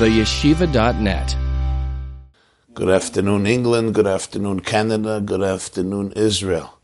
theyeshiva.net. 0.00 1.36
Good 2.72 2.88
afternoon, 2.88 3.46
England. 3.46 3.94
Good 3.94 4.06
afternoon, 4.06 4.60
Canada. 4.60 5.20
Good 5.20 5.42
afternoon, 5.42 6.12
Israel. 6.16 6.78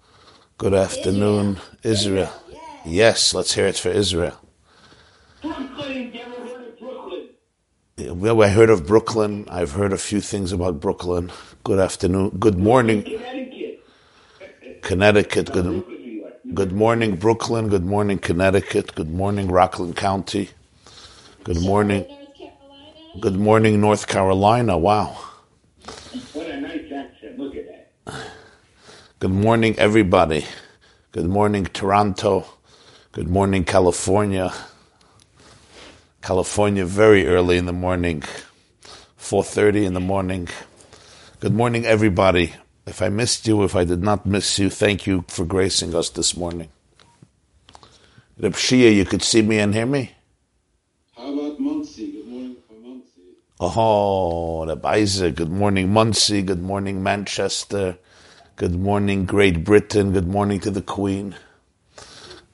Good 0.58 0.74
afternoon, 0.74 1.58
Israel. 1.82 2.30
Yes, 2.84 3.32
let's 3.32 3.54
hear 3.54 3.66
it 3.66 3.78
for 3.78 3.88
Israel. 3.88 4.38
Well, 7.98 8.42
I 8.42 8.48
heard 8.48 8.68
of 8.68 8.86
Brooklyn. 8.86 9.46
I've 9.48 9.72
heard 9.72 9.94
a 9.94 9.98
few 9.98 10.20
things 10.20 10.52
about 10.52 10.78
Brooklyn. 10.80 11.32
Good 11.64 11.78
afternoon. 11.78 12.36
Good 12.38 12.58
morning. 12.58 13.02
Connecticut. 14.82 15.52
Good, 15.54 15.84
good 16.52 16.72
morning, 16.72 17.16
Brooklyn. 17.16 17.68
Good 17.68 17.86
morning, 17.86 18.18
Connecticut. 18.18 18.94
Good 18.94 19.10
morning, 19.10 19.48
Rockland 19.48 19.96
County. 19.96 20.50
Good 21.44 21.62
morning. 21.62 22.04
Good 23.20 23.36
morning, 23.36 23.80
North 23.80 24.06
Carolina. 24.06 24.76
Wow. 24.76 25.16
What 26.32 26.46
a 26.48 26.60
nice 26.60 26.92
accent. 26.92 27.38
Look 27.38 27.54
at 27.56 27.64
that. 27.66 28.26
Good 29.20 29.30
morning, 29.30 29.78
everybody. 29.78 30.44
Good 31.12 31.26
morning, 31.26 31.64
Toronto. 31.66 32.46
Good 33.12 33.28
morning, 33.28 33.64
California. 33.64 34.52
California, 36.20 36.84
very 36.84 37.26
early 37.26 37.56
in 37.56 37.66
the 37.66 37.72
morning, 37.72 38.22
4.30 39.18 39.86
in 39.86 39.94
the 39.94 40.00
morning. 40.00 40.48
Good 41.40 41.54
morning, 41.54 41.86
everybody. 41.86 42.52
If 42.86 43.00
I 43.00 43.08
missed 43.08 43.46
you, 43.46 43.62
if 43.62 43.76
I 43.76 43.84
did 43.84 44.02
not 44.02 44.26
miss 44.26 44.58
you, 44.58 44.68
thank 44.68 45.06
you 45.06 45.24
for 45.28 45.44
gracing 45.44 45.94
us 45.94 46.10
this 46.10 46.36
morning. 46.36 46.68
Reb 48.38 48.54
Shia, 48.54 48.94
you 48.94 49.04
could 49.04 49.22
see 49.22 49.40
me 49.40 49.58
and 49.60 49.72
hear 49.72 49.86
me? 49.86 50.12
How 51.16 51.32
about 51.32 51.58
Monsey? 51.58 52.12
Good 52.12 52.26
morning 52.26 52.56
from 52.66 52.82
Monsey. 52.82 53.22
Oh, 53.58 54.66
Reb 54.66 54.84
Isaac, 54.84 55.36
good 55.36 55.50
morning, 55.50 55.90
Monsey. 55.90 56.42
Good 56.42 56.62
morning, 56.62 57.02
Manchester. 57.02 57.96
Good 58.56 58.74
morning, 58.74 59.24
Great 59.24 59.64
Britain. 59.64 60.12
Good 60.12 60.28
morning 60.28 60.60
to 60.60 60.70
the 60.70 60.82
Queen. 60.82 61.34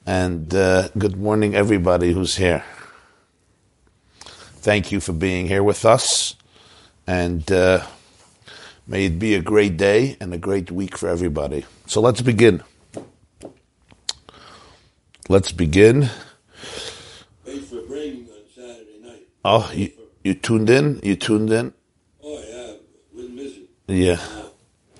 And 0.06 0.54
uh, 0.54 0.90
good 0.96 1.16
morning, 1.16 1.56
everybody 1.56 2.12
who's 2.12 2.36
here. 2.36 2.62
Thank 4.20 4.92
you 4.92 5.00
for 5.00 5.12
being 5.12 5.48
here 5.48 5.64
with 5.64 5.84
us. 5.84 6.36
And 7.04 7.50
uh, 7.50 7.84
may 8.86 9.06
it 9.06 9.18
be 9.18 9.34
a 9.34 9.42
great 9.42 9.76
day 9.76 10.16
and 10.20 10.32
a 10.32 10.38
great 10.38 10.70
week 10.70 10.96
for 10.96 11.08
everybody. 11.08 11.66
So 11.86 12.00
let's 12.00 12.20
begin. 12.20 12.62
Let's 15.28 15.50
begin. 15.50 16.10
Wait 17.44 17.64
for 17.64 17.80
Braden 17.88 18.28
on 18.30 18.42
Saturday 18.54 19.00
night. 19.02 19.22
Oh, 19.44 19.68
you, 19.74 19.90
you 20.22 20.34
tuned 20.34 20.70
in? 20.70 21.00
You 21.02 21.16
tuned 21.16 21.52
in? 21.52 21.72
Oh 22.22 22.42
yeah, 22.48 22.72
wouldn't 23.12 23.34
miss 23.34 23.56
it. 23.56 23.68
Yeah. 23.88 24.20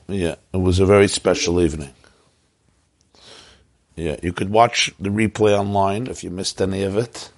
Yeah. 0.09 0.35
It 0.53 0.59
was 0.59 0.81
a 0.81 0.87
very 0.87 1.09
special 1.09 1.61
evening. 1.61 1.95
Yeah. 3.97 4.17
You 4.23 4.33
could 4.33 4.51
watch 4.51 4.93
the 4.99 5.11
replay 5.11 5.59
online 5.59 6.07
if 6.07 6.25
you 6.25 6.31
missed 6.31 6.61
any 6.61 6.83
of 6.83 6.97
it 6.97 7.31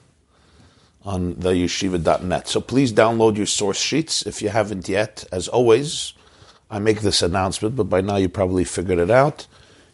on 1.04 1.34
the 1.38 1.50
yeshiva.net. 1.50 2.48
So 2.48 2.60
please 2.60 2.92
download 2.92 3.36
your 3.36 3.46
source 3.46 3.78
sheets 3.78 4.26
if 4.26 4.40
you 4.40 4.48
haven't 4.48 4.88
yet. 4.88 5.24
As 5.30 5.48
always, 5.48 6.14
I 6.70 6.78
make 6.78 7.02
this 7.02 7.22
announcement, 7.22 7.76
but 7.76 7.84
by 7.84 8.00
now 8.00 8.16
you 8.16 8.28
probably 8.28 8.64
figured 8.64 8.98
it 8.98 9.10
out. 9.10 9.46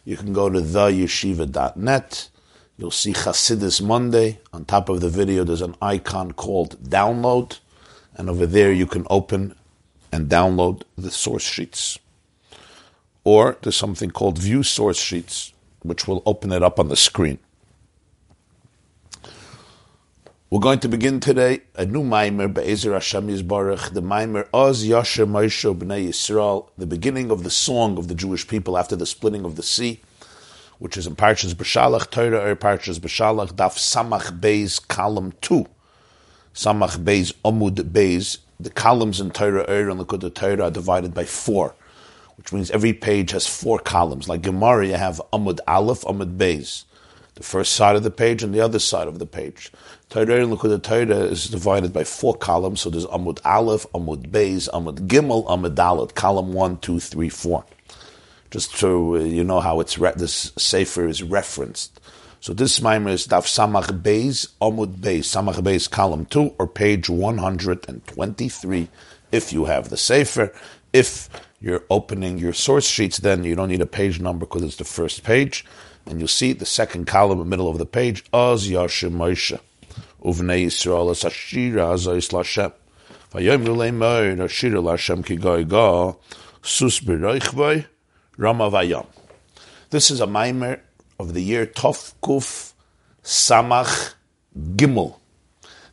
You 0.05 0.17
can 0.17 0.33
go 0.33 0.49
to 0.49 0.61
theyeshiva.net. 0.61 2.29
You'll 2.77 2.91
see 2.91 3.13
Hasidus 3.13 3.81
Monday. 3.81 4.39
On 4.53 4.65
top 4.65 4.89
of 4.89 5.01
the 5.01 5.09
video, 5.09 5.43
there's 5.43 5.61
an 5.61 5.75
icon 5.81 6.31
called 6.31 6.81
download. 6.81 7.59
And 8.15 8.29
over 8.29 8.45
there, 8.45 8.71
you 8.71 8.85
can 8.85 9.05
open 9.09 9.55
and 10.11 10.29
download 10.29 10.83
the 10.97 11.11
source 11.11 11.43
sheets. 11.43 11.97
Or 13.23 13.57
there's 13.61 13.75
something 13.75 14.11
called 14.11 14.37
view 14.37 14.63
source 14.63 14.99
sheets, 14.99 15.53
which 15.83 16.07
will 16.07 16.21
open 16.25 16.51
it 16.51 16.63
up 16.63 16.79
on 16.79 16.89
the 16.89 16.95
screen. 16.95 17.39
We're 20.49 20.59
going 20.59 20.79
to 20.79 20.89
begin 20.89 21.21
today 21.21 21.61
a 21.75 21.85
new 21.85 22.03
Maimer 22.03 22.53
Be'ezer 22.53 22.91
Hashem 22.91 23.29
Yisbarach, 23.29 23.93
the 23.93 24.01
Maimer 24.01 24.49
Oz 24.53 24.83
Yasher 24.83 25.25
Moshe 25.25 25.73
B'nai 25.77 26.09
Yisrael, 26.09 26.67
the 26.77 26.85
beginning 26.85 27.31
of 27.31 27.43
the 27.43 27.49
song 27.49 27.97
of 27.97 28.09
the 28.09 28.15
Jewish 28.15 28.45
people 28.45 28.77
after 28.77 28.97
the 28.97 29.05
splitting 29.05 29.45
of 29.45 29.55
the 29.55 29.63
sea, 29.63 30.01
which 30.77 30.97
is 30.97 31.07
in 31.07 31.15
Parshas 31.15 31.53
B'Shalach, 31.53 32.09
Torah 32.09 32.41
Ohr 32.41 32.55
Parshas 32.57 32.99
B'Shalach, 32.99 33.53
Daf 33.53 33.77
Samach 33.77 34.37
Beis, 34.41 34.85
column 34.85 35.31
2. 35.39 35.65
Samach 36.53 36.97
Beis, 36.97 37.33
Omud 37.45 37.91
Beis. 37.91 38.39
The 38.59 38.69
columns 38.69 39.19
in 39.19 39.31
Torah 39.31 39.65
Ohr 39.67 39.89
and 39.89 39.99
Likud 39.99 40.33
Torah 40.35 40.65
are 40.65 40.71
divided 40.71 41.13
by 41.13 41.23
four, 41.25 41.73
which 42.37 42.53
means 42.53 42.69
every 42.71 42.93
page 42.93 43.31
has 43.31 43.47
four 43.47 43.79
columns. 43.79 44.29
Like 44.29 44.41
Gemara, 44.43 44.87
you 44.87 44.95
have 44.95 45.21
Omud 45.33 45.59
Aleph, 45.67 46.01
Omud 46.01 46.37
Beis. 46.37 46.83
The 47.35 47.43
first 47.43 47.73
side 47.73 47.95
of 47.95 48.03
the 48.03 48.11
page 48.11 48.43
and 48.43 48.53
the 48.53 48.59
other 48.59 48.79
side 48.79 49.07
of 49.07 49.17
the 49.17 49.25
page. 49.25 49.71
Torah 50.09 50.43
and 50.43 50.51
Likud 50.51 50.83
Torah 50.83 51.21
is 51.21 51.45
divided 51.47 51.93
by 51.93 52.03
four 52.03 52.35
columns, 52.35 52.81
so 52.81 52.89
there's 52.89 53.05
Amud 53.05 53.39
Aleph, 53.45 53.85
Amud 53.93 54.29
Beis, 54.29 54.69
Amud 54.71 55.07
Gimel, 55.07 55.47
Amud 55.47 55.73
Dalet, 55.73 56.13
column 56.13 56.51
one, 56.51 56.77
two, 56.79 56.99
three, 56.99 57.29
four. 57.29 57.63
Just 58.51 58.75
so 58.75 59.15
uh, 59.15 59.19
you 59.19 59.45
know 59.45 59.61
how 59.61 59.79
it's 59.79 59.97
re- 59.97 60.11
this 60.17 60.51
sefer 60.57 61.07
is 61.07 61.23
referenced. 61.23 62.00
So 62.41 62.53
this 62.53 62.81
mimer 62.81 63.11
is 63.11 63.27
Daf 63.27 63.45
Samach 63.45 64.01
Beis, 64.01 64.47
Amud 64.59 64.95
Beis, 64.95 65.25
Samach 65.29 65.61
Beis, 65.61 65.87
column 65.87 66.25
two, 66.25 66.55
or 66.57 66.65
page 66.65 67.07
123, 67.07 68.87
if 69.31 69.53
you 69.53 69.65
have 69.65 69.89
the 69.89 69.97
sefer. 69.97 70.51
If 70.91 71.29
you're 71.59 71.83
opening 71.91 72.39
your 72.39 72.53
source 72.53 72.87
sheets, 72.87 73.19
then 73.19 73.43
you 73.43 73.53
don't 73.53 73.69
need 73.69 73.81
a 73.81 73.85
page 73.85 74.19
number 74.19 74.47
because 74.47 74.63
it's 74.63 74.77
the 74.77 74.85
first 74.85 75.23
page. 75.23 75.63
And 76.07 76.17
you'll 76.17 76.27
see 76.27 76.53
the 76.53 76.65
second 76.65 77.05
column 77.05 77.37
in 77.37 77.45
the 77.45 77.49
middle 77.51 77.69
of 77.69 77.77
the 77.77 77.85
page, 77.85 78.25
Oz 78.33 78.67
Yashim 78.67 79.11
Moshe. 79.11 79.59
Uvnei 80.25 80.65
Yisrael 80.65 81.11
es 81.11 81.23
Ashira 81.23 81.93
Azois 81.93 82.31
Lashem. 82.31 82.73
Vayomru 83.31 83.77
le'moir 83.77 84.35
Ashira 84.37 84.81
Lashem 84.81 85.23
ki 85.23 85.35
goy 85.35 85.63
go 85.63 86.17
sus 86.63 87.05
Rama 87.05 88.71
Vayom. 88.71 89.05
This 89.91 90.09
is 90.09 90.21
a 90.21 90.25
mimer 90.25 90.81
of 91.21 91.33
the 91.33 91.41
year 91.41 91.65
Tov 91.65 92.13
Kuf 92.21 92.73
Samach 93.23 94.15
Gimel. 94.57 95.17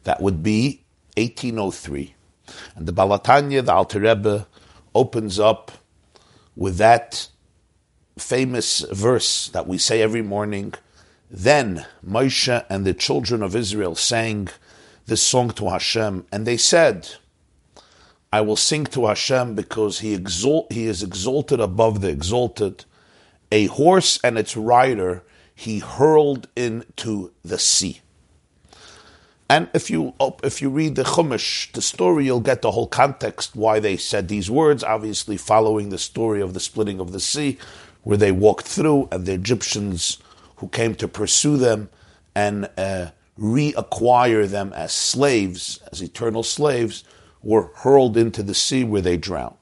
That 0.04 0.20
would 0.20 0.42
be 0.42 0.84
1803. 1.16 2.14
And 2.74 2.86
the 2.86 2.92
Baal 2.92 3.18
HaTanya, 3.18 3.64
the 3.64 3.72
Alter 3.72 4.00
Rebbe, 4.00 4.46
opens 4.94 5.38
up 5.38 5.70
with 6.56 6.78
that 6.78 7.28
famous 8.18 8.80
verse 8.90 9.48
that 9.48 9.66
we 9.66 9.78
say 9.78 10.02
every 10.02 10.22
morning. 10.22 10.74
Then 11.30 11.86
Moshe 12.06 12.64
and 12.70 12.84
the 12.84 12.94
children 12.94 13.42
of 13.42 13.54
Israel 13.54 13.94
sang 13.94 14.48
this 15.06 15.22
song 15.22 15.50
to 15.50 15.70
Hashem, 15.70 16.26
and 16.32 16.46
they 16.46 16.56
said, 16.56 17.08
I 18.32 18.40
will 18.42 18.56
sing 18.56 18.84
to 18.86 19.06
Hashem 19.06 19.54
because 19.54 20.00
he, 20.00 20.14
exalt, 20.14 20.72
he 20.72 20.86
is 20.86 21.02
exalted 21.02 21.60
above 21.60 22.00
the 22.00 22.08
exalted. 22.08 22.84
A 23.50 23.66
horse 23.66 24.18
and 24.22 24.38
its 24.38 24.56
rider 24.56 25.22
he 25.54 25.80
hurled 25.80 26.48
into 26.54 27.32
the 27.44 27.58
sea. 27.58 28.00
And 29.50 29.68
if 29.72 29.88
you 29.88 30.12
if 30.44 30.60
you 30.60 30.68
read 30.68 30.94
the 30.94 31.04
Chumash, 31.04 31.72
the 31.72 31.80
story, 31.80 32.26
you'll 32.26 32.40
get 32.40 32.60
the 32.60 32.72
whole 32.72 32.86
context 32.86 33.56
why 33.56 33.80
they 33.80 33.96
said 33.96 34.28
these 34.28 34.50
words. 34.50 34.84
Obviously, 34.84 35.38
following 35.38 35.88
the 35.88 35.98
story 35.98 36.42
of 36.42 36.52
the 36.52 36.60
splitting 36.60 37.00
of 37.00 37.12
the 37.12 37.20
sea, 37.20 37.56
where 38.02 38.18
they 38.18 38.30
walked 38.30 38.66
through, 38.66 39.08
and 39.10 39.24
the 39.24 39.32
Egyptians 39.32 40.18
who 40.56 40.68
came 40.68 40.94
to 40.96 41.08
pursue 41.08 41.56
them 41.56 41.88
and 42.34 42.68
uh, 42.76 43.06
reacquire 43.38 44.46
them 44.46 44.72
as 44.74 44.92
slaves, 44.92 45.80
as 45.90 46.02
eternal 46.02 46.42
slaves, 46.42 47.04
were 47.42 47.70
hurled 47.76 48.16
into 48.16 48.42
the 48.42 48.54
sea 48.54 48.84
where 48.84 49.02
they 49.02 49.16
drowned. 49.16 49.56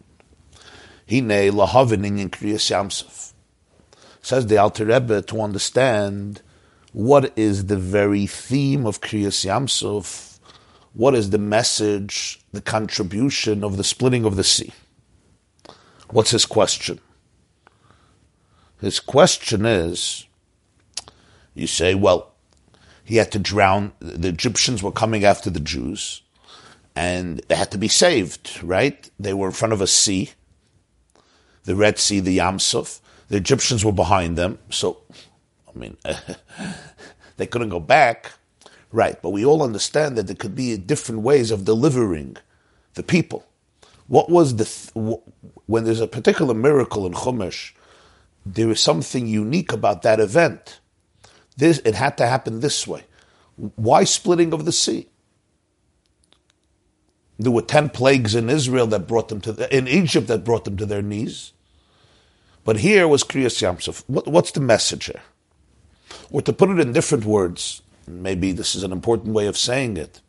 Hine 1.09 1.53
lahavening 1.53 2.19
in 2.19 2.31
Kriyas 2.31 2.71
Yamsuf. 2.71 3.16
Says 4.27 4.49
the 4.49 4.59
Alter 4.59 4.87
Rebbe 4.87 5.23
to 5.23 5.41
understand 5.41 6.43
what 6.91 7.33
is 7.37 7.67
the 7.67 7.77
very 7.77 8.27
theme 8.27 8.85
of 8.85 9.01
Kriyas 9.01 9.47
Yamsuf, 9.47 10.41
what 10.95 11.15
is 11.15 11.31
the 11.31 11.39
message, 11.39 12.41
the 12.51 12.61
contribution 12.61 13.63
of 13.63 13.77
the 13.77 13.85
splitting 13.85 14.25
of 14.25 14.35
the 14.35 14.43
sea. 14.43 14.73
What's 16.11 16.33
his 16.33 16.45
question? 16.45 16.99
His 18.81 18.99
question 18.99 19.65
is, 19.65 20.27
you 21.55 21.69
say, 21.69 21.95
well, 21.95 22.33
he 23.05 23.19
had 23.19 23.31
to 23.31 23.39
drown, 23.39 23.93
the 24.01 24.31
Egyptians 24.31 24.83
were 24.83 24.91
coming 24.91 25.25
after 25.25 25.51
the 25.51 25.61
Jews, 25.61 26.23
and 26.97 27.43
they 27.47 27.55
had 27.55 27.71
to 27.71 27.79
be 27.79 27.87
saved, 27.87 28.61
right? 28.61 29.09
They 29.21 29.35
were 29.35 29.47
in 29.47 29.53
front 29.53 29.73
of 29.73 29.81
a 29.81 29.87
sea, 29.87 30.33
the 31.63 31.77
Red 31.77 32.01
Sea, 32.01 32.19
the 32.19 32.39
Yamsuf. 32.39 32.99
The 33.29 33.37
Egyptians 33.37 33.85
were 33.85 33.93
behind 33.93 34.37
them, 34.39 34.59
so, 34.71 34.99
I 35.69 35.79
mean, 35.79 35.97
they 37.37 37.47
couldn't 37.47 37.71
go 37.71 37.81
back, 37.81 38.33
right? 38.93 39.21
But 39.21 39.31
we 39.31 39.45
all 39.45 39.63
understand 39.63 40.17
that 40.17 40.27
there 40.27 40.37
could 40.37 40.55
be 40.55 40.77
different 40.77 41.23
ways 41.23 41.51
of 41.51 41.65
delivering 41.65 42.37
the 42.95 43.03
people. 43.03 43.47
What 44.07 44.31
was 44.31 44.57
the 44.57 44.65
th- 44.65 45.21
when 45.67 45.85
there's 45.85 46.01
a 46.01 46.07
particular 46.07 46.55
miracle 46.55 47.07
in 47.07 47.13
Chumash, 47.13 47.73
there 48.45 48.71
is 48.71 48.81
something 48.81 49.27
unique 49.27 49.73
about 49.73 50.03
that 50.03 50.21
event. 50.21 50.81
This 51.57 51.79
it 51.85 51.95
had 51.97 52.17
to 52.19 52.27
happen 52.27 52.61
this 52.61 52.87
way. 52.87 53.05
Why 53.57 54.05
splitting 54.05 54.53
of 54.53 54.65
the 54.65 54.73
sea? 54.73 55.09
There 57.39 57.53
were 57.53 57.63
ten 57.63 57.91
plagues 57.91 58.35
in 58.35 58.49
Israel 58.49 58.87
that 58.89 59.09
brought 59.09 59.29
them 59.29 59.41
to 59.43 59.53
the, 59.53 59.77
in 59.77 59.89
Egypt 59.89 60.29
that 60.29 60.45
brought 60.45 60.65
them 60.65 60.77
to 60.77 60.87
their 60.87 61.03
knees. 61.03 61.53
But 62.67 62.79
here 62.81 63.07
was 63.07 63.23
Kriyas 63.23 63.63
Yamsuf. 63.63 64.03
What, 64.09 64.27
what's 64.27 64.51
the 64.51 64.61
message 64.61 65.05
here? 65.05 65.23
Or 66.33 66.43
to 66.43 66.53
put 66.53 66.69
it 66.69 66.81
in 66.81 66.93
different 66.93 67.25
words, 67.25 67.81
maybe 68.09 68.51
this 68.51 68.75
is 68.75 68.83
an 68.83 68.91
important 68.91 69.35
way 69.35 69.47
of 69.47 69.57
saying 69.57 69.97
it. 69.97 70.21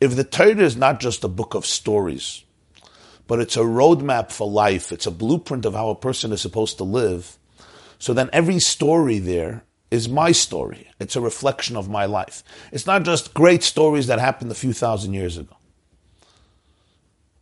If 0.00 0.16
the 0.16 0.24
Torah 0.24 0.58
is 0.58 0.76
not 0.76 0.98
just 0.98 1.22
a 1.22 1.28
book 1.28 1.54
of 1.54 1.64
stories, 1.64 2.42
but 3.28 3.38
it's 3.38 3.56
a 3.56 3.60
roadmap 3.60 4.32
for 4.32 4.50
life, 4.50 4.90
it's 4.90 5.06
a 5.06 5.12
blueprint 5.12 5.64
of 5.64 5.74
how 5.74 5.88
a 5.88 5.94
person 5.94 6.32
is 6.32 6.40
supposed 6.40 6.78
to 6.78 6.84
live, 6.84 7.38
so 8.00 8.12
then 8.12 8.28
every 8.32 8.58
story 8.58 9.20
there 9.20 9.62
is 9.88 10.08
my 10.08 10.32
story. 10.32 10.90
It's 10.98 11.14
a 11.14 11.20
reflection 11.20 11.76
of 11.76 11.88
my 11.88 12.06
life. 12.06 12.42
It's 12.72 12.86
not 12.86 13.04
just 13.04 13.34
great 13.34 13.62
stories 13.62 14.08
that 14.08 14.18
happened 14.18 14.50
a 14.50 14.56
few 14.56 14.72
thousand 14.72 15.14
years 15.14 15.38
ago 15.38 15.56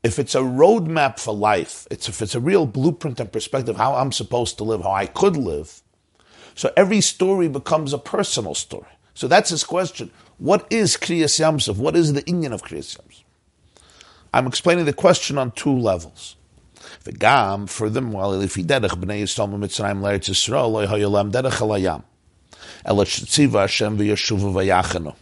if 0.05 0.19
it's 0.19 0.35
a 0.35 0.41
roadmap 0.41 1.19
for 1.19 1.35
life, 1.35 1.89
it's 1.91 2.09
if 2.09 2.21
it's 2.21 2.35
a 2.35 2.41
real 2.41 2.67
blueprint 2.67 3.21
and 3.21 3.33
perspective 3.33 3.79
how 3.79 3.95
I'm 3.95 4.13
supposed 4.13 4.59
to 4.59 4.65
live, 4.65 4.83
how 4.83 4.93
I 4.93 5.07
could 5.07 5.37
live. 5.37 5.81
So 6.55 6.71
every 6.77 7.01
story 7.01 7.49
becomes 7.49 7.95
a 7.95 7.99
personal 7.99 8.55
story. 8.55 8.91
So 9.15 9.27
that's 9.27 9.49
his 9.49 9.65
question. 9.65 10.11
What 10.37 10.71
is 10.71 10.99
Kriyas 10.99 11.41
Yamsuf? 11.41 11.79
What 11.79 11.97
is 11.97 12.13
the 12.13 12.21
Inyan 12.23 12.53
of 12.53 12.63
Kriyas 12.63 12.99
Yamsuf? 12.99 13.23
I'm 14.35 14.47
explaining 14.47 14.85
the 14.85 14.93
question 14.93 15.39
on 15.39 15.53
two 15.53 15.77
levels. 15.77 16.37
Hashem 17.05 17.67
v'yeshuva 23.99 24.53
v'yachenu. 24.53 25.15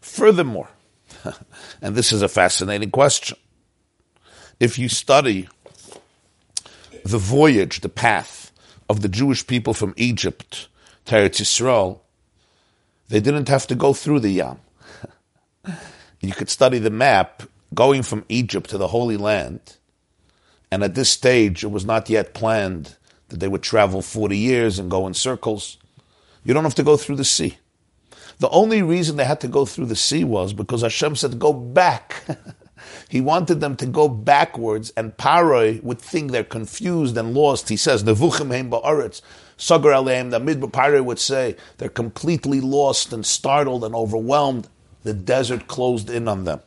Furthermore, 0.00 0.68
and 1.82 1.94
this 1.94 2.12
is 2.12 2.22
a 2.22 2.28
fascinating 2.28 2.90
question. 2.90 3.36
If 4.58 4.78
you 4.78 4.88
study 4.88 5.48
the 7.04 7.18
voyage, 7.18 7.80
the 7.80 7.88
path 7.88 8.52
of 8.88 9.02
the 9.02 9.08
Jewish 9.08 9.46
people 9.46 9.74
from 9.74 9.94
Egypt 9.96 10.68
to 11.06 11.14
Eretz 11.14 11.40
Yisrael, 11.40 12.00
they 13.08 13.20
didn't 13.20 13.48
have 13.48 13.66
to 13.68 13.74
go 13.74 13.92
through 13.92 14.20
the 14.20 14.30
Yam. 14.30 14.60
you 16.20 16.32
could 16.32 16.50
study 16.50 16.78
the 16.78 16.90
map 16.90 17.42
going 17.74 18.02
from 18.02 18.24
Egypt 18.28 18.70
to 18.70 18.78
the 18.78 18.88
Holy 18.88 19.16
Land, 19.16 19.76
and 20.70 20.82
at 20.82 20.94
this 20.94 21.10
stage 21.10 21.62
it 21.62 21.70
was 21.70 21.84
not 21.84 22.08
yet 22.08 22.34
planned 22.34 22.96
that 23.28 23.40
they 23.40 23.48
would 23.48 23.62
travel 23.62 24.02
40 24.02 24.36
years 24.36 24.78
and 24.78 24.90
go 24.90 25.06
in 25.06 25.14
circles. 25.14 25.78
You 26.44 26.54
don't 26.54 26.64
have 26.64 26.76
to 26.76 26.84
go 26.84 26.96
through 26.96 27.16
the 27.16 27.24
sea. 27.24 27.58
The 28.38 28.50
only 28.50 28.82
reason 28.82 29.16
they 29.16 29.24
had 29.24 29.40
to 29.40 29.48
go 29.48 29.64
through 29.64 29.86
the 29.86 29.96
sea 29.96 30.24
was 30.24 30.52
because 30.52 30.82
Hashem 30.82 31.16
said, 31.16 31.38
go 31.38 31.52
back. 31.52 32.22
he 33.08 33.20
wanted 33.20 33.60
them 33.60 33.76
to 33.76 33.86
go 33.86 34.08
backwards, 34.08 34.92
and 34.96 35.16
Paroi 35.16 35.82
would 35.82 35.98
think 35.98 36.30
they're 36.30 36.44
confused 36.44 37.16
and 37.16 37.34
lost. 37.34 37.70
He 37.70 37.76
says, 37.76 38.04
Nevuchim 38.04 38.50
heim 38.50 38.70
ba'aretz. 38.70 39.22
Sagar 39.56 39.92
aleim, 39.92 40.30
the 40.30 40.38
Midbar 40.38 40.70
Paroi 40.70 41.02
would 41.02 41.18
say, 41.18 41.56
they're 41.78 41.88
completely 41.88 42.60
lost 42.60 43.12
and 43.12 43.24
startled 43.24 43.84
and 43.84 43.94
overwhelmed. 43.94 44.68
The 45.02 45.14
desert 45.14 45.66
closed 45.66 46.10
in 46.10 46.28
on 46.28 46.44
them. 46.44 46.60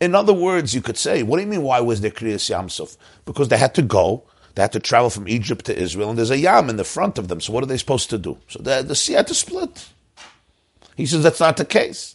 In 0.00 0.14
other 0.14 0.32
words, 0.32 0.74
you 0.74 0.80
could 0.80 0.96
say, 0.96 1.22
what 1.22 1.36
do 1.36 1.42
you 1.42 1.48
mean, 1.48 1.62
why 1.62 1.80
was 1.80 2.00
there 2.00 2.10
Kriyas 2.10 2.50
Yamsuf? 2.50 2.96
Because 3.26 3.48
they 3.48 3.58
had 3.58 3.74
to 3.74 3.82
go, 3.82 4.24
they 4.54 4.62
had 4.62 4.72
to 4.72 4.80
travel 4.80 5.10
from 5.10 5.28
Egypt 5.28 5.66
to 5.66 5.78
Israel, 5.78 6.08
and 6.08 6.18
there's 6.18 6.30
a 6.30 6.38
Yam 6.38 6.68
in 6.70 6.76
the 6.76 6.84
front 6.84 7.18
of 7.18 7.28
them. 7.28 7.40
So 7.40 7.52
what 7.52 7.62
are 7.62 7.66
they 7.66 7.76
supposed 7.76 8.10
to 8.10 8.18
do? 8.18 8.38
So 8.48 8.60
the, 8.60 8.82
the 8.82 8.96
sea 8.96 9.12
had 9.12 9.28
to 9.28 9.34
split. 9.34 9.88
He 11.00 11.06
says 11.06 11.22
that's 11.22 11.40
not 11.40 11.56
the 11.56 11.64
case. 11.64 12.14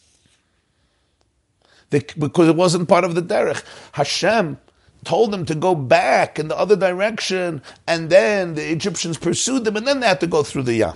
because 1.89 2.47
it 2.47 2.55
wasn't 2.55 2.87
part 2.87 3.03
of 3.03 3.15
the 3.15 3.21
derech. 3.23 3.63
Hashem 3.93 4.59
told 5.03 5.31
them 5.31 5.43
to 5.45 5.55
go 5.55 5.73
back 5.73 6.37
in 6.37 6.49
the 6.49 6.57
other 6.57 6.75
direction, 6.75 7.63
and 7.87 8.11
then 8.11 8.53
the 8.53 8.71
Egyptians 8.71 9.17
pursued 9.17 9.63
them, 9.65 9.75
and 9.75 9.87
then 9.87 10.01
they 10.01 10.07
had 10.07 10.19
to 10.19 10.27
go 10.27 10.43
through 10.43 10.63
the 10.63 10.75
Yam. 10.75 10.93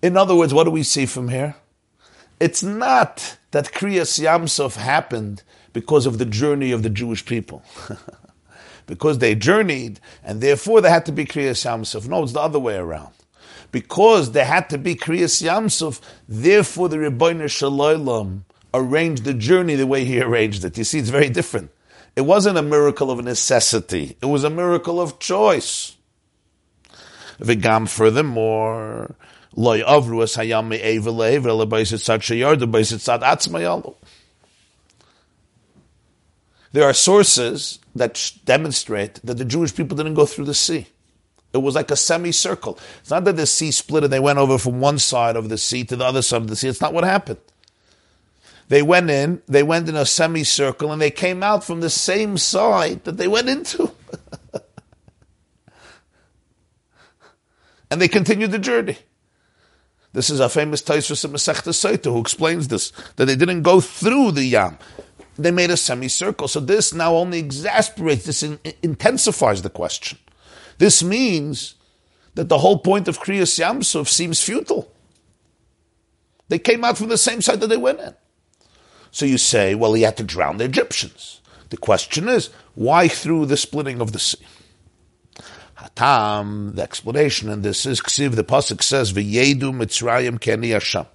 In 0.00 0.16
other 0.16 0.36
words, 0.36 0.54
what 0.54 0.64
do 0.64 0.70
we 0.70 0.84
see 0.84 1.06
from 1.06 1.28
here? 1.28 1.56
It's 2.38 2.62
not 2.62 3.36
that 3.50 3.72
Kriyas 3.72 4.20
Yamsuf 4.20 4.76
happened 4.76 5.42
because 5.72 6.06
of 6.06 6.18
the 6.18 6.24
journey 6.24 6.70
of 6.70 6.84
the 6.84 6.90
Jewish 6.90 7.26
people. 7.26 7.64
because 8.86 9.18
they 9.18 9.34
journeyed, 9.34 9.98
and 10.22 10.40
therefore 10.40 10.80
there 10.80 10.92
had 10.92 11.06
to 11.06 11.12
be 11.12 11.24
Kriyas 11.24 11.66
Yamsuf. 11.66 12.06
No, 12.06 12.22
it's 12.22 12.32
the 12.32 12.40
other 12.40 12.60
way 12.60 12.76
around 12.76 13.12
because 13.72 14.32
there 14.32 14.44
had 14.44 14.70
to 14.70 14.78
be 14.78 14.94
Kriyas 14.94 15.42
Yamsuf, 15.42 16.00
therefore 16.28 16.88
the 16.88 16.98
Ribbono 16.98 17.50
Shel 17.50 17.72
Olam 17.72 18.42
arranged 18.72 19.24
the 19.24 19.34
journey 19.34 19.74
the 19.74 19.86
way 19.86 20.04
he 20.04 20.20
arranged 20.20 20.64
it. 20.64 20.78
You 20.78 20.84
see, 20.84 20.98
it's 20.98 21.08
very 21.08 21.30
different. 21.30 21.70
It 22.14 22.22
wasn't 22.22 22.58
a 22.58 22.62
miracle 22.62 23.10
of 23.10 23.24
necessity. 23.24 24.16
It 24.20 24.26
was 24.26 24.44
a 24.44 24.50
miracle 24.50 25.00
of 25.00 25.18
choice. 25.18 25.96
V'gam 27.40 27.88
furthermore, 27.88 29.16
loy 29.56 29.80
avru 29.80 30.22
es 30.22 30.36
hayam 30.36 30.68
me'ever 30.68 31.10
le'ever 31.10 31.66
le'baisit 31.66 31.98
tzad 31.98 32.22
sheyard 32.22 32.60
le'baisit 32.60 33.20
atzmayalu. 33.20 33.94
There 36.72 36.84
are 36.84 36.94
sources 36.94 37.78
that 37.94 38.32
demonstrate 38.44 39.14
that 39.24 39.34
the 39.34 39.44
Jewish 39.44 39.74
people 39.74 39.96
didn't 39.96 40.14
go 40.14 40.26
through 40.26 40.46
the 40.46 40.54
sea. 40.54 40.86
It 41.52 41.58
was 41.58 41.74
like 41.74 41.90
a 41.90 41.96
semicircle. 41.96 42.78
It's 43.00 43.10
not 43.10 43.24
that 43.24 43.36
the 43.36 43.46
sea 43.46 43.70
split 43.70 44.04
and 44.04 44.12
they 44.12 44.20
went 44.20 44.38
over 44.38 44.56
from 44.58 44.80
one 44.80 44.98
side 44.98 45.36
of 45.36 45.48
the 45.48 45.58
sea 45.58 45.84
to 45.84 45.96
the 45.96 46.04
other 46.04 46.22
side 46.22 46.42
of 46.42 46.48
the 46.48 46.56
sea. 46.56 46.68
It's 46.68 46.80
not 46.80 46.94
what 46.94 47.04
happened. 47.04 47.40
They 48.68 48.82
went 48.82 49.10
in, 49.10 49.42
they 49.46 49.62
went 49.62 49.88
in 49.90 49.96
a 49.96 50.06
semicircle, 50.06 50.90
and 50.90 51.02
they 51.02 51.10
came 51.10 51.42
out 51.42 51.62
from 51.62 51.80
the 51.80 51.90
same 51.90 52.38
side 52.38 53.04
that 53.04 53.18
they 53.18 53.28
went 53.28 53.50
into. 53.50 53.90
and 57.90 58.00
they 58.00 58.08
continued 58.08 58.50
the 58.50 58.58
journey. 58.58 58.96
This 60.14 60.30
is 60.30 60.40
a 60.40 60.48
famous 60.48 60.80
Taisvus 60.82 61.24
of 61.24 61.32
Masechta 61.32 61.74
Saita 61.74 62.10
who 62.10 62.20
explains 62.20 62.68
this, 62.68 62.92
that 63.16 63.26
they 63.26 63.36
didn't 63.36 63.60
go 63.60 63.80
through 63.80 64.32
the 64.32 64.44
Yam. 64.44 64.78
They 65.36 65.50
made 65.50 65.70
a 65.70 65.76
semicircle. 65.76 66.48
So 66.48 66.60
this 66.60 66.94
now 66.94 67.14
only 67.14 67.40
exasperates, 67.40 68.24
this 68.24 68.42
in, 68.42 68.58
intensifies 68.82 69.60
the 69.60 69.70
question. 69.70 70.18
This 70.78 71.02
means 71.02 71.74
that 72.34 72.48
the 72.48 72.58
whole 72.58 72.78
point 72.78 73.08
of 73.08 73.20
Kriyas 73.20 73.58
Yamsuf 73.58 74.08
seems 74.08 74.42
futile. 74.42 74.90
They 76.48 76.58
came 76.58 76.84
out 76.84 76.98
from 76.98 77.08
the 77.08 77.18
same 77.18 77.40
side 77.40 77.60
that 77.60 77.68
they 77.68 77.76
went 77.76 78.00
in. 78.00 78.14
So 79.10 79.26
you 79.26 79.38
say, 79.38 79.74
well, 79.74 79.92
he 79.92 80.02
had 80.02 80.16
to 80.18 80.24
drown 80.24 80.56
the 80.56 80.64
Egyptians. 80.64 81.40
The 81.70 81.76
question 81.76 82.28
is, 82.28 82.50
why 82.74 83.08
through 83.08 83.46
the 83.46 83.56
splitting 83.56 84.00
of 84.00 84.12
the 84.12 84.18
sea? 84.18 84.44
Hatam, 85.78 86.74
the 86.74 86.82
explanation 86.82 87.48
in 87.48 87.62
this 87.62 87.86
is 87.86 88.00
Ksiv, 88.00 88.34
the 88.34 88.44
Pasuk 88.44 88.82
says, 88.82 89.12
V'yedu 89.12 89.72
Mitzrayim 89.72 90.38
keni 90.38 90.72
Hashem. 90.72 91.06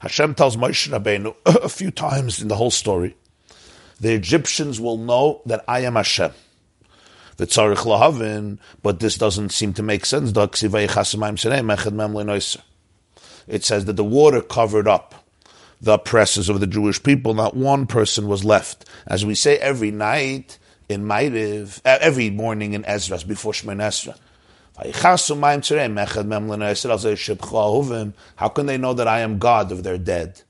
Hashem 0.00 0.34
tells 0.34 0.56
Moshe 0.56 0.88
Rabbeinu 0.88 1.34
a 1.46 1.68
few 1.68 1.90
times 1.90 2.40
in 2.40 2.48
the 2.48 2.56
whole 2.56 2.70
story, 2.70 3.16
the 4.00 4.12
Egyptians 4.12 4.80
will 4.80 4.98
know 4.98 5.42
that 5.46 5.64
I 5.68 5.80
am 5.80 5.94
Hashem 5.94 6.32
the 7.36 7.46
tzarich 7.46 7.78
lahavin, 7.78 8.58
but 8.82 9.00
this 9.00 9.16
doesn't 9.16 9.50
seem 9.50 9.72
to 9.74 9.82
make 9.82 10.04
sense. 10.06 10.30
It 13.48 13.64
says 13.64 13.84
that 13.86 13.96
the 13.96 14.04
water 14.04 14.40
covered 14.40 14.88
up 14.88 15.14
the 15.80 15.94
oppressors 15.94 16.48
of 16.48 16.60
the 16.60 16.66
Jewish 16.66 17.02
people. 17.02 17.34
Not 17.34 17.56
one 17.56 17.86
person 17.86 18.28
was 18.28 18.44
left. 18.44 18.84
As 19.06 19.26
we 19.26 19.34
say 19.34 19.58
every 19.58 19.90
night 19.90 20.58
in 20.88 21.04
Ma'ariv, 21.04 21.80
every 21.84 22.30
morning 22.30 22.74
in 22.74 22.84
Ezra, 22.84 23.18
before 23.26 23.52
Shemoneh 23.52 23.88
Esrei. 23.88 24.16
How 28.36 28.48
can 28.48 28.66
they 28.66 28.78
know 28.78 28.94
that 28.94 29.08
I 29.08 29.20
am 29.20 29.38
God 29.38 29.70
of 29.70 29.82
they're 29.82 29.98
dead? 29.98 30.42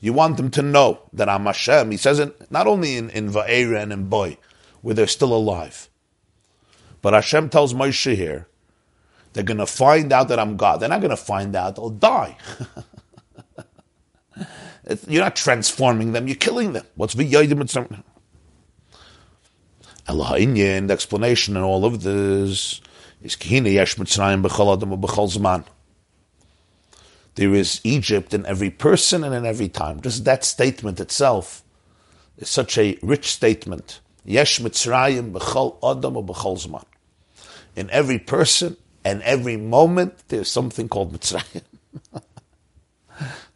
You 0.00 0.12
want 0.12 0.36
them 0.36 0.50
to 0.52 0.62
know 0.62 1.00
that 1.12 1.28
I'm 1.28 1.44
Hashem. 1.44 1.90
He 1.90 1.96
says 1.96 2.18
it 2.18 2.50
not 2.50 2.66
only 2.66 2.96
in, 2.96 3.10
in 3.10 3.30
Va'era 3.30 3.82
and 3.82 3.92
in 3.92 4.08
Boy, 4.08 4.38
where 4.80 4.94
they're 4.94 5.06
still 5.06 5.34
alive. 5.34 5.89
But 7.02 7.14
Hashem 7.14 7.48
tells 7.48 7.74
Moshe 7.74 8.14
here, 8.14 8.46
they're 9.32 9.44
going 9.44 9.58
to 9.58 9.66
find 9.66 10.12
out 10.12 10.28
that 10.28 10.38
I'm 10.38 10.56
God. 10.56 10.80
They're 10.80 10.88
not 10.88 11.00
going 11.00 11.10
to 11.10 11.16
find 11.16 11.54
out, 11.54 11.76
they'll 11.76 11.90
die. 11.90 12.36
you're 15.06 15.22
not 15.22 15.36
transforming 15.36 16.12
them, 16.12 16.26
you're 16.26 16.36
killing 16.36 16.72
them. 16.72 16.84
What's 16.96 17.14
v'yaydim 17.14 18.02
Elohim, 20.08 20.54
the 20.54 20.92
explanation 20.92 21.56
in 21.56 21.62
all 21.62 21.84
of 21.84 22.02
this 22.02 22.80
is 23.22 23.36
kihine 23.36 23.72
yesh 23.72 23.94
mitzrayim 23.96 24.44
b'chol. 24.44 25.64
There 27.36 27.54
is 27.54 27.80
Egypt 27.84 28.34
in 28.34 28.44
every 28.46 28.70
person 28.70 29.22
and 29.22 29.34
in 29.34 29.46
every 29.46 29.68
time. 29.68 30.00
Just 30.00 30.24
that 30.24 30.44
statement 30.44 30.98
itself 30.98 31.62
is 32.38 32.48
such 32.48 32.76
a 32.76 32.98
rich 33.02 33.30
statement. 33.30 34.00
Yesh 34.24 34.58
Mitzrayim 34.58 35.32
b'chol 35.32 35.76
adam 35.82 36.14
b'chol 36.14 36.58
zman 36.58 36.84
In 37.75 37.89
every 37.89 38.19
person 38.19 38.77
and 39.03 39.21
every 39.23 39.57
moment, 39.57 40.13
there's 40.29 40.51
something 40.51 40.87
called 40.89 41.13
Mitzrayim. 41.13 41.61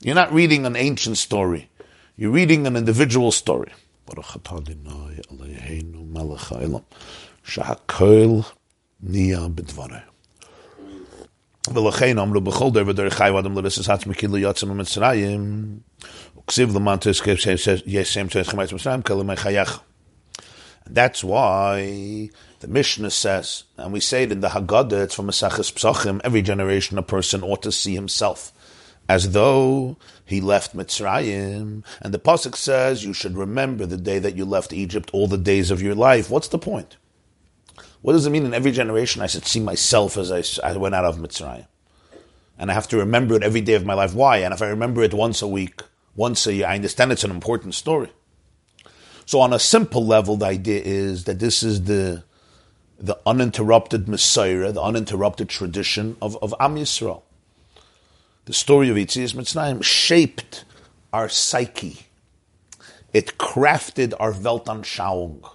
You're 0.02 0.16
not 0.16 0.32
reading 0.34 0.66
an 0.66 0.76
ancient 0.76 1.18
story. 1.18 1.70
You're 2.16 2.32
reading 2.32 2.68
an 2.68 2.76
individual 2.76 3.32
story. 3.32 3.72
Baruch 4.06 4.34
atah 4.38 4.58
Adonai 4.58 5.22
Eloheinu 5.32 6.08
melech 6.08 6.48
haolam, 6.50 6.84
shehakol 7.46 8.46
niya 9.04 9.50
b'dvarei. 9.50 10.04
ולכן 11.74 12.18
אמרו 12.18 12.42
בכל 12.42 12.72
דבר 12.72 12.92
דרך 12.92 13.14
חי 13.14 13.30
ואדם 13.36 13.58
לרסס 13.58 13.90
עצמי 13.90 14.16
כאילו 14.16 14.38
יוצא 14.38 14.66
ממצרים 14.66 15.80
וכסיב 16.38 16.76
למען 16.76 16.98
תזכר 17.02 17.36
שיש 17.36 18.14
שם 18.14 18.28
תזכר 18.28 18.44
חמץ 18.44 18.74
מצרים 18.74 19.02
כלמי 19.02 19.36
חייך. 19.36 19.80
That's 20.88 21.24
why 21.24 22.30
the 22.65 22.73
Mishnah 22.73 23.11
says, 23.11 23.65
and 23.77 23.93
we 23.93 24.01
say 24.01 24.23
it 24.23 24.33
in 24.33 24.41
the 24.41 24.49
Haggadah, 24.49 25.05
it's 25.05 25.15
from 25.15 25.27
Maseches 25.27 25.71
Psachim, 25.71 26.19
every 26.25 26.41
generation 26.41 26.97
a 26.97 27.03
person 27.03 27.43
ought 27.43 27.61
to 27.61 27.71
see 27.71 27.95
himself 27.95 28.53
as 29.07 29.33
though 29.33 29.99
he 30.25 30.41
left 30.41 30.75
Mitzrayim. 30.75 31.85
And 32.01 32.15
the 32.15 32.19
Pasuk 32.19 32.57
says, 32.57 33.05
you 33.05 33.13
should 33.13 33.37
remember 33.37 33.85
the 33.85 33.99
day 33.99 34.19
that 34.19 34.35
you 34.35 34.47
left 34.47 34.73
Egypt 34.73 35.11
all 35.13 35.27
the 35.27 35.37
days 35.37 35.71
of 35.71 35.83
your 35.83 35.95
life. 35.95 36.31
What's 36.31 36.49
the 36.49 36.59
point? 36.59 36.97
What 38.01 38.15
does 38.15 38.25
it 38.25 38.31
mean 38.31 38.47
in 38.47 38.55
every 38.55 38.73
generation 38.73 39.21
I 39.21 39.27
should 39.27 39.45
see 39.45 39.61
myself 39.61 40.17
as 40.17 40.33
I, 40.33 40.67
I 40.67 40.75
went 40.79 40.95
out 40.95 41.05
of 41.05 41.19
Mitzrayim? 41.19 41.67
And 42.59 42.71
I 42.71 42.75
have 42.75 42.89
to 42.89 42.97
remember 42.97 43.35
it 43.35 43.43
every 43.43 43.61
day 43.61 43.75
of 43.75 43.85
my 43.85 43.93
life. 43.93 44.15
Why? 44.15 44.39
And 44.39 44.55
if 44.55 44.63
I 44.63 44.69
remember 44.69 45.03
it 45.03 45.13
once 45.13 45.43
a 45.43 45.49
week, 45.49 45.83
once 46.17 46.47
a 46.47 46.55
year, 46.55 46.67
I 46.67 46.77
understand 46.77 47.13
it's 47.13 47.25
an 47.25 47.31
important 47.31 47.75
story. 47.75 48.11
So 49.27 49.41
on 49.41 49.53
a 49.53 49.59
simple 49.59 50.07
level, 50.07 50.39
the 50.39 50.47
idea 50.47 50.81
is 50.83 51.25
that 51.25 51.41
this 51.41 51.63
is 51.63 51.85
the 51.85 52.25
the 52.99 53.19
uninterrupted 53.27 54.09
Messiah, 54.09 54.73
the 54.73 54.83
uninterrupted 54.83 55.49
tradition 55.49 56.17
of, 56.23 56.37
of 56.43 56.55
Am 56.61 56.77
Yisrael. 56.77 57.23
The 58.47 58.53
story 58.53 58.89
of 58.89 58.97
Yitzias 58.97 59.35
Mitzrayim 59.35 59.83
shaped 59.83 60.65
our 61.13 61.29
psyche. 61.29 62.07
It 63.13 63.39
crafted 63.39 64.13
our 64.21 64.33
Weltanschauung. 64.33 65.49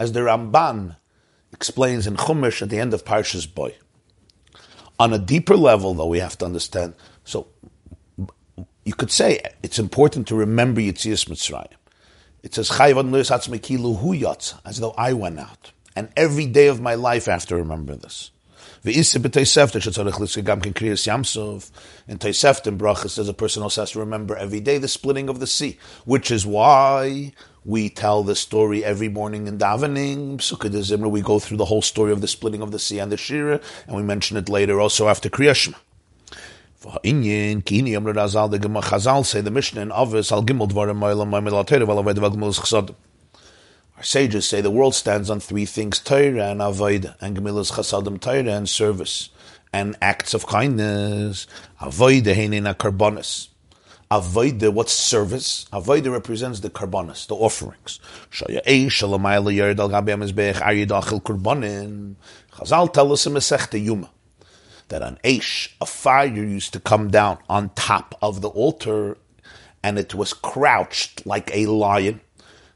As 0.00 0.12
the 0.12 0.20
Ramban 0.20 0.96
explains 1.52 2.06
in 2.06 2.16
Chumash 2.16 2.62
at 2.62 2.70
the 2.70 2.78
end 2.78 2.94
of 2.94 3.04
Parshas 3.04 3.52
Boy. 3.52 3.74
On 4.98 5.12
a 5.12 5.18
deeper 5.18 5.56
level, 5.56 5.94
though, 5.94 6.06
we 6.06 6.20
have 6.20 6.38
to 6.38 6.44
understand. 6.44 6.94
So, 7.24 7.48
you 8.84 8.94
could 8.94 9.10
say 9.10 9.40
it's 9.62 9.78
important 9.78 10.28
to 10.28 10.34
remember 10.34 10.80
Yitzias 10.80 11.28
Mitzrayim. 11.28 11.72
It 12.42 12.54
says, 12.54 12.70
as 14.64 14.80
though 14.80 14.94
I 14.98 15.12
went 15.12 15.40
out. 15.40 15.72
And 15.96 16.08
every 16.16 16.46
day 16.46 16.66
of 16.66 16.80
my 16.80 16.94
life 16.94 17.28
I 17.28 17.32
have 17.32 17.46
to 17.46 17.56
remember 17.56 17.94
this. 17.94 18.30
In 18.84 18.92
Tosefta 18.92 19.76
in 22.66 22.78
Brachas 22.78 23.10
says 23.10 23.28
a 23.28 23.34
person 23.34 23.62
also 23.62 23.82
has 23.82 23.92
to 23.92 24.00
remember 24.00 24.36
every 24.36 24.60
day 24.60 24.76
the 24.76 24.88
splitting 24.88 25.30
of 25.30 25.40
the 25.40 25.46
sea, 25.46 25.78
which 26.04 26.30
is 26.30 26.44
why 26.44 27.32
we 27.64 27.88
tell 27.88 28.22
the 28.22 28.36
story 28.36 28.84
every 28.84 29.08
morning 29.08 29.46
in 29.46 29.56
davening. 29.56 30.36
Zimra, 30.36 31.10
we 31.10 31.22
go 31.22 31.38
through 31.38 31.56
the 31.56 31.64
whole 31.64 31.80
story 31.80 32.12
of 32.12 32.20
the 32.20 32.28
splitting 32.28 32.60
of 32.60 32.72
the 32.72 32.78
sea 32.78 32.98
and 32.98 33.10
the 33.10 33.16
Shira, 33.16 33.58
and 33.86 33.96
we 33.96 34.02
mention 34.02 34.36
it 34.36 34.50
later 34.50 34.78
also 34.80 35.08
after 35.08 35.30
Kriyashma. 35.30 35.76
Chazal 38.82 39.24
say 39.24 39.40
the 39.40 39.50
Mishnah 39.50 39.80
in 39.80 39.92
Avis 39.92 40.30
al 40.30 40.44
Chasadim. 40.44 41.64
Our 43.96 44.02
sages 44.02 44.48
say 44.48 44.60
the 44.60 44.70
world 44.70 44.94
stands 44.94 45.30
on 45.30 45.40
three 45.40 45.66
things: 45.66 45.98
Torah 45.98 46.50
and 46.50 46.60
Avodah, 46.60 47.16
and 47.20 47.36
Gemilas 47.36 47.72
Chasadim 47.72 48.20
Torah 48.20 48.56
and 48.56 48.68
service, 48.68 49.30
and 49.72 49.96
acts 50.02 50.34
of 50.34 50.46
kindness. 50.46 51.46
Avodah 51.80 52.34
Heinin 52.34 52.74
Karbonis. 52.74 53.48
Avodah, 54.10 54.72
what's 54.72 54.92
service? 54.92 55.66
Avodah 55.72 56.12
represents 56.12 56.60
the 56.60 56.70
karbonis, 56.70 57.26
the 57.26 57.34
offerings. 57.34 57.98
Chazal 62.52 62.92
tell 62.92 63.12
us 63.12 63.26
in 63.26 63.32
Masechta 63.32 63.82
Yuma 63.82 64.10
that 64.88 65.02
an 65.02 65.18
Eish, 65.24 65.72
a 65.80 65.86
fire 65.86 66.26
used 66.26 66.72
to 66.74 66.80
come 66.80 67.10
down 67.10 67.38
on 67.48 67.70
top 67.70 68.14
of 68.20 68.40
the 68.42 68.50
altar 68.50 69.16
and 69.82 69.98
it 69.98 70.14
was 70.14 70.32
crouched 70.32 71.26
like 71.26 71.50
a 71.52 71.66
lion. 71.66 72.20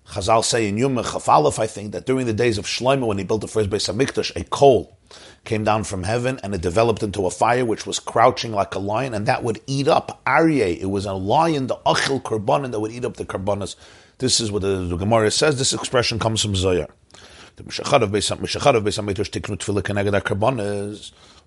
Chazal 0.09 0.45
say 0.45 0.69
in 0.69 0.79
Yuma 0.79 1.03
Chafalef, 1.03 1.59
I 1.59 1.67
think, 1.67 1.93
that 1.93 2.07
during 2.07 2.27
the 2.27 2.33
days 2.33 2.57
of 2.57 2.65
Shlomo, 2.65 3.07
when 3.07 3.19
he 3.19 3.25
built 3.25 3.43
the 3.43 3.49
first 3.49 3.69
base 3.69 3.89
of 3.89 3.97
Hamikdash, 3.97 4.35
a 4.37 4.45
coal 4.45 4.97
came 5.45 5.65
down 5.65 5.85
from 5.85 6.03
heaven 6.03 6.39
and 6.43 6.55
it 6.55 6.61
developed 6.61 7.03
into 7.03 7.27
a 7.27 7.31
fire 7.31 7.65
which 7.65 7.87
was 7.87 7.99
crouching 7.99 8.53
like 8.53 8.75
a 8.75 8.79
lion, 8.79 9.13
and 9.13 9.27
that 9.27 9.43
would 9.43 9.61
eat 9.67 9.87
up 9.87 10.23
Aryeh. 10.25 10.79
It 10.79 10.87
was 10.87 11.05
a 11.05 11.13
lion, 11.13 11.67
the 11.67 11.77
Achil 11.87 12.23
Karbanan, 12.23 12.71
that 12.73 12.81
would 12.81 12.93
eat 12.93 13.05
up 13.05 13.17
the 13.17 13.27
Karbanas. 13.27 13.77
This 14.19 14.41
is 14.41 14.51
what 14.51 14.63
the, 14.63 14.87
the 14.87 14.97
Gemara 14.97 15.31
says. 15.31 15.59
This 15.59 15.73
expression 15.73 16.19
comes 16.19 16.43
from 16.43 16.55
Zoyar. 16.55 16.89
The 17.57 17.65
Meshachar 17.65 18.03
of 18.03 18.11
Beis 18.11 18.35
Hamikdash. 18.35 18.63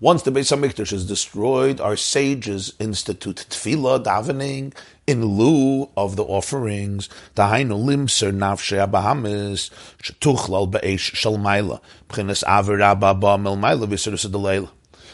Once 0.01 0.23
the 0.23 0.31
Beis 0.31 0.51
Hamikdash 0.51 0.91
is 0.91 1.05
destroyed, 1.05 1.79
our 1.79 1.95
sages 1.95 2.73
institute 2.79 3.45
tefillah, 3.51 4.03
davening, 4.03 4.73
in 5.05 5.23
lieu 5.23 5.91
of 5.95 6.15
the 6.15 6.23
offerings. 6.23 7.07
Dahainu 7.35 7.77
limser 7.79 8.35
nafshe 8.35 8.83
abahamis, 8.83 9.69
shetuchlal 10.01 10.71
shalmaila, 10.97 11.79
p'chinas 12.09 12.43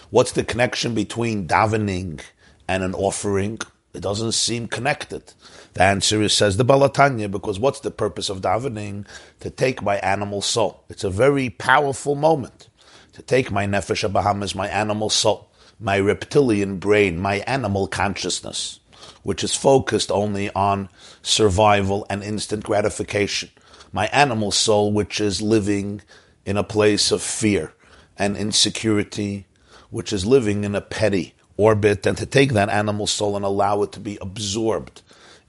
What's 0.09 0.31
the 0.31 0.45
connection 0.45 0.95
between 0.95 1.49
davening 1.49 2.21
and 2.69 2.81
an 2.81 2.93
offering? 2.93 3.59
It 3.93 3.99
doesn't 3.99 4.31
seem 4.31 4.69
connected. 4.69 5.33
The 5.73 5.83
answer 5.83 6.21
is, 6.21 6.31
says 6.31 6.55
the 6.55 6.63
Baal 6.63 6.89
HaTanya, 6.89 7.29
because 7.29 7.59
what's 7.59 7.81
the 7.81 7.91
purpose 7.91 8.29
of 8.29 8.39
davening? 8.39 9.05
To 9.41 9.49
take 9.49 9.81
my 9.81 9.97
animal 9.97 10.41
soul. 10.41 10.85
It's 10.87 11.03
a 11.03 11.09
very 11.09 11.49
powerful 11.49 12.15
moment. 12.15 12.69
To 13.17 13.23
take 13.23 13.49
my 13.49 13.65
nefesh 13.65 14.07
abahamis, 14.07 14.53
my 14.53 14.67
animal 14.67 15.09
soul, 15.09 15.49
my 15.79 15.97
reptilian 15.97 16.77
brain, 16.77 17.19
my 17.19 17.37
animal 17.47 17.87
consciousness, 17.87 18.79
which 19.23 19.43
is 19.43 19.55
focused 19.55 20.11
only 20.11 20.51
on 20.51 20.87
survival 21.23 22.05
and 22.11 22.23
instant 22.23 22.63
gratification. 22.63 23.49
My 23.91 24.05
animal 24.09 24.51
soul, 24.51 24.93
which 24.93 25.19
is 25.19 25.41
living 25.41 26.03
in 26.45 26.57
a 26.57 26.63
place 26.63 27.11
of 27.11 27.23
fear 27.23 27.73
and 28.19 28.37
insecurity, 28.37 29.47
which 29.89 30.13
is 30.13 30.23
living 30.23 30.63
in 30.63 30.75
a 30.75 30.81
petty 30.81 31.33
orbit, 31.57 32.05
and 32.05 32.19
to 32.19 32.27
take 32.27 32.53
that 32.53 32.69
animal 32.69 33.07
soul 33.07 33.35
and 33.35 33.43
allow 33.43 33.81
it 33.81 33.91
to 33.93 33.99
be 33.99 34.19
absorbed 34.21 35.01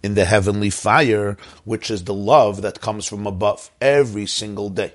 in 0.03 0.15
the 0.15 0.25
heavenly 0.25 0.71
fire, 0.71 1.37
which 1.67 1.91
is 1.91 2.05
the 2.05 2.15
love 2.15 2.63
that 2.63 2.81
comes 2.81 3.05
from 3.05 3.27
above 3.27 3.71
every 3.79 4.25
single 4.25 4.71
day. 4.71 4.95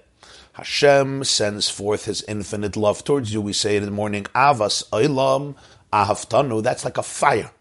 Hashem 0.53 1.24
sends 1.24 1.69
forth 1.69 2.05
His 2.05 2.24
infinite 2.27 2.77
love 2.77 3.03
towards 3.03 3.33
you. 3.33 3.41
We 3.41 3.53
say 3.53 3.75
it 3.75 3.83
in 3.83 3.86
the 3.86 3.91
morning, 3.91 4.24
Avas 4.36 4.88
Olam 4.89 5.55
Ahavtanu. 5.91 6.62
That's 6.62 6.86
like 6.86 6.98
a 6.98 7.03
fire. 7.03 7.51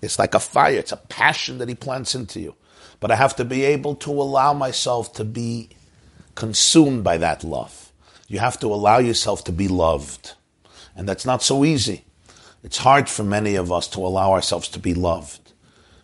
It's 0.00 0.18
like 0.18 0.34
a 0.34 0.40
fire. 0.40 0.78
It's 0.78 0.92
a 0.92 0.96
passion 0.96 1.58
that 1.58 1.68
He 1.68 1.74
plants 1.74 2.14
into 2.14 2.40
you. 2.40 2.54
But 3.00 3.10
I 3.10 3.16
have 3.16 3.36
to 3.36 3.44
be 3.44 3.64
able 3.64 3.96
to 3.96 4.10
allow 4.10 4.52
myself 4.52 5.12
to 5.14 5.24
be 5.24 5.70
consumed 6.34 7.02
by 7.02 7.16
that 7.18 7.42
love. 7.42 7.92
You 8.28 8.38
have 8.38 8.60
to 8.60 8.68
allow 8.68 8.98
yourself 8.98 9.42
to 9.44 9.52
be 9.52 9.66
loved. 9.66 10.34
And 10.94 11.08
that's 11.08 11.26
not 11.26 11.42
so 11.42 11.64
easy. 11.64 12.04
It's 12.62 12.78
hard 12.78 13.08
for 13.08 13.24
many 13.24 13.56
of 13.56 13.72
us 13.72 13.88
to 13.88 14.00
allow 14.00 14.32
ourselves 14.32 14.68
to 14.68 14.78
be 14.78 14.94
loved 14.94 15.52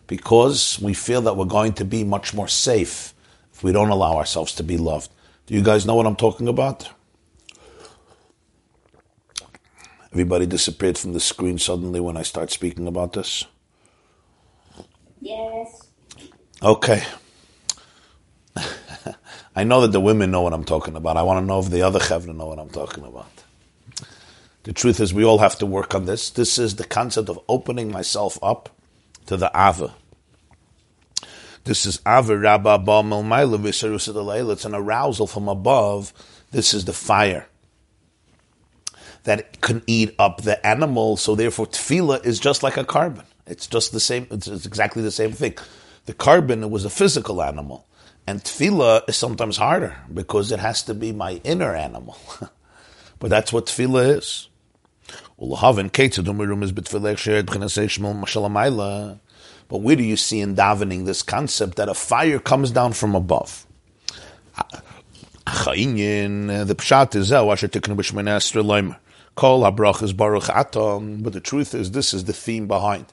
because 0.07 0.79
we 0.79 0.93
feel 0.93 1.21
that 1.21 1.37
we're 1.37 1.45
going 1.45 1.73
to 1.73 1.85
be 1.85 2.03
much 2.03 2.33
more 2.33 2.47
safe 2.47 3.13
if 3.53 3.63
we 3.63 3.71
don't 3.71 3.89
allow 3.89 4.17
ourselves 4.17 4.53
to 4.55 4.63
be 4.63 4.77
loved. 4.77 5.09
Do 5.47 5.53
you 5.53 5.61
guys 5.63 5.85
know 5.85 5.95
what 5.95 6.07
I'm 6.07 6.15
talking 6.15 6.47
about? 6.47 6.89
Everybody 10.11 10.45
disappeared 10.47 10.97
from 10.97 11.13
the 11.13 11.19
screen 11.19 11.59
suddenly 11.59 11.99
when 11.99 12.17
I 12.17 12.23
start 12.23 12.51
speaking 12.51 12.87
about 12.87 13.13
this. 13.13 13.45
Yes. 15.21 15.91
Okay. 16.63 17.03
I 19.55 19.63
know 19.63 19.81
that 19.81 19.91
the 19.91 20.01
women 20.01 20.31
know 20.31 20.41
what 20.41 20.53
I'm 20.53 20.63
talking 20.65 20.95
about. 20.95 21.17
I 21.17 21.23
want 21.23 21.41
to 21.41 21.45
know 21.45 21.59
if 21.59 21.69
the 21.69 21.83
other 21.83 21.99
chevra 21.99 22.35
know 22.35 22.47
what 22.47 22.59
I'm 22.59 22.69
talking 22.69 23.03
about. 23.03 23.29
The 24.63 24.73
truth 24.73 24.99
is, 24.99 25.13
we 25.13 25.23
all 25.25 25.39
have 25.39 25.57
to 25.59 25.65
work 25.65 25.93
on 25.95 26.05
this. 26.05 26.29
This 26.31 26.57
is 26.57 26.77
the 26.77 26.85
concept 26.85 27.29
of 27.29 27.39
opening 27.47 27.91
myself 27.91 28.39
up 28.41 28.69
to 29.27 29.37
the 29.37 29.51
Ava. 29.55 29.93
This 31.65 31.87
is 31.87 31.99
Ava 32.07 32.37
Rabba 32.37 32.77
Ba 32.77 33.01
It's 34.51 34.65
an 34.65 34.75
arousal 34.75 35.25
from 35.25 35.47
above. 35.47 36.13
This 36.51 36.75
is 36.75 36.85
the 36.85 36.93
fire 36.93 37.47
that 39.23 39.61
can 39.61 39.81
eat 39.87 40.13
up 40.19 40.43
the 40.43 40.63
animal. 40.65 41.17
So 41.17 41.33
therefore, 41.33 41.65
tefillah 41.65 42.23
is 42.23 42.39
just 42.39 42.61
like 42.61 42.77
a 42.77 42.85
carbon. 42.85 43.25
It's 43.47 43.65
just 43.65 43.93
the 43.93 43.99
same. 43.99 44.27
It's, 44.29 44.47
it's 44.47 44.67
exactly 44.67 45.01
the 45.01 45.09
same 45.09 45.31
thing. 45.31 45.55
The 46.05 46.13
carbon 46.13 46.69
was 46.69 46.85
a 46.85 46.89
physical 46.91 47.41
animal, 47.41 47.87
And 48.27 48.43
tefillah 48.43 49.09
is 49.09 49.17
sometimes 49.17 49.57
harder 49.57 49.97
because 50.13 50.51
it 50.51 50.59
has 50.59 50.83
to 50.83 50.93
be 50.93 51.11
my 51.11 51.41
inner 51.43 51.75
animal. 51.75 52.15
but 53.19 53.31
that's 53.31 53.51
what 53.51 53.65
tefillah 53.65 54.19
is. 54.19 54.49
But 59.67 59.79
where 59.79 59.95
do 59.95 60.03
you 60.03 60.17
see 60.17 60.39
in 60.41 60.55
davening 60.55 61.05
this 61.05 61.23
concept 61.23 61.77
that 61.77 61.89
a 61.89 61.93
fire 61.93 62.39
comes 62.39 62.71
down 62.71 62.93
from 62.93 63.15
above? 63.15 63.65
The 65.45 66.75
pshat 66.75 67.15
is 67.15 67.31
oh, 67.31 67.47
loimer. 67.47 68.97
Kol 69.35 69.61
habrach 69.61 70.01
is 70.01 70.13
baruch 70.13 70.49
atom. 70.49 71.23
But 71.23 71.33
the 71.33 71.41
truth 71.41 71.73
is, 71.73 71.91
this 71.91 72.13
is 72.13 72.25
the 72.25 72.33
theme 72.33 72.67
behind 72.67 73.07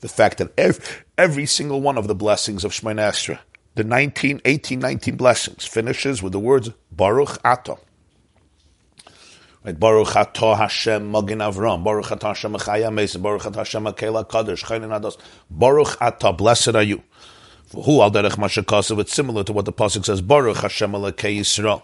the 0.00 0.08
fact 0.08 0.38
that 0.38 0.52
every, 0.56 0.84
every 1.16 1.46
single 1.46 1.80
one 1.80 1.98
of 1.98 2.06
the 2.06 2.14
blessings 2.14 2.64
of 2.64 2.72
Shemona 2.72 3.08
Esrei, 3.08 3.38
the 3.74 3.84
19, 3.84 4.40
18, 4.44 4.78
19 4.78 5.16
blessings, 5.16 5.64
finishes 5.64 6.22
with 6.22 6.32
the 6.32 6.38
words 6.38 6.70
Baruch 6.92 7.38
atom. 7.44 7.78
Right, 9.68 9.78
Baruch 9.78 10.14
Hashem 10.14 11.12
Magin 11.12 11.40
Avram, 11.40 11.84
Baruch 11.84 12.22
Hashem 12.22 12.52
Mesa, 12.94 13.18
Baruch 13.18 13.54
Hashem 13.54 13.86
Akela 13.86 14.24
Kadosh, 14.24 14.64
Chaynin 14.64 14.98
Ados, 14.98 15.18
Baruch 15.50 15.98
blessed 16.38 16.74
are 16.74 16.82
you. 16.82 17.02
For 17.66 17.82
Who 17.82 18.00
al 18.00 18.10
derech 18.10 18.36
mashakasav, 18.36 18.98
it's 18.98 19.12
similar 19.12 19.44
to 19.44 19.52
what 19.52 19.66
the 19.66 19.72
Pasuk 19.74 20.06
says, 20.06 20.22
Baruch 20.22 20.56
Hashem 20.56 20.92
Yisrael. 20.92 21.82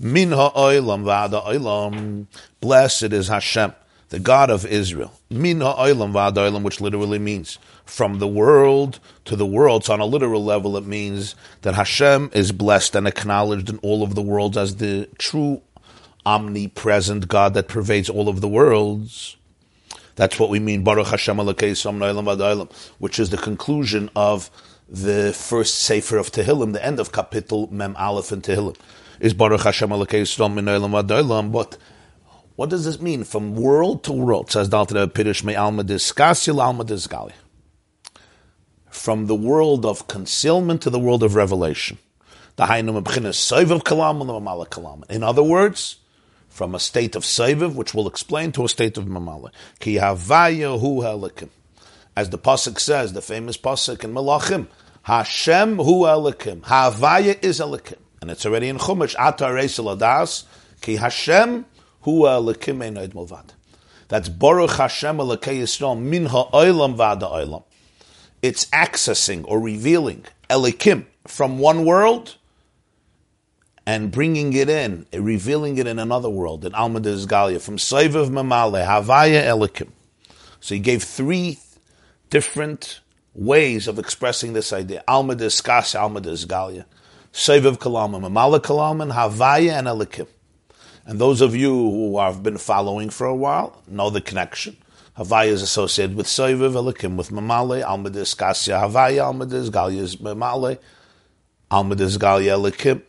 Min 0.00 0.30
v'ada 0.30 2.26
blessed 2.62 3.12
is 3.12 3.28
Hashem, 3.28 3.74
the 4.08 4.18
God 4.18 4.48
of 4.48 4.64
Israel. 4.64 5.12
Min 5.28 5.58
v'ada 5.58 6.62
which 6.62 6.80
literally 6.80 7.18
means 7.18 7.58
from 7.84 8.18
the 8.18 8.26
world 8.26 8.98
to 9.26 9.36
the 9.36 9.44
world. 9.44 9.84
So 9.84 9.92
on 9.92 10.00
a 10.00 10.06
literal 10.06 10.42
level, 10.42 10.74
it 10.78 10.86
means 10.86 11.34
that 11.60 11.74
Hashem 11.74 12.30
is 12.32 12.50
blessed 12.52 12.94
and 12.94 13.06
acknowledged 13.06 13.68
in 13.68 13.76
all 13.80 14.02
of 14.02 14.14
the 14.14 14.22
worlds 14.22 14.56
as 14.56 14.76
the 14.76 15.10
true 15.18 15.60
omnipresent 16.26 17.28
God 17.28 17.54
that 17.54 17.68
pervades 17.68 18.10
all 18.10 18.28
of 18.28 18.40
the 18.42 18.48
worlds. 18.48 19.36
That's 20.16 20.38
what 20.40 20.50
we 20.50 20.58
mean, 20.58 20.82
Baruch 20.82 21.06
Hashem 21.08 21.38
which 21.38 23.18
is 23.18 23.30
the 23.30 23.36
conclusion 23.36 24.10
of 24.16 24.50
the 24.88 25.32
first 25.32 25.76
Sefer 25.80 26.16
of 26.16 26.32
Tehillim, 26.32 26.72
the 26.72 26.84
end 26.84 26.98
of 26.98 27.12
Kapitel 27.12 27.70
Mem 27.70 27.94
Aleph 27.96 28.32
in 28.32 28.42
Tehillim, 28.42 28.76
is 29.20 29.34
Baruch 29.34 29.62
Hashem 29.62 29.90
But 31.52 31.76
what 32.56 32.70
does 32.70 32.84
this 32.86 33.00
mean? 33.00 33.24
From 33.24 33.54
world 33.54 34.02
to 34.04 34.12
world, 34.12 34.50
says 34.50 34.68
Dalton 34.68 35.08
Pirish 35.10 35.44
Me 35.44 35.54
Alma 35.54 35.84
Diskasil 35.84 36.58
Alma 36.58 36.84
Disgali. 36.84 37.32
From 38.90 39.26
the 39.26 39.34
world 39.34 39.84
of 39.84 40.08
concealment 40.08 40.80
to 40.82 40.90
the 40.90 40.98
world 40.98 41.22
of 41.22 41.34
revelation. 41.34 41.98
In 42.58 42.64
other 45.22 45.42
words, 45.42 45.96
from 46.56 46.74
a 46.74 46.80
state 46.80 47.14
of 47.14 47.22
Seviv, 47.22 47.74
which 47.74 47.92
we'll 47.92 48.08
explain, 48.08 48.50
to 48.52 48.64
a 48.64 48.68
state 48.68 48.96
of 48.96 49.04
Mamala. 49.04 49.50
Ki 49.78 49.96
havaya 49.96 50.80
hu 50.80 51.02
helikim. 51.02 51.50
As 52.16 52.30
the 52.30 52.38
Pasuk 52.38 52.80
says, 52.80 53.12
the 53.12 53.20
famous 53.20 53.58
Pasuk 53.58 54.02
in 54.02 54.14
Malachim, 54.14 54.66
Hashem 55.02 55.76
hu 55.76 56.04
elikim. 56.04 56.62
Havaya 56.62 57.38
is 57.44 57.60
elikim. 57.60 57.98
And 58.22 58.30
it's 58.30 58.46
already 58.46 58.70
in 58.70 58.78
Chumash, 58.78 59.14
Ata 59.18 59.44
Adas, 59.44 60.44
Ki 60.80 60.96
Hashem 60.96 61.66
hu 62.00 62.20
elikim 62.22 62.78
einoid 62.78 63.12
mulvad. 63.12 63.50
That's 64.08 64.30
Baruch 64.30 64.70
Hashem 64.70 65.18
Elokei 65.18 65.60
Yisrael 65.60 66.00
min 66.00 66.24
ha'olam 66.24 66.96
v'ada 66.96 67.30
olam. 67.30 67.64
It's 68.40 68.64
accessing 68.66 69.44
or 69.46 69.60
revealing 69.60 70.24
elikim 70.48 71.04
from 71.26 71.58
one 71.58 71.84
world 71.84 72.36
and 73.86 74.10
bringing 74.10 74.52
it 74.52 74.68
in, 74.68 75.06
revealing 75.12 75.78
it 75.78 75.86
in 75.86 76.00
another 76.00 76.28
world, 76.28 76.64
in 76.64 76.74
Alma 76.74 77.00
Galia, 77.00 77.60
from 77.60 77.76
Saivav 77.76 78.28
Mamale, 78.28 78.84
Havaya 78.84 79.44
Elikim. 79.44 79.90
So 80.60 80.74
he 80.74 80.80
gave 80.80 81.04
three 81.04 81.58
different 82.28 83.00
ways 83.32 83.86
of 83.86 84.00
expressing 84.00 84.54
this 84.54 84.72
idea. 84.72 85.04
Alma 85.06 85.36
Diskas, 85.36 85.98
Alma 85.98 86.20
Galia. 86.20 86.84
Saivav 87.32 87.78
Kalama, 87.78 88.18
Mamala 88.18 88.60
Kalama, 88.60 89.06
Havaya 89.06 89.78
and 89.78 89.86
Elikim. 89.86 90.26
And 91.04 91.20
those 91.20 91.40
of 91.40 91.54
you 91.54 91.70
who 91.70 92.18
have 92.18 92.42
been 92.42 92.58
following 92.58 93.10
for 93.10 93.28
a 93.28 93.36
while 93.36 93.82
know 93.86 94.10
the 94.10 94.20
connection. 94.20 94.76
Havaya 95.16 95.48
is 95.48 95.62
associated 95.62 96.16
with 96.16 96.26
Saivav 96.26 96.72
Elikim, 96.72 97.16
with 97.16 97.30
Mamale, 97.30 97.86
Alma 97.86 98.10
Diskasya, 98.10 98.82
Havaya, 98.82 99.26
Alma 99.26 99.46
Galia 99.46 99.98
is 99.98 100.16
Mamale, 100.16 100.78
Alma 101.70 101.94
Galia 101.94 102.58
Elikim. 102.58 103.02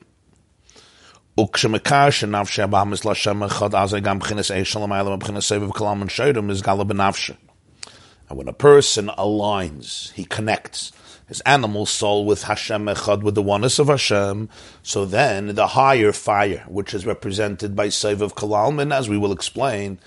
וכשמקר 1.41 2.11
שנפשי 2.11 2.63
הבאמס 2.63 3.05
להשם 3.05 3.43
אחד, 3.43 3.75
אז 3.75 3.95
גם 3.95 4.19
בחינס 4.19 4.51
אשל 4.51 4.79
המעלה 4.79 5.11
ובחינס 5.11 5.49
סבב 5.49 5.71
כלם 5.71 6.03
ונשאירם 6.03 6.51
is 6.51 6.63
gala 6.63 6.85
benafshe. 6.85 7.37
And 8.29 8.39
when 8.39 8.49
a 8.49 8.53
person 8.53 9.09
aligns, 9.19 10.13
he 10.13 10.25
connects 10.25 10.93
his 11.27 11.41
animal 11.43 11.87
soul 11.87 12.27
with 12.27 12.45
Hashem 12.45 12.87
Echad, 12.87 13.23
with 13.23 13.35
the 13.35 13.43
oneness 13.43 13.79
of 13.79 13.89
Hashem, 13.89 14.51
so 14.83 15.05
then 15.07 15.55
the 15.55 15.69
higher 15.69 16.13
fire, 16.13 16.65
which 16.69 16.93
is 16.93 17.07
represented 17.07 17.75
by 17.75 17.89
Save 17.89 18.21
of 18.21 18.35
Kalalman, 18.35 18.95
as 18.95 19.09
we 19.09 19.17
will 19.17 19.33
explain, 19.33 19.99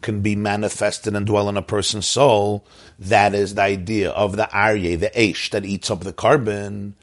can 0.00 0.20
be 0.20 0.34
manifested 0.34 1.14
and 1.14 1.24
dwell 1.24 1.48
in 1.48 1.56
a 1.56 1.62
person's 1.62 2.06
soul. 2.06 2.64
That 2.98 3.34
is 3.34 3.54
the 3.54 3.62
idea 3.62 4.10
of 4.10 4.36
the 4.36 4.48
Aryeh, 4.52 4.98
the 4.98 5.10
Aish, 5.10 5.50
that 5.50 5.64
eats 5.64 5.90
up 5.90 6.00
the 6.00 6.12
carbon. 6.12 6.94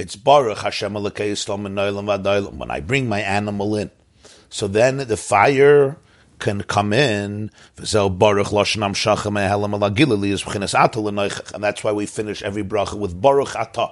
It's 0.00 0.16
Baruch 0.16 0.60
Hashem 0.60 0.94
when 0.94 2.70
I 2.70 2.80
bring 2.80 3.06
my 3.06 3.20
animal 3.20 3.76
in. 3.76 3.90
So 4.48 4.66
then 4.66 4.96
the 4.96 5.18
fire 5.18 5.98
can 6.38 6.62
come 6.62 6.94
in. 6.94 7.50
And 7.76 7.86
that's 11.62 11.84
why 11.84 11.92
we 11.92 12.06
finish 12.06 12.42
every 12.42 12.64
bracha 12.64 12.98
with 12.98 13.20
Baruch 13.20 13.54
Ata. 13.54 13.90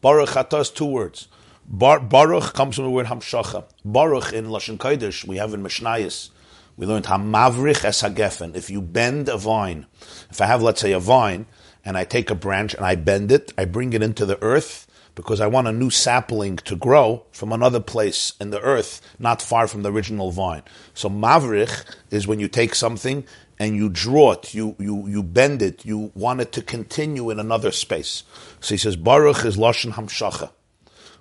Baruch 0.00 0.36
Ata 0.36 0.58
is 0.58 0.70
two 0.70 0.84
words. 0.84 1.26
Bar, 1.66 1.98
Baruch 1.98 2.54
comes 2.54 2.76
from 2.76 2.84
the 2.84 2.90
word 2.90 3.06
Hamshacha. 3.06 3.64
Baruch 3.84 4.32
in 4.32 4.46
Lashon 4.46 4.78
Kodesh, 4.78 5.26
we 5.26 5.38
have 5.38 5.54
in 5.54 5.64
Mishnayos, 5.64 6.30
we 6.76 6.86
learned 6.86 7.06
Hamavrich 7.06 7.84
es 7.84 8.02
hagefen. 8.02 8.54
If 8.54 8.70
you 8.70 8.80
bend 8.80 9.28
a 9.28 9.36
vine, 9.36 9.86
if 10.30 10.40
I 10.40 10.46
have, 10.46 10.62
let's 10.62 10.80
say, 10.80 10.92
a 10.92 11.00
vine, 11.00 11.46
and 11.84 11.98
I 11.98 12.04
take 12.04 12.30
a 12.30 12.36
branch 12.36 12.74
and 12.74 12.84
I 12.84 12.94
bend 12.94 13.32
it, 13.32 13.52
I 13.58 13.64
bring 13.64 13.92
it 13.92 14.02
into 14.04 14.24
the 14.24 14.40
earth, 14.40 14.86
because 15.18 15.40
I 15.40 15.48
want 15.48 15.66
a 15.66 15.72
new 15.72 15.90
sapling 15.90 16.58
to 16.58 16.76
grow 16.76 17.24
from 17.32 17.52
another 17.52 17.80
place 17.80 18.34
in 18.40 18.50
the 18.50 18.60
earth, 18.60 19.00
not 19.18 19.42
far 19.42 19.66
from 19.66 19.82
the 19.82 19.90
original 19.90 20.30
vine. 20.30 20.62
So 20.94 21.10
mavrich 21.10 21.84
is 22.12 22.28
when 22.28 22.38
you 22.38 22.46
take 22.46 22.72
something 22.72 23.24
and 23.58 23.74
you 23.74 23.88
draw 23.88 24.34
it, 24.34 24.54
you, 24.54 24.76
you, 24.78 25.08
you 25.08 25.24
bend 25.24 25.60
it, 25.60 25.84
you 25.84 26.12
want 26.14 26.40
it 26.40 26.52
to 26.52 26.62
continue 26.62 27.30
in 27.30 27.40
another 27.40 27.72
space. 27.72 28.22
So 28.60 28.74
he 28.74 28.78
says, 28.78 28.94
Baruch 28.94 29.44
is 29.44 29.56
Lashon 29.56 29.94
Hamshacha. 29.94 30.52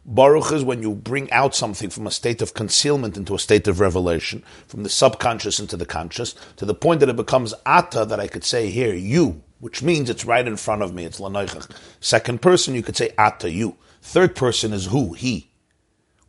Baruch 0.06 0.52
is 0.52 0.64
when 0.64 0.84
you 0.84 0.94
bring 0.94 1.32
out 1.32 1.56
something 1.56 1.90
from 1.90 2.06
a 2.06 2.12
state 2.12 2.44
of 2.44 2.54
concealment 2.54 3.18
into 3.18 3.34
a 3.34 3.40
state 3.40 3.68
of 3.68 3.80
revelation, 3.80 4.44
from 4.68 4.84
the 4.84 4.90
subconscious 4.90 5.60
into 5.60 5.76
the 5.76 5.88
conscious, 5.88 6.36
to 6.58 6.66
the 6.66 6.76
point 6.76 7.00
that 7.00 7.10
it 7.10 7.16
becomes 7.16 7.56
Ata, 7.66 8.06
that 8.06 8.20
I 8.20 8.28
could 8.28 8.44
say 8.44 8.70
here, 8.70 8.94
you, 8.94 9.42
which 9.60 9.82
means 9.82 10.08
it's 10.12 10.24
right 10.24 10.48
in 10.48 10.56
front 10.56 10.84
of 10.84 10.94
me, 10.94 11.04
it's 11.04 11.20
Lanoichach. 11.20 11.72
Second 12.00 12.44
person, 12.44 12.76
you 12.76 12.84
could 12.84 12.96
say 12.96 13.10
Ata, 13.18 13.50
you. 13.50 13.76
Third 14.08 14.38
person 14.38 14.72
is 14.72 14.86
who, 14.86 15.12
he, 15.12 15.50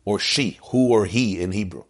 or 0.03 0.19
she, 0.19 0.59
who 0.71 0.89
or 0.89 1.05
he 1.05 1.39
in 1.39 1.53
Hebrew. 1.53 1.85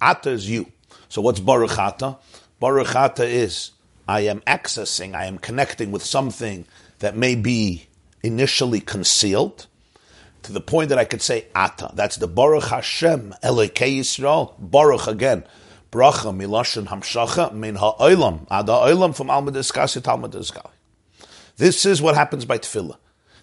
Ata 0.00 0.30
is 0.30 0.48
you. 0.48 0.72
So 1.10 1.20
what's 1.20 1.38
Baruch 1.38 1.78
Ata? 1.78 2.16
Baruch 2.58 2.96
Ata 2.96 3.26
is 3.26 3.72
I 4.08 4.20
am 4.20 4.40
accessing, 4.46 5.14
I 5.14 5.26
am 5.26 5.36
connecting 5.36 5.92
with 5.92 6.02
something 6.02 6.64
that 7.00 7.14
may 7.14 7.34
be 7.34 7.88
initially 8.22 8.80
concealed 8.80 9.66
to 10.44 10.52
the 10.54 10.62
point 10.62 10.88
that 10.88 10.98
I 10.98 11.04
could 11.04 11.20
say 11.20 11.44
Ata. 11.54 11.90
That's 11.92 12.16
the 12.16 12.26
Baruch 12.26 12.64
Hashem, 12.64 13.34
Elokei 13.44 13.98
Yisrael, 13.98 14.54
Baruch 14.58 15.08
again. 15.08 15.44
Bracha 15.92 16.34
Milashin 16.34 16.86
hamshacha 16.86 17.52
min 17.52 17.74
ha'olam. 17.74 18.44
Ada 18.44 18.72
olam 18.72 19.14
from 19.14 19.28
Alma 19.28 19.52
Diskasi 19.52 20.02
Talmud 20.02 20.32
This 21.58 21.84
is 21.84 22.00
what 22.00 22.14
happens 22.14 22.46
by 22.46 22.56
tefillah. 22.56 22.96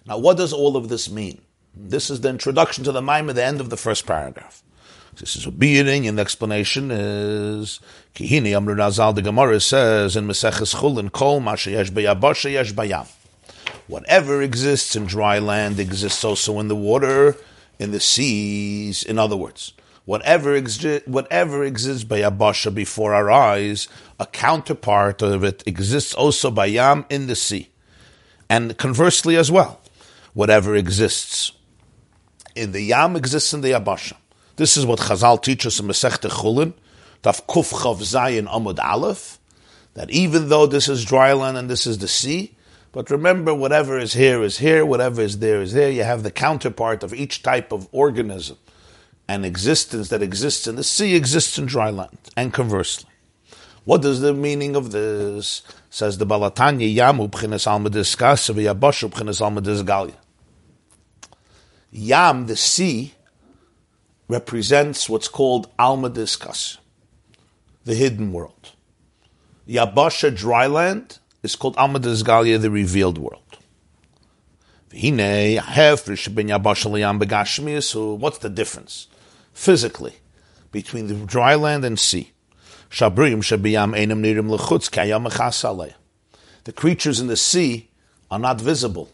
Now, 0.04 0.18
what 0.18 0.36
does 0.36 0.52
all 0.52 0.76
of 0.76 0.88
this 0.88 1.08
mean? 1.08 1.42
This 1.78 2.08
is 2.08 2.22
the 2.22 2.30
introduction 2.30 2.84
to 2.84 2.92
the 2.92 3.02
Maim 3.02 3.26
the 3.26 3.44
end 3.44 3.60
of 3.60 3.68
the 3.68 3.76
first 3.76 4.06
paragraph. 4.06 4.62
This 5.20 5.36
is 5.36 5.44
a 5.44 5.50
beginning, 5.50 6.08
and 6.08 6.16
the 6.16 6.22
explanation 6.22 6.90
is 6.90 7.80
Kihini 8.14 8.56
Amr 8.56 8.74
Razal 8.74 9.14
the 9.14 9.20
Gemara 9.20 9.60
says 9.60 10.16
in 10.16 10.26
Maseches 10.26 10.76
Chulin 10.76 11.12
Kol 11.12 11.42
Mashayesh 11.42 11.90
Bayabasha 11.90 12.50
Yesh. 12.50 12.72
Whatever 13.88 14.40
exists 14.40 14.96
in 14.96 15.04
dry 15.04 15.38
land 15.38 15.78
exists 15.78 16.24
also 16.24 16.58
in 16.60 16.68
the 16.68 16.74
water, 16.74 17.36
in 17.78 17.92
the 17.92 18.00
seas. 18.00 19.02
In 19.02 19.18
other 19.18 19.36
words, 19.36 19.74
whatever, 20.06 20.58
exi- 20.58 21.06
whatever 21.06 21.62
exists 21.62 22.04
by 22.04 22.20
Abasha 22.20 22.74
before 22.74 23.12
our 23.12 23.30
eyes, 23.30 23.86
a 24.18 24.24
counterpart 24.24 25.20
of 25.20 25.44
it 25.44 25.62
exists 25.66 26.14
also 26.14 26.50
by 26.50 26.64
Yam 26.64 27.04
in 27.10 27.26
the 27.26 27.36
sea. 27.36 27.68
And 28.48 28.78
conversely 28.78 29.36
as 29.36 29.52
well, 29.52 29.82
whatever 30.32 30.74
exists 30.74 31.52
in 32.56 32.72
the 32.72 32.80
Yam 32.80 33.16
exists 33.16 33.52
in 33.52 33.60
the 33.60 33.72
Yabasha. 33.72 34.14
This 34.56 34.76
is 34.76 34.86
what 34.86 34.98
Chazal 34.98 35.42
teaches 35.42 35.78
in 35.80 35.86
Masechta 35.86 36.30
Chulin, 36.30 36.72
Taf 37.22 37.44
Kuf 37.46 37.72
Chav 37.72 37.98
Zayin 37.98 38.48
Amud 38.48 38.78
Aleph, 38.78 39.38
that 39.94 40.10
even 40.10 40.48
though 40.48 40.66
this 40.66 40.88
is 40.88 41.04
dry 41.04 41.32
land 41.32 41.56
and 41.56 41.68
this 41.68 41.86
is 41.86 41.98
the 41.98 42.08
sea, 42.08 42.54
but 42.92 43.10
remember, 43.10 43.54
whatever 43.54 43.98
is 43.98 44.14
here 44.14 44.42
is 44.42 44.56
here, 44.56 44.86
whatever 44.86 45.20
is 45.20 45.38
there 45.38 45.60
is 45.60 45.74
there. 45.74 45.90
You 45.90 46.04
have 46.04 46.22
the 46.22 46.30
counterpart 46.30 47.02
of 47.02 47.12
each 47.12 47.42
type 47.42 47.70
of 47.70 47.86
organism 47.92 48.56
and 49.28 49.44
existence 49.44 50.08
that 50.08 50.22
exists 50.22 50.66
in 50.66 50.76
the 50.76 50.84
sea 50.84 51.14
exists 51.14 51.58
in 51.58 51.66
dry 51.66 51.90
land, 51.90 52.16
and 52.36 52.52
conversely. 52.52 53.10
What 53.84 54.04
is 54.04 54.20
the 54.20 54.32
meaning 54.32 54.76
of 54.76 54.92
this? 54.92 55.62
Says 55.90 56.18
the 56.18 56.26
Baal 56.26 56.50
HaTanya, 56.50 56.92
Yamu 56.94 57.30
b'chinas 57.30 57.66
alma 57.66 57.90
diskas, 57.90 58.52
v'yabashu 58.52 59.10
b'chinas 59.10 59.40
alma 59.40 59.60
disgalia. 59.60 60.14
Yam, 61.96 62.46
the 62.46 62.56
sea, 62.56 63.14
represents 64.28 65.08
what's 65.08 65.28
called 65.28 65.70
alma 65.78 66.10
diskas, 66.10 66.78
the 67.84 67.94
hidden 67.94 68.32
world. 68.32 68.72
Yabasha, 69.66 70.36
dry 70.36 70.66
land, 70.66 71.18
is 71.42 71.56
called 71.56 71.76
alma 71.76 71.98
disgalia, 71.98 72.60
the 72.60 72.70
revealed 72.70 73.18
world. 73.18 73.42
What's 78.18 78.38
the 78.38 78.50
difference? 78.50 79.08
physically 79.56 80.12
between 80.70 81.06
the 81.06 81.14
dry 81.14 81.54
land 81.54 81.82
and 81.82 81.98
sea. 81.98 82.32
The 82.90 83.10
creatures 86.74 87.20
in 87.20 87.26
the 87.26 87.36
sea 87.36 87.88
are 88.30 88.38
not 88.38 88.60
visible 88.60 89.08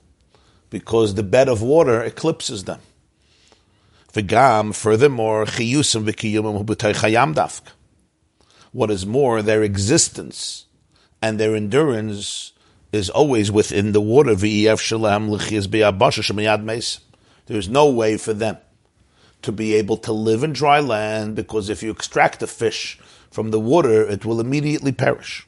because 0.72 1.14
the 1.14 1.22
bed 1.22 1.50
of 1.50 1.60
water 1.60 2.02
eclipses 2.02 2.64
them. 2.64 2.80
V'gam, 4.14 4.74
Furthermore, 4.74 5.44
what 8.72 8.90
is 8.90 9.06
more, 9.06 9.42
their 9.42 9.62
existence 9.62 10.64
and 11.20 11.38
their 11.38 11.54
endurance 11.54 12.52
is 12.90 13.10
always 13.10 13.52
within 13.52 13.92
the 13.92 14.00
water. 14.00 14.32
V'ef 14.34 14.80
shalem 14.80 15.30
l'chiz 15.30 15.68
b'yad 15.68 16.64
meis. 16.64 17.00
There 17.46 17.58
is 17.58 17.68
no 17.68 17.90
way 17.90 18.16
for 18.16 18.32
them 18.32 18.56
to 19.42 19.52
be 19.52 19.74
able 19.74 19.98
to 19.98 20.12
live 20.12 20.42
in 20.42 20.54
dry 20.54 20.80
land 20.80 21.36
because 21.36 21.68
if 21.68 21.82
you 21.82 21.90
extract 21.90 22.42
a 22.42 22.46
fish 22.46 22.98
from 23.30 23.50
the 23.50 23.60
water, 23.60 24.08
it 24.08 24.24
will 24.24 24.40
immediately 24.40 24.92
perish. 24.92 25.46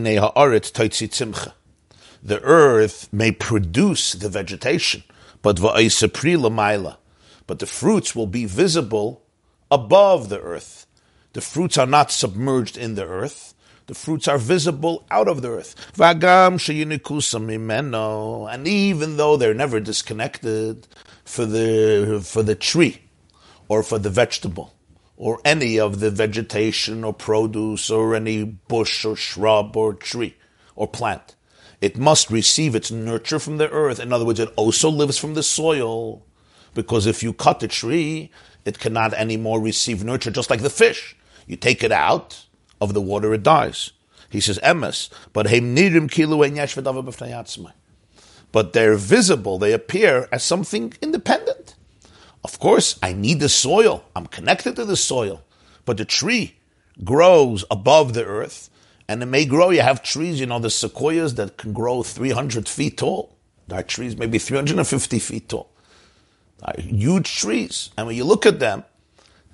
earth 2.41 3.10
may 3.12 3.32
produce 3.32 4.13
the 4.13 4.29
vegetation, 4.29 5.03
but 5.41 5.60
but 7.45 7.60
the 7.60 7.65
fruits 7.65 8.15
will 8.15 8.27
be 8.27 8.45
visible 8.45 9.23
above 9.69 10.29
the 10.29 10.39
earth. 10.39 10.86
The 11.34 11.41
fruits 11.41 11.77
are 11.77 11.86
not 11.86 12.12
submerged 12.12 12.77
in 12.77 12.95
the 12.95 13.06
earth 13.06 13.53
the 13.88 13.93
fruits 13.93 14.27
are 14.27 14.38
visible 14.38 15.06
out 15.12 15.27
of 15.27 15.41
the 15.41 15.49
earth. 15.49 15.75
Vagam 15.93 16.60
And 18.53 18.67
even 18.67 19.17
though 19.17 19.38
they're 19.38 19.53
never 19.53 19.79
disconnected 19.79 20.88
for 21.25 21.45
the, 21.45 22.21
for 22.23 22.43
the 22.43 22.56
tree 22.56 23.01
or 23.67 23.84
for 23.84 23.99
the 23.99 24.10
vegetable 24.10 24.73
or 25.17 25.39
any 25.45 25.80
of 25.80 25.99
the 25.99 26.12
vegetation 26.12 27.04
or 27.04 27.13
produce 27.13 27.89
or 27.89 28.15
any 28.15 28.43
bush 28.43 29.06
or 29.06 29.15
shrub 29.15 29.76
or 29.78 29.93
tree 29.93 30.36
or 30.76 30.88
plant, 30.88 31.36
it 31.82 31.97
must 31.97 32.32
receive 32.32 32.76
its 32.76 32.91
nurture 32.91 33.39
from 33.39 33.58
the 33.58 33.69
earth. 33.69 33.99
In 33.99 34.13
other 34.13 34.26
words, 34.26 34.39
it 34.39 34.54
also 34.56 34.89
lives 34.89 35.17
from 35.17 35.34
the 35.34 35.43
soil. 35.43 36.26
Because 36.73 37.06
if 37.06 37.21
you 37.21 37.34
cut 37.34 37.62
a 37.62 37.67
tree, 37.67 38.32
it 38.65 38.80
cannot 38.80 39.13
anymore 39.13 39.62
receive 39.62 40.04
nurture, 40.04 40.32
just 40.32 40.49
like 40.49 40.62
the 40.62 40.69
fish. 40.69 41.15
You 41.45 41.56
take 41.56 41.84
it 41.84 41.91
out, 41.91 42.45
of 42.84 42.93
the 42.93 43.02
water, 43.02 43.34
it 43.34 43.43
dies. 43.43 43.91
He 44.30 44.39
says, 44.39 44.60
emes, 44.60 45.10
but 45.32 45.47
But 48.52 48.73
they're 48.73 48.95
visible, 48.95 49.58
they 49.58 49.73
appear 49.73 50.28
as 50.32 50.43
something 50.43 50.93
independent. 51.02 51.62
Of 52.54 52.60
course, 52.60 53.00
I 53.02 53.13
need 53.13 53.39
the 53.39 53.50
soil. 53.50 54.06
I'm 54.16 54.28
connected 54.28 54.76
to 54.76 54.86
the 54.86 54.96
soil. 54.96 55.42
But 55.86 55.98
the 55.98 56.06
tree 56.06 56.58
grows 57.04 57.66
above 57.72 58.13
the 58.13 58.24
earth, 58.24 58.70
and 59.08 59.24
it 59.24 59.26
may 59.26 59.46
grow. 59.46 59.72
You 59.72 59.82
have 59.82 60.04
trees, 60.04 60.39
you 60.39 60.46
know, 60.46 60.60
the 60.60 60.70
sequoias 60.70 61.34
that 61.34 61.58
can 61.58 61.74
grow 61.74 62.04
300 62.04 62.70
feet 62.70 62.98
tall. 63.00 63.36
There 63.68 63.80
are 63.80 63.84
trees 63.84 64.16
maybe 64.16 64.38
350 64.38 65.18
feet 65.18 65.50
tall. 65.50 65.72
huge 66.78 67.36
trees. 67.36 67.89
And 67.98 68.06
when 68.06 68.16
you 68.16 68.24
look 68.24 68.46
at 68.46 68.60
them, 68.60 68.84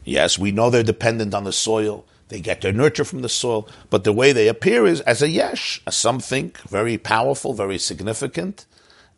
yes, 0.03 0.37
we 0.37 0.51
know 0.51 0.69
they're 0.69 0.83
dependent 0.83 1.33
on 1.33 1.45
the 1.45 1.53
soil. 1.53 2.05
They 2.27 2.41
get 2.41 2.59
their 2.59 2.73
nurture 2.73 3.05
from 3.05 3.21
the 3.21 3.29
soil, 3.29 3.69
but 3.89 4.03
the 4.03 4.11
way 4.11 4.33
they 4.33 4.49
appear 4.49 4.85
is 4.85 4.99
as 5.01 5.21
a 5.21 5.29
yesh, 5.29 5.81
as 5.87 5.95
something 5.95 6.51
very 6.67 6.97
powerful, 6.97 7.53
very 7.53 7.77
significant, 7.77 8.65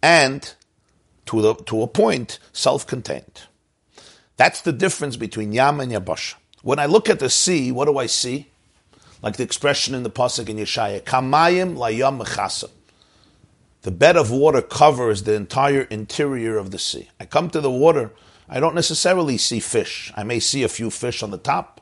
and 0.04 0.54
to, 1.26 1.42
the, 1.42 1.56
to 1.56 1.82
a 1.82 1.88
point, 1.88 2.38
self-contained. 2.54 3.48
That's 4.42 4.62
the 4.62 4.74
difference 4.74 5.18
between 5.18 5.54
Yam 5.54 5.80
and 5.80 5.92
Yabash. 5.92 6.34
When 6.64 6.80
I 6.80 6.88
look 6.88 7.12
at 7.12 7.20
the 7.20 7.30
sea, 7.30 7.72
what 7.72 7.86
do 7.86 8.00
I 8.00 8.08
see? 8.08 8.50
Like 9.22 9.38
the 9.38 9.44
expression 9.44 9.94
in 9.94 10.02
the 10.02 10.10
pasuk 10.10 10.50
in 10.50 10.58
Yeshaya, 10.58 11.04
"Kamayim 11.04 11.76
layam 11.76 12.20
mechasa." 12.20 12.72
The 13.84 13.92
bed 13.92 14.18
of 14.18 14.32
water 14.32 14.64
covers 14.64 15.22
the 15.22 15.36
entire 15.36 15.84
interior 15.84 16.58
of 16.58 16.72
the 16.72 16.80
sea. 16.80 17.12
I 17.20 17.26
come 17.26 17.52
to 17.52 17.62
the 17.62 17.70
water, 17.70 18.14
I 18.50 18.60
don't 18.60 18.74
necessarily 18.74 19.38
see 19.38 19.60
fish. 19.60 20.12
I 20.18 20.24
may 20.24 20.40
see 20.40 20.64
a 20.64 20.70
few 20.70 20.90
fish 20.90 21.22
on 21.22 21.30
the 21.30 21.38
top, 21.38 21.80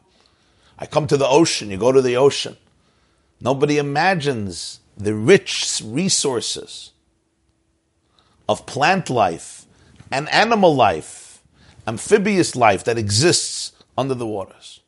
I 0.78 0.86
come 0.86 1.08
to 1.08 1.16
the 1.16 1.30
ocean, 1.30 1.72
you 1.72 1.78
go 1.78 1.94
to 1.94 2.02
the 2.02 2.18
ocean. 2.18 2.58
Nobody 3.40 3.78
imagines 3.78 4.82
the 4.98 5.16
rich 5.16 5.82
resources 5.82 6.92
of 8.50 8.66
plant 8.66 9.10
life 9.10 9.66
and 10.12 10.28
animal 10.28 10.76
life, 10.76 11.29
amphibious 11.90 12.56
life 12.56 12.84
that 12.86 12.98
exists 12.98 13.74
under 13.98 14.14
the 14.14 14.28
waters. 14.28 14.80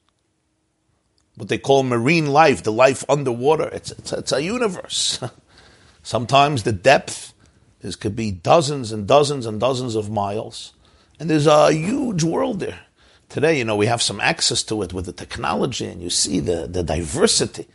What 1.35 1.49
they 1.49 1.57
call 1.57 1.83
marine 1.83 2.27
life, 2.27 2.63
the 2.63 2.71
life 2.71 3.03
underwater, 3.09 3.67
it's, 3.69 3.91
it's, 3.91 4.13
it's 4.13 4.31
a 4.31 4.43
universe. 4.43 5.19
Sometimes 6.03 6.63
the 6.63 6.71
depth 6.71 7.33
is, 7.81 7.95
could 7.95 8.15
be 8.15 8.31
dozens 8.31 8.91
and 8.91 9.07
dozens 9.07 9.45
and 9.45 9.59
dozens 9.59 9.95
of 9.95 10.09
miles, 10.09 10.73
and 11.19 11.29
there's 11.29 11.47
a 11.47 11.73
huge 11.73 12.23
world 12.23 12.59
there. 12.59 12.81
Today, 13.29 13.57
you 13.57 13.65
know, 13.65 13.75
we 13.75 13.87
have 13.87 14.01
some 14.01 14.19
access 14.19 14.61
to 14.63 14.81
it 14.81 14.93
with 14.93 15.05
the 15.05 15.13
technology, 15.13 15.85
and 15.85 16.01
you 16.01 16.09
see 16.09 16.39
the, 16.39 16.67
the 16.67 16.83
diversity 16.83 17.65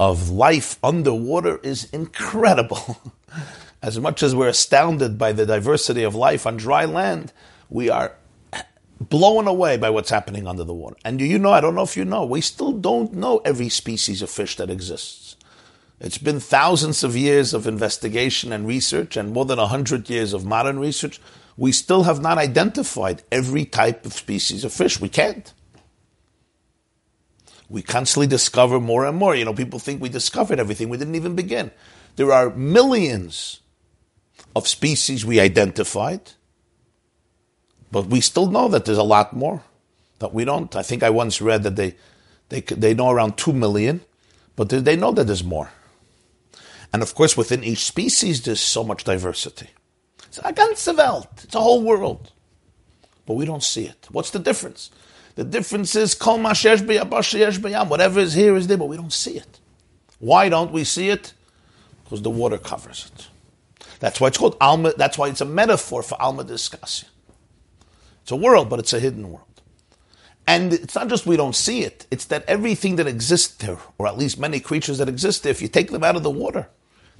of 0.00 0.30
life 0.30 0.78
underwater 0.82 1.58
is 1.58 1.88
incredible. 1.92 3.00
as 3.82 3.98
much 3.98 4.22
as 4.22 4.34
we're 4.34 4.48
astounded 4.48 5.18
by 5.18 5.32
the 5.32 5.46
diversity 5.46 6.02
of 6.02 6.14
life 6.14 6.46
on 6.46 6.56
dry 6.56 6.84
land, 6.84 7.32
we 7.68 7.90
are 7.90 8.16
blown 9.00 9.46
away 9.46 9.76
by 9.76 9.90
what's 9.90 10.10
happening 10.10 10.46
under 10.46 10.64
the 10.64 10.74
water. 10.74 10.96
And 11.04 11.18
do 11.18 11.24
you 11.24 11.38
know, 11.38 11.52
I 11.52 11.60
don't 11.60 11.74
know 11.74 11.82
if 11.82 11.96
you 11.96 12.04
know, 12.04 12.24
we 12.24 12.40
still 12.40 12.72
don't 12.72 13.12
know 13.14 13.38
every 13.44 13.68
species 13.68 14.22
of 14.22 14.30
fish 14.30 14.56
that 14.56 14.70
exists. 14.70 15.36
It's 16.00 16.18
been 16.18 16.40
thousands 16.40 17.04
of 17.04 17.16
years 17.16 17.54
of 17.54 17.66
investigation 17.66 18.52
and 18.52 18.66
research 18.66 19.16
and 19.16 19.32
more 19.32 19.44
than 19.44 19.58
a 19.58 19.66
hundred 19.66 20.08
years 20.10 20.32
of 20.32 20.44
modern 20.44 20.78
research 20.78 21.20
we 21.58 21.72
still 21.72 22.04
have 22.04 22.22
not 22.22 22.38
identified 22.38 23.24
every 23.32 23.64
type 23.64 24.06
of 24.06 24.12
species 24.12 24.64
of 24.64 24.72
fish. 24.72 25.00
We 25.00 25.08
can't. 25.08 25.52
We 27.68 27.82
constantly 27.82 28.28
discover 28.28 28.80
more 28.80 29.04
and 29.04 29.18
more. 29.18 29.34
You 29.34 29.44
know, 29.44 29.52
people 29.52 29.80
think 29.80 30.00
we 30.00 30.08
discovered 30.08 30.60
everything. 30.60 30.88
We 30.88 30.96
didn't 30.96 31.16
even 31.16 31.34
begin. 31.34 31.72
There 32.14 32.32
are 32.32 32.50
millions 32.50 33.60
of 34.54 34.66
species 34.66 35.24
we 35.24 35.40
identified, 35.40 36.32
but 37.90 38.06
we 38.06 38.20
still 38.20 38.50
know 38.50 38.68
that 38.68 38.84
there's 38.84 38.98
a 38.98 39.02
lot 39.02 39.34
more 39.34 39.62
that 40.18 40.34
we 40.34 40.44
don't. 40.44 40.74
I 40.76 40.82
think 40.82 41.02
I 41.02 41.10
once 41.10 41.40
read 41.40 41.62
that 41.62 41.76
they, 41.76 41.94
they, 42.48 42.60
they 42.60 42.94
know 42.94 43.10
around 43.10 43.36
2 43.38 43.52
million, 43.52 44.00
but 44.56 44.68
they 44.68 44.96
know 44.96 45.12
that 45.12 45.24
there's 45.24 45.44
more. 45.44 45.70
And 46.92 47.02
of 47.02 47.14
course, 47.14 47.36
within 47.36 47.62
each 47.62 47.84
species, 47.84 48.42
there's 48.42 48.60
so 48.60 48.82
much 48.82 49.04
diversity. 49.04 49.68
It's 50.26 50.38
a 50.38 50.52
ganze 50.52 50.96
Welt. 50.96 51.28
It's 51.44 51.54
a 51.54 51.60
whole 51.60 51.82
world. 51.82 52.32
But 53.26 53.34
we 53.34 53.44
don't 53.44 53.62
see 53.62 53.84
it. 53.84 54.08
What's 54.10 54.30
the 54.30 54.38
difference? 54.38 54.90
The 55.34 55.44
difference 55.44 55.94
is 55.94 56.14
kol 56.14 56.38
whatever 56.38 58.20
is 58.20 58.34
here 58.34 58.56
is 58.56 58.66
there, 58.66 58.76
but 58.76 58.88
we 58.88 58.96
don't 58.96 59.12
see 59.12 59.36
it. 59.36 59.60
Why 60.18 60.48
don't 60.48 60.72
we 60.72 60.82
see 60.84 61.10
it? 61.10 61.32
Because 62.02 62.22
the 62.22 62.30
water 62.30 62.58
covers 62.58 63.10
it. 63.14 63.28
That's 64.00 64.20
why 64.20 64.28
it's 64.28 64.38
called 64.38 64.56
Alma. 64.60 64.92
That's 64.96 65.18
why 65.18 65.28
it's 65.28 65.40
a 65.40 65.46
metaphor 65.46 66.02
for 66.02 66.20
Alma 66.20 66.44
Discasia. 66.44 67.06
It's 68.22 68.32
a 68.32 68.36
world, 68.36 68.70
but 68.70 68.78
it's 68.78 68.92
a 68.92 69.00
hidden 69.00 69.30
world. 69.32 69.44
And 70.46 70.72
it's 70.72 70.94
not 70.94 71.08
just 71.08 71.26
we 71.26 71.36
don't 71.36 71.56
see 71.56 71.82
it, 71.82 72.06
it's 72.10 72.26
that 72.26 72.44
everything 72.48 72.96
that 72.96 73.06
exists 73.06 73.54
there, 73.56 73.78
or 73.98 74.06
at 74.06 74.18
least 74.18 74.38
many 74.38 74.60
creatures 74.60 74.98
that 74.98 75.08
exist 75.08 75.42
there, 75.42 75.50
if 75.50 75.62
you 75.62 75.68
take 75.68 75.90
them 75.90 76.04
out 76.04 76.16
of 76.16 76.22
the 76.22 76.30
water, 76.30 76.68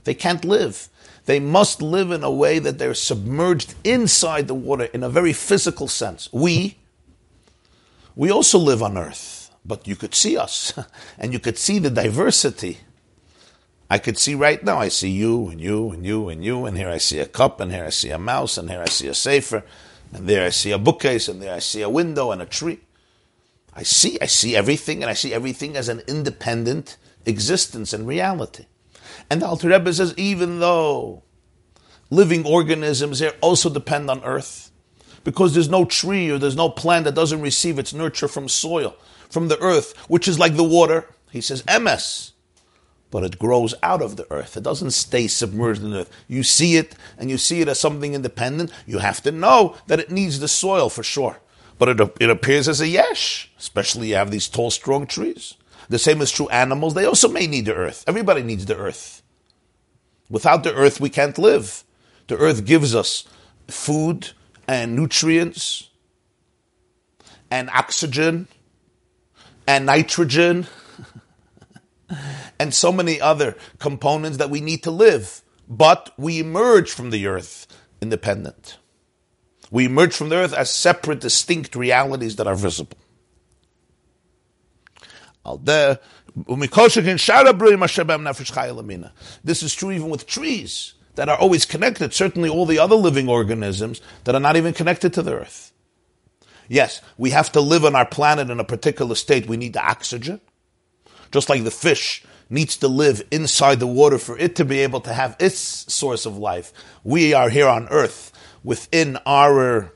They 0.05 0.15
can't 0.15 0.45
live. 0.45 0.89
They 1.27 1.41
must 1.41 1.83
live 1.83 2.11
in 2.11 2.25
a 2.25 2.31
way 2.31 2.59
that 2.59 2.79
they're 2.79 2.95
submerged 2.95 3.75
inside 3.85 4.49
the 4.49 4.55
water 4.55 4.85
in 4.85 5.03
a 5.03 5.11
very 5.11 5.35
physical 5.35 5.89
sense. 5.89 6.31
We, 6.33 6.79
we 8.17 8.31
also 8.31 8.59
live 8.59 8.83
on 8.83 8.97
earth, 8.99 9.51
but 9.67 9.87
you 9.87 9.97
could 9.97 10.15
see 10.15 10.39
us 10.39 10.73
and 11.19 11.33
you 11.33 11.39
could 11.39 11.59
see 11.59 11.79
the 11.79 11.91
diversity. 11.91 12.79
I 13.91 13.99
could 13.99 14.19
see 14.19 14.35
right 14.35 14.63
now, 14.63 14.79
I 14.79 14.89
see 14.89 15.09
you 15.09 15.49
and 15.49 15.61
you 15.61 15.91
and 15.91 16.05
you 16.05 16.29
and 16.29 16.45
you, 16.45 16.67
and 16.67 16.77
here 16.77 16.91
I 16.91 16.99
see 16.99 17.21
a 17.21 17.27
cup, 17.27 17.59
and 17.59 17.73
here 17.73 17.87
I 17.87 17.91
see 17.91 18.11
a 18.11 18.19
mouse, 18.19 18.59
and 18.59 18.69
here 18.69 18.83
I 18.83 18.89
see 18.89 19.09
a 19.09 19.15
safer, 19.15 19.65
and 20.13 20.29
there 20.29 20.45
I 20.45 20.51
see 20.51 20.73
a 20.73 20.79
bookcase, 20.79 21.27
and 21.27 21.41
there 21.41 21.55
I 21.55 21.59
see 21.61 21.81
a 21.81 21.89
window 21.89 22.31
and 22.31 22.43
a 22.43 22.47
tree. 22.47 22.81
I 23.75 23.85
see, 23.85 24.19
I 24.21 24.27
see 24.27 24.55
everything, 24.55 25.03
and 25.03 25.09
I 25.09 25.15
see 25.15 25.33
everything 25.33 25.75
as 25.75 25.89
an 25.89 26.03
independent 26.07 26.99
existence 27.25 27.95
and 27.95 28.07
reality. 28.07 28.67
And 29.31 29.41
the 29.41 29.47
Alter 29.47 29.69
Rebbe 29.69 29.93
says, 29.95 30.13
even 30.19 30.61
though 30.61 31.23
living 32.11 32.45
organisms 32.45 33.21
here 33.21 33.33
also 33.41 33.71
depend 33.71 34.11
on 34.11 34.23
earth, 34.23 34.71
because 35.25 35.55
there's 35.55 35.69
no 35.71 35.87
tree 35.87 36.31
or 36.31 36.39
there's 36.39 36.57
no 36.57 36.69
plant 36.69 37.05
that 37.07 37.15
doesn't 37.15 37.41
receive 37.41 37.79
its 37.79 37.95
nurture 37.95 38.29
from 38.29 38.49
soil, 38.49 38.97
from 39.31 39.49
the 39.49 39.59
earth, 39.61 39.97
which 40.09 40.29
is 40.29 40.39
like 40.39 40.57
the 40.57 40.65
water. 40.65 41.07
He 41.31 41.41
says, 41.41 41.65
MS 41.67 42.33
but 43.11 43.25
it 43.25 43.39
grows 43.39 43.75
out 43.83 44.03
of 44.03 44.17
the 44.17 44.31
earth. 44.31 44.57
It 44.57 44.63
doesn't 44.63 44.91
stay 44.91 45.27
submerged 45.27 45.83
in 45.83 45.91
the 45.91 46.01
earth. 46.01 46.11
You 46.27 46.43
see 46.43 46.77
it, 46.77 46.95
and 47.17 47.31
you 47.31 47.39
see 47.39 47.61
it 47.61 47.69
as 47.69 47.81
something 47.81 48.15
independent. 48.15 48.71
You 48.87 48.99
have 48.99 49.23
to 49.23 49.33
know 49.33 49.77
that 49.87 50.01
it 50.01 50.11
needs 50.11 50.41
the 50.41 50.49
soil 50.49 50.91
for 50.91 51.03
sure. 51.03 51.39
But 51.79 51.89
it, 51.89 52.17
it 52.21 52.31
appears 52.31 52.69
as 52.69 52.81
a 52.81 52.89
yesh, 52.89 53.51
especially 53.59 54.09
you 54.09 54.17
have 54.17 54.31
these 54.31 54.49
tall, 54.49 54.71
strong 54.71 55.07
trees. 55.07 55.55
The 55.89 55.99
same 55.99 56.21
is 56.21 56.31
true 56.31 56.49
animals. 56.49 56.95
They 56.95 57.07
also 57.07 57.29
may 57.29 57.47
need 57.47 57.67
the 57.67 57.75
earth. 57.75 58.05
Everybody 58.07 58.43
needs 58.43 58.67
the 58.67 58.77
earth. 58.77 59.23
Without 60.29 60.63
the 60.63 60.75
earth, 60.75 61.01
we 61.01 61.09
can't 61.09 61.39
live. 61.39 61.85
The 62.27 62.37
earth 62.37 62.67
gives 62.67 62.95
us 62.95 63.25
food 63.69 64.31
and 64.67 64.95
nutrients 64.95 65.89
and 67.51 67.71
oxygen 67.71 68.49
and 69.67 69.87
nitrogen 69.87 70.67
and 72.59 72.75
so 72.75 72.93
many 72.93 73.21
other 73.21 73.57
components 73.79 74.39
that 74.39 74.51
we 74.51 74.61
need 74.61 74.83
to 74.83 74.91
live. 74.91 75.43
But 75.69 76.13
we 76.17 76.41
emerge 76.41 76.91
from 76.91 77.11
the 77.11 77.27
earth 77.27 77.67
independent. 78.01 78.79
We 79.71 79.85
emerge 79.85 80.15
from 80.15 80.31
the 80.31 80.37
earth 80.37 80.55
as 80.55 80.71
separate, 80.71 81.21
distinct 81.21 81.77
realities 81.77 82.37
that 82.37 82.47
are 82.47 82.55
visible. 82.55 82.97
This 85.45 85.99
is 89.63 89.75
true 89.75 89.91
even 89.91 90.09
with 90.09 90.27
trees 90.27 90.95
that 91.17 91.29
are 91.29 91.37
always 91.37 91.67
connected, 91.67 92.15
certainly 92.15 92.49
all 92.49 92.65
the 92.65 92.79
other 92.79 92.95
living 92.95 93.29
organisms 93.29 94.01
that 94.25 94.35
are 94.35 94.41
not 94.41 94.57
even 94.57 94.73
connected 94.73 95.13
to 95.15 95.23
the 95.23 95.35
earth. 95.35 95.73
Yes, 96.69 97.03
we 97.17 97.31
have 97.31 97.51
to 97.53 97.61
live 97.61 97.85
on 97.85 97.97
our 97.97 98.07
planet 98.07 98.51
in 98.51 98.61
a 98.61 98.65
particular 98.65 99.15
state. 99.15 99.49
We 99.49 99.57
need 99.57 99.73
the 99.73 99.85
oxygen. 99.85 100.41
Just 101.33 101.49
like 101.49 101.65
the 101.65 101.71
fish 101.71 102.25
needs 102.51 102.77
to 102.79 102.89
live 102.89 103.23
inside 103.31 103.81
the 103.81 103.87
water 103.87 104.19
for 104.19 104.39
it 104.39 104.57
to 104.57 104.65
be 104.65 104.81
able 104.81 105.01
to 105.01 105.13
have 105.13 105.37
its 105.39 105.59
source 105.93 106.27
of 106.27 106.39
life. 106.39 106.73
We 107.05 107.35
are 107.35 107.51
here 107.51 107.69
on 107.69 107.89
earth 107.89 108.33
within 108.65 109.19
our 109.27 109.93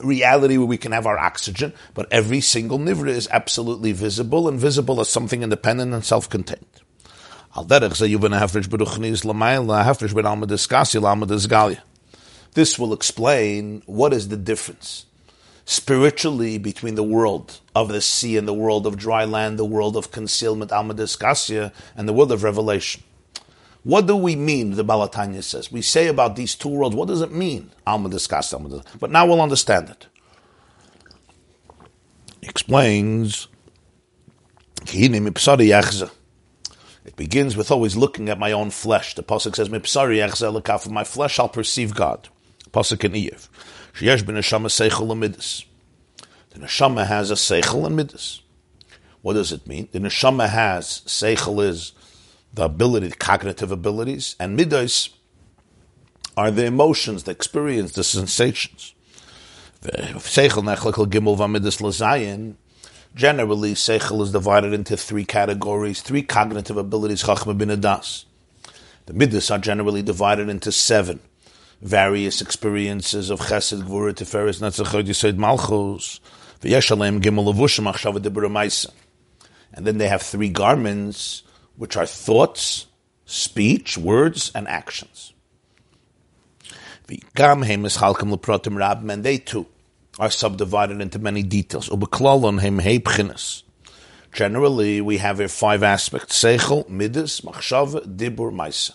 reality 0.00 0.56
where 0.56 0.66
we 0.66 0.78
can 0.78 0.92
have 0.92 1.06
our 1.06 1.18
oxygen, 1.18 1.72
but 1.94 2.06
every 2.10 2.40
single 2.40 2.78
nivra 2.78 3.08
is 3.08 3.28
absolutely 3.30 3.92
visible 3.92 4.48
and 4.48 4.58
visible 4.58 5.00
as 5.00 5.08
something 5.08 5.42
independent 5.42 5.92
and 5.92 6.04
self-contained. 6.04 6.66
This 12.54 12.78
will 12.78 12.92
explain 12.92 13.82
what 13.86 14.12
is 14.12 14.28
the 14.28 14.36
difference 14.36 15.06
spiritually 15.64 16.58
between 16.58 16.94
the 16.94 17.02
world 17.02 17.60
of 17.74 17.88
the 17.88 18.00
sea 18.00 18.36
and 18.36 18.46
the 18.46 18.54
world 18.54 18.86
of 18.86 18.96
dry 18.96 19.24
land, 19.24 19.58
the 19.58 19.64
world 19.64 19.96
of 19.96 20.10
concealment, 20.10 20.72
Alma 20.72 20.94
Discassia, 20.94 21.72
and 21.96 22.08
the 22.08 22.12
world 22.12 22.32
of 22.32 22.42
revelation. 22.42 23.02
What 23.84 24.06
do 24.06 24.16
we 24.16 24.36
mean, 24.36 24.72
the 24.72 24.84
Baal 24.84 25.08
HaTanya 25.08 25.42
says? 25.42 25.72
We 25.72 25.82
say 25.82 26.06
about 26.06 26.36
these 26.36 26.54
two 26.54 26.68
worlds, 26.68 26.94
what 26.94 27.08
does 27.08 27.20
it 27.20 27.32
mean? 27.32 27.70
Alma 27.86 28.08
Discassia, 28.08 28.54
Alma 28.54 28.82
But 29.00 29.10
now 29.10 29.26
we'll 29.26 29.40
understand 29.40 29.90
it. 29.90 30.06
Explains, 32.42 33.48
it 37.04 37.16
begins 37.16 37.56
with 37.56 37.70
always 37.70 37.96
looking 37.96 38.28
at 38.28 38.38
my 38.38 38.52
own 38.52 38.70
flesh. 38.70 39.14
The 39.14 39.22
Pasuk 39.22 39.56
says, 39.56 39.70
my 40.90 41.04
flesh 41.04 41.38
I'll 41.38 41.48
perceive 41.48 41.94
God. 41.94 42.28
Pasuk 42.72 43.04
in 43.04 43.12
Eiv. 43.12 43.48
Sheyesh 43.94 44.24
ben 44.24 44.36
neshama 44.36 44.68
seichel 44.68 45.08
amidus. 45.08 45.66
The 46.50 46.60
neshama 46.60 47.06
has 47.06 47.30
a 47.30 47.34
seichel 47.34 47.86
and 47.86 47.96
midas. 47.96 48.40
What 49.20 49.34
does 49.34 49.52
it 49.52 49.66
mean? 49.66 49.88
The 49.92 49.98
neshama 49.98 50.48
has 50.48 51.02
seichel 51.06 51.62
is 51.62 51.92
the 52.54 52.64
ability, 52.64 53.08
the 53.08 53.16
cognitive 53.16 53.70
abilities, 53.70 54.34
and 54.40 54.56
midas 54.56 55.10
are 56.38 56.50
the 56.50 56.64
emotions, 56.64 57.24
the 57.24 57.32
experience, 57.32 57.92
the 57.92 58.02
sensations. 58.02 58.94
Seichel 59.82 60.62
nechlekel 60.62 61.06
gimel 61.06 61.36
v'amidas 61.36 61.82
lazayin. 61.82 62.54
Generally, 63.14 63.74
seichel 63.74 64.22
is 64.22 64.32
divided 64.32 64.72
into 64.72 64.96
three 64.96 65.26
categories, 65.26 66.00
three 66.00 66.22
cognitive 66.22 66.78
abilities, 66.78 67.24
chachma 67.24 67.56
bin 67.56 67.68
adas. 67.68 68.24
The 69.04 69.12
midas 69.12 69.50
are 69.50 69.58
generally 69.58 70.00
divided 70.00 70.48
into 70.48 70.72
seven 70.72 71.20
various 71.82 72.40
experiences 72.40 73.28
of 73.28 73.40
Chesed, 73.40 73.82
Gvura, 73.82 74.14
Tiferes, 74.14 74.60
Netzachot, 74.60 75.02
Yisod, 75.02 75.36
Malchus, 75.36 76.20
V'yeshalem, 76.60 77.20
Gimel, 77.20 77.52
Levushim, 77.52 77.92
Achshav, 77.92 78.16
Dibur, 78.18 78.92
And 79.74 79.86
then 79.86 79.98
they 79.98 80.06
have 80.06 80.22
three 80.22 80.48
garments, 80.48 81.42
which 81.76 81.96
are 81.96 82.06
thoughts, 82.06 82.86
speech, 83.26 83.98
words, 83.98 84.52
and 84.54 84.68
actions. 84.68 85.32
V'gam 87.08 87.66
hem 87.66 87.84
is 87.84 87.96
halkim 87.96 88.32
leprotim 88.32 88.76
rab, 88.76 89.08
and 89.10 89.24
they 89.24 89.38
too 89.38 89.66
are 90.20 90.30
subdivided 90.30 91.00
into 91.00 91.18
many 91.18 91.42
details. 91.42 91.88
Ubeklalon 91.88 92.60
hem 92.60 92.78
heibchines. 92.78 93.64
Generally, 94.32 95.00
we 95.00 95.18
have 95.18 95.38
here 95.38 95.48
five 95.48 95.82
aspects: 95.82 96.40
seichel, 96.40 96.88
midas, 96.88 97.40
machshava, 97.40 98.06
dibur, 98.06 98.52
maisa 98.52 98.92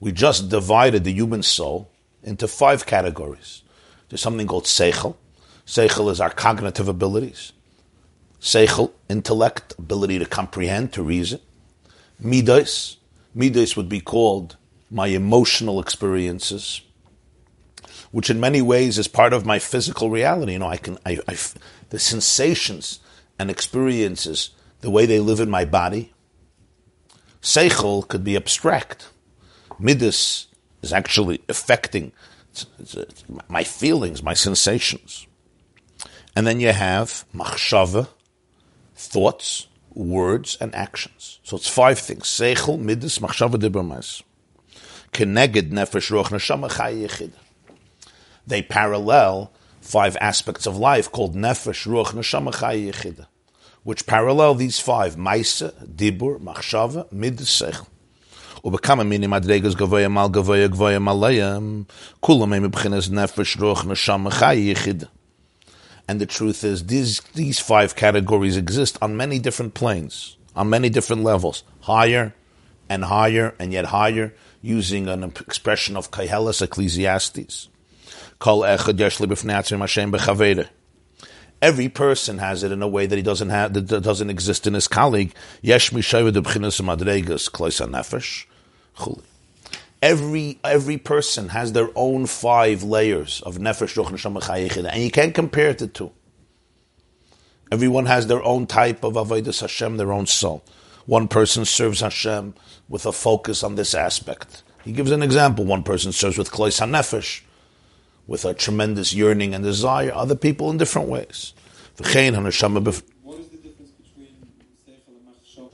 we 0.00 0.12
just 0.12 0.48
divided 0.48 1.04
the 1.04 1.12
human 1.12 1.42
soul 1.42 1.90
into 2.22 2.48
five 2.48 2.86
categories. 2.86 3.62
There's 4.08 4.20
something 4.20 4.46
called 4.46 4.64
seichel. 4.64 5.16
Seichel 5.66 6.10
is 6.10 6.20
our 6.20 6.30
cognitive 6.30 6.88
abilities. 6.88 7.52
Seichel, 8.40 8.92
intellect, 9.08 9.74
ability 9.78 10.18
to 10.18 10.26
comprehend, 10.26 10.92
to 10.92 11.02
reason. 11.02 11.40
Midas, 12.20 12.98
midas 13.34 13.76
would 13.76 13.88
be 13.88 14.00
called 14.00 14.56
my 14.90 15.08
emotional 15.08 15.80
experiences, 15.80 16.82
which 18.12 18.30
in 18.30 18.38
many 18.38 18.62
ways 18.62 18.98
is 18.98 19.08
part 19.08 19.32
of 19.32 19.46
my 19.46 19.58
physical 19.58 20.10
reality. 20.10 20.52
You 20.52 20.60
know, 20.60 20.68
I 20.68 20.76
can, 20.76 20.98
I, 21.04 21.18
I, 21.26 21.36
the 21.90 21.98
sensations 21.98 23.00
and 23.38 23.50
experiences, 23.50 24.50
the 24.80 24.90
way 24.90 25.06
they 25.06 25.18
live 25.18 25.40
in 25.40 25.50
my 25.50 25.64
body. 25.64 26.12
Seichel 27.42 28.06
could 28.06 28.22
be 28.22 28.36
abstract 28.36 29.08
Midas 29.78 30.46
is 30.82 30.92
actually 30.92 31.40
affecting 31.48 32.12
it's, 32.56 32.66
it's, 32.78 32.94
it's 32.94 33.24
my 33.48 33.64
feelings, 33.64 34.22
my 34.22 34.34
sensations. 34.34 35.26
And 36.34 36.46
then 36.46 36.60
you 36.60 36.72
have 36.72 37.24
machshava, 37.34 38.08
thoughts, 38.94 39.66
words, 39.92 40.56
and 40.60 40.74
actions. 40.74 41.40
So 41.42 41.56
it's 41.56 41.68
five 41.68 41.98
things. 41.98 42.24
Seichel, 42.24 42.80
midas, 42.80 43.18
machshava, 43.18 43.56
dibber, 43.56 43.82
Keneged 45.12 45.70
nefesh 45.70 46.10
roch 46.10 46.28
neshama 46.28 46.70
chay 46.74 47.30
They 48.46 48.62
parallel 48.62 49.52
five 49.80 50.16
aspects 50.20 50.66
of 50.66 50.76
life 50.76 51.10
called 51.12 51.34
nefesh, 51.34 51.86
ruach, 51.86 52.12
neshama, 52.12 52.58
chay 52.58 53.14
which 53.82 54.06
parallel 54.06 54.54
these 54.54 54.80
five: 54.80 55.16
maisa, 55.16 55.72
dibur, 55.86 56.40
machshava, 56.40 57.10
midas, 57.12 57.48
seichel. 57.48 57.86
ובכמה 58.65 59.03
מיני 59.03 59.27
מדרגס 59.27 59.73
גבוה 59.73 60.05
mal 60.05 60.29
גבוה 60.31 60.67
גבוה 60.67 60.99
מלאים, 60.99 61.83
כולם 62.19 62.53
הם 62.53 62.63
מבחינת 62.63 63.03
נפש, 63.11 63.57
רוח, 63.57 63.85
נשמה, 63.85 64.31
חי, 64.31 64.55
יחיד. 64.55 65.03
And 66.07 66.19
the 66.19 66.25
truth 66.25 66.63
is, 66.63 66.87
these, 66.87 67.21
these 67.35 67.59
five 67.59 67.95
categories 67.95 68.57
exist 68.57 68.97
on 69.01 69.15
many 69.15 69.39
different 69.39 69.73
planes, 69.73 70.35
on 70.55 70.69
many 70.69 70.89
different 70.89 71.23
levels, 71.23 71.63
higher 71.81 72.33
and 72.89 73.05
higher 73.05 73.55
and 73.59 73.71
yet 73.71 73.85
higher, 73.85 74.33
using 74.61 75.07
an 75.07 75.23
expression 75.23 75.95
of 75.95 76.11
Kaihelis 76.11 76.61
Ecclesiastes. 76.61 77.69
Every 81.61 81.89
person 81.89 82.39
has 82.39 82.63
it 82.63 82.71
in 82.71 82.81
a 82.81 82.87
way 82.87 83.05
that 83.05 83.15
he 83.15 83.21
doesn't 83.21 83.49
have, 83.49 83.73
that 83.73 84.01
doesn't 84.01 84.29
exist 84.29 84.65
in 84.65 84.73
his 84.73 84.87
colleague. 84.87 85.33
Yesh 85.61 85.91
madregas 85.91 87.49
nefesh, 87.51 88.45
Chuli. 88.96 89.22
Every 90.02 90.58
every 90.62 90.98
person 90.98 91.48
has 91.48 91.72
their 91.72 91.88
own 91.94 92.26
five 92.26 92.82
layers 92.82 93.40
of 93.42 93.56
nefesh, 93.58 93.96
ruch, 93.96 94.10
neshama, 94.10 94.46
chai, 94.46 94.68
yichida, 94.68 94.90
and 94.92 95.02
you 95.02 95.10
can't 95.10 95.34
compare 95.34 95.72
the 95.72 95.86
two. 95.86 96.12
Everyone 97.72 98.06
has 98.06 98.26
their 98.26 98.42
own 98.44 98.66
type 98.66 99.02
of 99.02 99.14
avodas 99.14 99.60
Hashem, 99.60 99.96
their 99.96 100.12
own 100.12 100.26
soul. 100.26 100.62
One 101.06 101.28
person 101.28 101.64
serves 101.64 102.00
Hashem 102.00 102.54
with 102.88 103.06
a 103.06 103.12
focus 103.12 103.62
on 103.64 103.74
this 103.74 103.94
aspect. 103.94 104.62
He 104.84 104.92
gives 104.92 105.10
an 105.10 105.22
example. 105.22 105.64
One 105.64 105.82
person 105.82 106.12
serves 106.12 106.38
with 106.38 106.50
klois 106.50 106.80
hanefesh, 106.80 107.42
with 108.26 108.44
a 108.44 108.54
tremendous 108.54 109.12
yearning 109.12 109.54
and 109.54 109.64
desire. 109.64 110.12
Other 110.14 110.36
people 110.36 110.70
in 110.70 110.78
different 110.78 111.08
ways. 111.08 111.54
V'chein 111.96 112.34
haneshama 112.34 112.84
bef- 112.84 113.02
What 113.22 113.40
is 113.40 113.48
the 113.48 113.56
difference 113.56 113.90
between 113.92 114.28
Seichel 114.86 115.16
and 115.16 115.26
Machshava? 115.26 115.70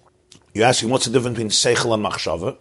You're 0.55 0.67
asking 0.67 0.89
what's 0.91 1.05
the 1.07 1.11
difference 1.11 1.37
between 1.37 1.51
seichel 1.51 1.93
and 1.93 2.05
machshava? 2.07 2.57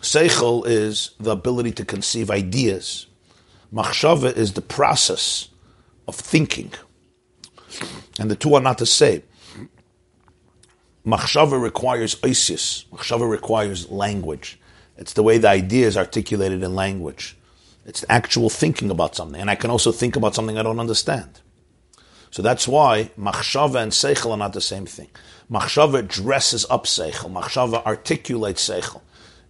Seichel 0.00 0.66
is 0.66 1.10
the 1.18 1.30
ability 1.30 1.72
to 1.72 1.84
conceive 1.84 2.30
ideas. 2.30 3.06
Machshava 3.72 4.36
is 4.36 4.52
the 4.52 4.62
process 4.62 5.48
of 6.06 6.14
thinking. 6.14 6.72
And 8.18 8.30
the 8.30 8.36
two 8.36 8.54
are 8.54 8.60
not 8.60 8.78
the 8.78 8.86
same. 8.86 9.22
Machshava 11.06 11.60
requires 11.60 12.16
oisius. 12.16 12.86
Machshava 12.86 13.28
requires 13.28 13.90
language. 13.90 14.58
It's 14.96 15.12
the 15.12 15.22
way 15.22 15.38
the 15.38 15.48
idea 15.48 15.86
is 15.86 15.96
articulated 15.96 16.62
in 16.62 16.74
language. 16.74 17.36
It's 17.84 18.04
actual 18.08 18.50
thinking 18.50 18.90
about 18.90 19.14
something. 19.14 19.40
And 19.40 19.50
I 19.50 19.54
can 19.54 19.70
also 19.70 19.92
think 19.92 20.16
about 20.16 20.34
something 20.34 20.58
I 20.58 20.62
don't 20.62 20.80
understand. 20.80 21.40
So 22.30 22.42
that's 22.42 22.66
why 22.66 23.10
machshava 23.18 23.82
and 23.82 23.92
seichel 23.92 24.32
are 24.32 24.36
not 24.36 24.52
the 24.52 24.60
same 24.60 24.86
thing. 24.86 25.08
Machshava 25.50 26.06
dresses 26.06 26.66
up 26.68 26.84
seichel. 26.84 27.32
Machshava 27.32 27.84
articulates 27.84 28.68
seichel. 28.68 29.00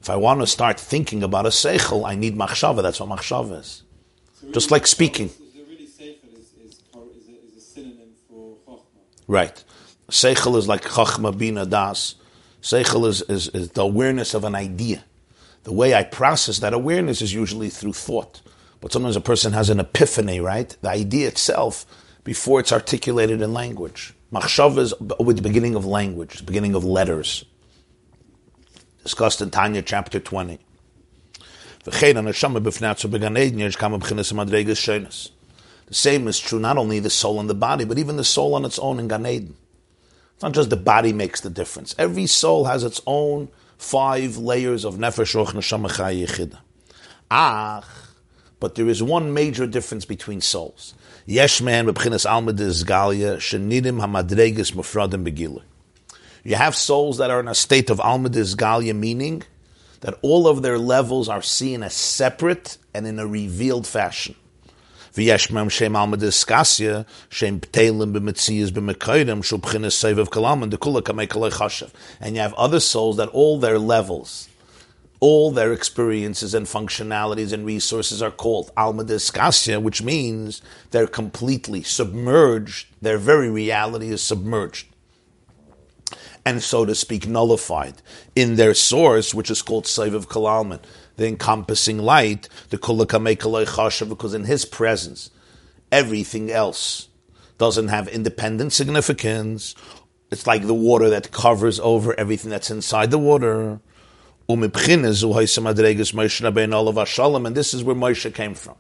If 0.07 0.11
I 0.11 0.15
want 0.15 0.39
to 0.39 0.47
start 0.47 0.79
thinking 0.79 1.25
about 1.25 1.47
a 1.47 1.49
seichel, 1.49 2.09
I 2.09 2.15
need 2.15 2.37
machshava. 2.37 2.81
That's 2.81 3.01
what 3.01 3.09
machshava 3.09 3.59
is. 3.59 3.83
So 4.41 4.53
Just 4.53 4.71
like 4.71 4.87
speaking. 4.87 5.31
Really 5.69 5.83
is, 5.83 5.99
is, 5.99 6.53
is, 6.65 6.81
a, 6.95 6.99
a 7.57 7.61
synonym 7.61 8.11
for 8.29 8.55
Chochmah? 8.69 8.83
Right. 9.27 9.65
Seichel 10.09 10.57
is 10.59 10.69
like 10.69 10.83
chachma 10.83 11.37
bina 11.37 11.67
das. 11.67 12.15
Seichel 12.63 13.09
is, 13.09 13.23
is, 13.23 13.49
is 13.49 13.71
the 13.71 13.83
awareness 13.83 14.33
of 14.33 14.45
an 14.45 14.55
idea. 14.55 15.03
The 15.65 15.73
way 15.73 15.93
I 15.93 16.05
process 16.05 16.61
that 16.61 16.73
awareness 16.73 17.21
is 17.21 17.35
usually 17.35 17.69
through 17.69 17.95
thought. 17.95 18.43
But 18.81 18.93
sometimes 18.93 19.17
a 19.17 19.21
person 19.21 19.55
has 19.55 19.71
an 19.71 19.81
epiphany, 19.81 20.39
right? 20.39 20.69
The 20.83 20.91
idea 20.91 21.27
itself, 21.27 21.85
before 22.23 22.61
it's 22.61 22.71
articulated 22.71 23.43
in 23.43 23.53
language. 23.53 24.15
Machshava 24.33 24.79
is 24.79 24.95
with 25.19 25.35
the 25.35 25.43
beginning 25.43 25.75
of 25.75 25.85
language, 25.85 26.37
the 26.37 26.45
beginning 26.45 26.77
of 26.77 26.85
letters. 26.85 27.45
Discussed 29.07 29.41
in 29.41 29.53
Tanya 29.53 29.83
chapter 29.83 30.19
20. 30.19 30.59
V'chein 31.85 32.15
haneshama 32.15 32.59
b'fnei 32.59 32.91
atzu 32.91 33.09
b'gan 33.09 33.39
Eden 33.39 33.61
yesh 33.61 33.77
kama 33.77 34.01
b'chinas 34.01 34.33
madregas 34.33 34.81
shonas. 34.83 35.31
The 35.87 35.95
same 35.95 36.27
is 36.27 36.41
true 36.41 36.59
not 36.59 36.77
only 36.77 36.99
the 36.99 37.09
soul 37.09 37.39
and 37.39 37.49
the 37.49 37.55
body, 37.55 37.85
but 37.85 38.01
even 38.01 38.17
the 38.17 38.25
soul 38.25 38.57
on 38.57 38.65
its 38.65 38.81
own 38.81 38.99
in 38.99 39.07
Gan 39.07 39.25
Eden. 39.25 39.57
It's 40.35 40.43
not 40.43 40.55
just 40.55 40.71
the 40.71 40.77
body 40.77 41.13
makes 41.13 41.41
the 41.41 41.51
difference. 41.51 41.95
Every 42.01 42.27
soul 42.27 42.65
has 42.65 42.83
its 42.83 43.01
own 43.07 43.49
five 43.79 44.39
layers 44.39 44.85
of 44.85 44.97
nefesh, 44.97 45.37
roch, 45.37 45.55
neshama, 45.55 45.97
chai, 45.97 46.17
yechida. 46.17 46.59
Ach, 47.31 47.85
but 48.59 48.75
there 48.75 48.89
is 48.89 49.05
one 49.05 49.33
major 49.33 49.69
difference 49.69 50.05
between 50.05 50.41
souls. 50.41 50.95
Yesh 51.27 51.61
man 51.61 51.87
b'bchinas 51.87 52.29
alma 52.29 52.53
galia 52.53 53.37
shenidim 53.37 54.01
hamadregas 54.01 54.73
mufradim 54.73 55.25
begilah. 55.25 55.63
You 56.47 56.55
have 56.55 56.77
souls 56.77 57.19
that 57.19 57.29
are 57.29 57.41
in 57.41 57.49
a 57.49 57.57
state 57.57 57.91
of 57.91 57.99
alma 57.99 58.29
galia, 58.31 58.95
meaning 58.95 59.43
that 60.03 60.17
all 60.23 60.47
of 60.47 60.63
their 60.63 60.79
levels 60.79 61.29
are 61.29 61.43
seen 61.43 61.83
as 61.83 61.93
separate 61.93 62.79
and 62.95 63.05
in 63.05 63.19
a 63.19 63.27
revealed 63.27 63.85
fashion. 63.85 64.37
Shem 65.29 65.57
and. 65.57 65.75
And 72.21 72.37
you 72.37 72.41
have 72.41 72.55
other 72.55 72.79
souls 72.79 73.17
that 73.17 73.29
all 73.31 73.59
their 73.59 73.81
levels, 73.81 74.49
all 75.19 75.51
their 75.51 75.73
experiences 75.73 76.55
and 76.55 76.67
functionalities 76.67 77.53
and 77.53 77.67
resources 77.67 78.23
are 78.23 78.31
called 78.31 78.71
alma 78.77 79.03
diskasya, 79.05 79.83
which 79.83 80.01
means 80.01 80.63
they're 80.93 81.09
completely 81.09 81.83
submerged, 81.83 82.87
their 83.03 83.19
very 83.19 83.51
reality 83.51 84.11
is 84.11 84.23
submerged 84.23 84.87
and 86.47 86.63
so 86.63 86.87
to 86.87 86.95
speak, 86.95 87.27
nullified 87.27 88.01
in 88.37 88.55
their 88.55 88.73
source, 88.73 89.35
which 89.35 89.51
is 89.51 89.63
called 89.63 89.85
Saiv 89.85 90.15
of 90.15 90.29
Kalalman, 90.29 90.81
the 91.17 91.27
encompassing 91.27 91.99
light, 91.99 92.49
the 92.71 92.79
Kulakamei 92.79 93.37
Chashav, 93.37 94.09
because 94.09 94.33
in 94.33 94.45
his 94.45 94.65
presence, 94.65 95.31
everything 95.91 96.53
else 96.53 97.09
doesn't 97.59 97.89
have 97.89 98.07
independent 98.07 98.73
significance. 98.73 99.75
It's 100.31 100.47
like 100.47 100.69
the 100.69 100.75
water 100.75 101.11
that 101.11 101.33
covers 101.33 101.81
over 101.81 102.19
everything 102.19 102.51
that's 102.51 102.71
inside 102.71 103.11
the 103.11 103.19
water. 103.19 103.81
And 104.49 104.63
this 104.63 104.79
is 104.87 105.25
where 107.83 107.97
Moshe 107.97 108.35
came 108.35 108.55
from. 108.55 108.77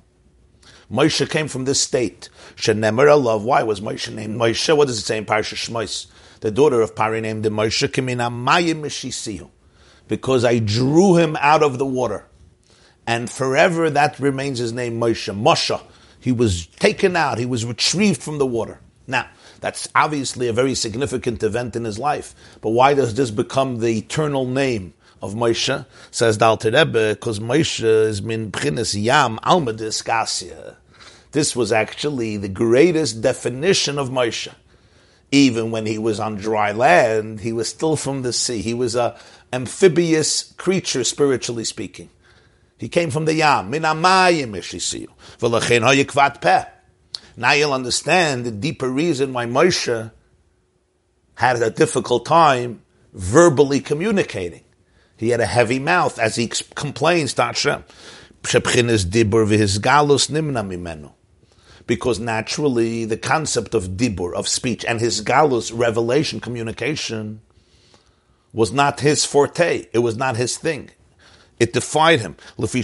Moshe 0.88 1.28
came 1.28 1.48
from 1.48 1.64
this 1.64 1.80
state. 1.80 2.28
Why 2.64 3.62
was 3.64 3.80
Moshe 3.80 4.14
named 4.14 4.40
Moshe? 4.40 4.76
What 4.76 4.86
does 4.86 4.98
it 4.98 5.02
say 5.02 5.18
in 5.18 5.24
Parsha 5.24 5.56
Shmos? 5.56 6.06
The 6.40 6.50
daughter 6.50 6.80
of 6.80 6.94
Pari 6.94 7.20
named 7.20 7.46
him 7.46 7.54
Moshe 7.54 7.88
Kimina 7.88 8.30
Mayim. 8.30 9.50
Because 10.08 10.44
I 10.44 10.58
drew 10.58 11.16
him 11.16 11.36
out 11.40 11.62
of 11.62 11.78
the 11.78 11.86
water. 11.86 12.26
And 13.06 13.30
forever 13.30 13.88
that 13.90 14.18
remains 14.18 14.58
his 14.58 14.72
name 14.72 15.00
Moshe. 15.00 15.34
Moshe. 15.34 15.80
He 16.20 16.32
was 16.32 16.66
taken 16.66 17.16
out. 17.16 17.38
He 17.38 17.46
was 17.46 17.64
retrieved 17.64 18.22
from 18.22 18.38
the 18.38 18.46
water. 18.46 18.80
Now, 19.06 19.28
that's 19.60 19.88
obviously 19.94 20.48
a 20.48 20.52
very 20.52 20.74
significant 20.74 21.42
event 21.42 21.76
in 21.76 21.84
his 21.84 21.98
life. 21.98 22.34
But 22.60 22.70
why 22.70 22.94
does 22.94 23.14
this 23.14 23.30
become 23.30 23.78
the 23.78 23.98
eternal 23.98 24.44
name 24.44 24.94
of 25.22 25.34
Moshe? 25.34 25.86
Says 26.10 26.38
the 26.38 26.44
Alter 26.46 26.84
because 26.84 27.38
Moshe 27.38 27.84
is 27.84 28.20
min 28.20 28.50
b'chinas 28.50 29.00
yam 29.00 29.38
alma. 29.44 29.72
This 31.32 31.54
was 31.54 31.72
actually 31.72 32.36
the 32.36 32.48
greatest 32.48 33.20
definition 33.22 33.98
of 33.98 34.10
Moshe. 34.10 34.52
Even 35.32 35.70
when 35.70 35.86
he 35.86 35.98
was 35.98 36.20
on 36.20 36.36
dry 36.36 36.72
land, 36.72 37.40
he 37.40 37.52
was 37.52 37.68
still 37.68 37.96
from 37.96 38.22
the 38.22 38.32
sea. 38.32 38.62
He 38.62 38.74
was 38.74 38.94
a 38.94 39.18
amphibious 39.52 40.52
creature, 40.56 41.04
spiritually 41.04 41.64
speaking. 41.64 42.10
He 42.78 42.88
came 42.88 43.10
from 43.10 43.24
the 43.24 43.34
Yam. 43.34 43.70
Now 47.38 47.52
you'll 47.52 47.72
understand 47.72 48.44
the 48.44 48.50
deeper 48.50 48.88
reason 48.88 49.32
why 49.32 49.46
Moshe 49.46 50.10
had 51.34 51.62
a 51.62 51.70
difficult 51.70 52.24
time 52.26 52.82
verbally 53.12 53.80
communicating. 53.80 54.64
He 55.16 55.30
had 55.30 55.40
a 55.40 55.46
heavy 55.46 55.78
mouth, 55.78 56.18
as 56.18 56.36
he 56.36 56.50
complains 56.74 57.34
to 57.34 57.44
Hashem. 57.44 57.84
Because 61.86 62.18
naturally, 62.18 63.04
the 63.04 63.16
concept 63.16 63.74
of 63.74 63.90
dibur, 63.90 64.34
of 64.34 64.48
speech, 64.48 64.84
and 64.84 65.00
his 65.00 65.20
galus, 65.20 65.70
revelation, 65.72 66.40
communication, 66.40 67.40
was 68.52 68.72
not 68.72 69.00
his 69.00 69.24
forte. 69.24 69.86
It 69.92 70.00
was 70.00 70.16
not 70.16 70.36
his 70.36 70.56
thing. 70.56 70.90
It 71.60 71.72
defied 71.72 72.20
him. 72.20 72.36
Because 72.58 72.74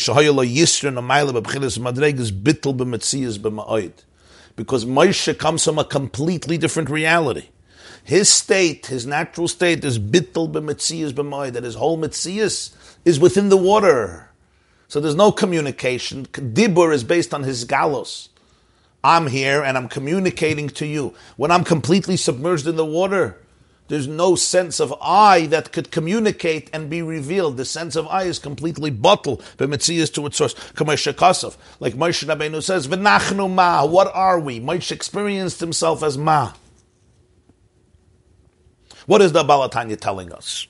Moshe 4.85 5.39
comes 5.39 5.65
from 5.65 5.79
a 5.79 5.85
completely 5.85 6.59
different 6.59 6.91
reality. 6.91 7.49
His 8.05 8.29
state, 8.29 8.87
his 8.87 9.07
natural 9.07 9.49
state, 9.49 9.85
is 9.85 9.99
bittel 9.99 10.51
b'metzias 10.51 11.13
b'ma'oid, 11.13 11.53
that 11.53 11.65
his 11.65 11.75
whole 11.77 11.99
metzias 11.99 12.75
is 13.05 13.21
within 13.21 13.49
the 13.49 13.57
water. 13.57 14.31
So 14.89 15.01
there's 15.01 15.15
no 15.15 15.33
communication. 15.33 16.27
Dibur 16.27 16.93
is 16.93 17.05
based 17.05 17.33
on 17.33 17.45
his 17.45 17.65
galos. 17.65 18.29
I'm 19.05 19.27
here 19.27 19.63
and 19.63 19.77
I'm 19.77 19.89
communicating 19.89 20.69
to 20.71 20.87
you. 20.87 21.15
When 21.37 21.51
I'm 21.51 21.65
completely 21.65 22.17
submerged 22.17 22.67
in 22.67 22.77
the 22.77 22.85
water, 22.85 23.39
there's 23.89 24.07
no 24.07 24.37
sense 24.37 24.81
of 24.81 24.95
I 25.03 25.47
that 25.47 25.73
could 25.73 25.91
communicate 25.91 26.71
and 26.73 26.89
be 26.89 27.03
revealed. 27.03 27.57
The 27.57 27.65
sense 27.65 27.97
of 27.97 28.07
I 28.07 28.23
is 28.23 28.39
completely 28.39 28.91
bottled. 28.91 29.43
B'metzias 29.59 30.13
to 30.15 30.27
its 30.27 30.37
source. 30.37 30.55
Like 30.55 31.95
Moshe 31.95 32.25
Rabbeinu 32.27 32.63
says, 32.63 32.87
V'nachnu 32.87 33.53
ma. 33.53 33.85
What 33.85 34.11
are 34.15 34.39
we? 34.39 34.61
Moshe 34.61 34.93
experienced 34.93 35.61
himself 35.61 36.03
as 36.03 36.17
ma. 36.17 36.53
What 39.07 39.21
is 39.21 39.33
the 39.33 39.43
Baal 39.43 39.69
HaTanya 39.69 40.01
telling 40.01 40.33
us? 40.33 40.69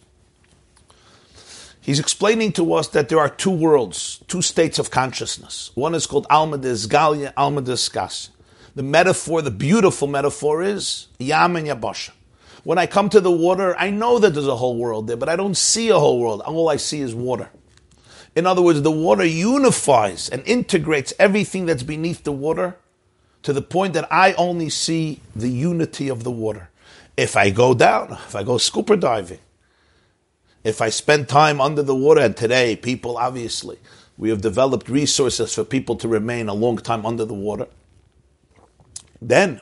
He's 1.83 1.99
explaining 1.99 2.53
to 2.53 2.75
us 2.75 2.87
that 2.89 3.09
there 3.09 3.19
are 3.19 3.29
two 3.29 3.51
worlds, 3.51 4.23
two 4.29 4.41
states 4.41 4.79
of 4.79 4.93
consciousness. 4.93 5.73
One 5.75 5.97
is 5.97 6.07
called 6.07 6.29
Alma 6.31 6.57
Galia, 6.59 7.33
Alma 7.37 7.61
Skas. 7.63 8.29
The 8.77 8.85
metaphor, 8.85 9.43
the 9.43 9.51
beautiful 9.51 10.07
metaphor 10.07 10.63
is 10.63 11.09
Yam 11.19 11.57
and 11.57 11.67
Yabasha. 11.67 12.11
When 12.63 12.79
I 12.79 12.87
come 12.87 13.09
to 13.09 13.21
the 13.21 13.33
water, 13.33 13.77
I 13.77 13.91
know 13.91 14.21
that 14.21 14.33
there's 14.33 14.47
a 14.47 14.55
whole 14.55 14.77
world 14.77 15.09
there, 15.09 15.17
but 15.17 15.29
I 15.29 15.35
don't 15.35 15.57
see 15.57 15.89
a 15.89 15.99
whole 15.99 16.21
world. 16.21 16.41
All 16.43 16.69
I 16.69 16.77
see 16.77 17.01
is 17.01 17.17
water. 17.17 17.51
In 18.37 18.47
other 18.47 18.63
words, 18.63 18.81
the 18.83 18.91
water 18.93 19.25
unifies 19.25 20.29
and 20.29 20.43
integrates 20.47 21.13
everything 21.19 21.67
that's 21.67 21.83
beneath 21.83 22.23
the 22.23 22.33
water 22.33 22.77
to 23.43 23.53
the 23.53 23.61
point 23.61 23.95
that 23.95 24.07
I 24.11 24.35
only 24.35 24.71
see 24.71 25.21
the 25.35 25.51
unity 25.51 26.09
of 26.09 26.23
the 26.23 26.31
water. 26.31 26.71
If 27.17 27.37
I 27.37 27.51
go 27.51 27.75
down, 27.75 28.13
if 28.13 28.37
I 28.37 28.45
go 28.45 28.57
scuba 28.57 28.97
diving, 28.97 29.41
if 30.65 30.81
I 30.81 30.91
spend 30.91 31.29
time 31.29 31.61
under 31.61 31.83
the 31.83 31.95
water, 31.95 32.21
and 32.21 32.37
today 32.37 32.77
people 32.77 33.19
obviously, 33.19 33.79
we 34.17 34.31
have 34.31 34.41
developed 34.41 34.89
resources 34.89 35.55
for 35.55 35.65
people 35.65 35.97
to 35.97 36.09
remain 36.09 36.49
a 36.49 36.55
long 36.55 36.79
time 36.79 37.05
under 37.05 37.25
the 37.25 37.35
water, 37.35 37.67
then 39.21 39.61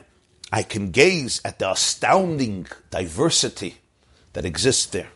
I 0.51 0.63
can 0.63 0.91
gaze 0.91 1.41
at 1.45 1.59
the 1.59 1.71
astounding 1.71 2.67
diversity 2.89 3.77
that 4.33 4.45
exists 4.45 4.85
there. 4.87 5.09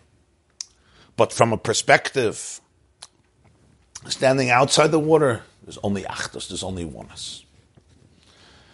But 1.17 1.31
from 1.31 1.53
a 1.53 1.57
perspective, 1.57 2.59
standing 4.07 4.49
outside 4.49 4.91
the 4.91 4.99
water, 4.99 5.43
there's 5.63 5.79
only 5.83 6.03
achdus, 6.03 6.47
there's 6.47 6.63
only 6.63 6.85
oneness. 6.85 7.43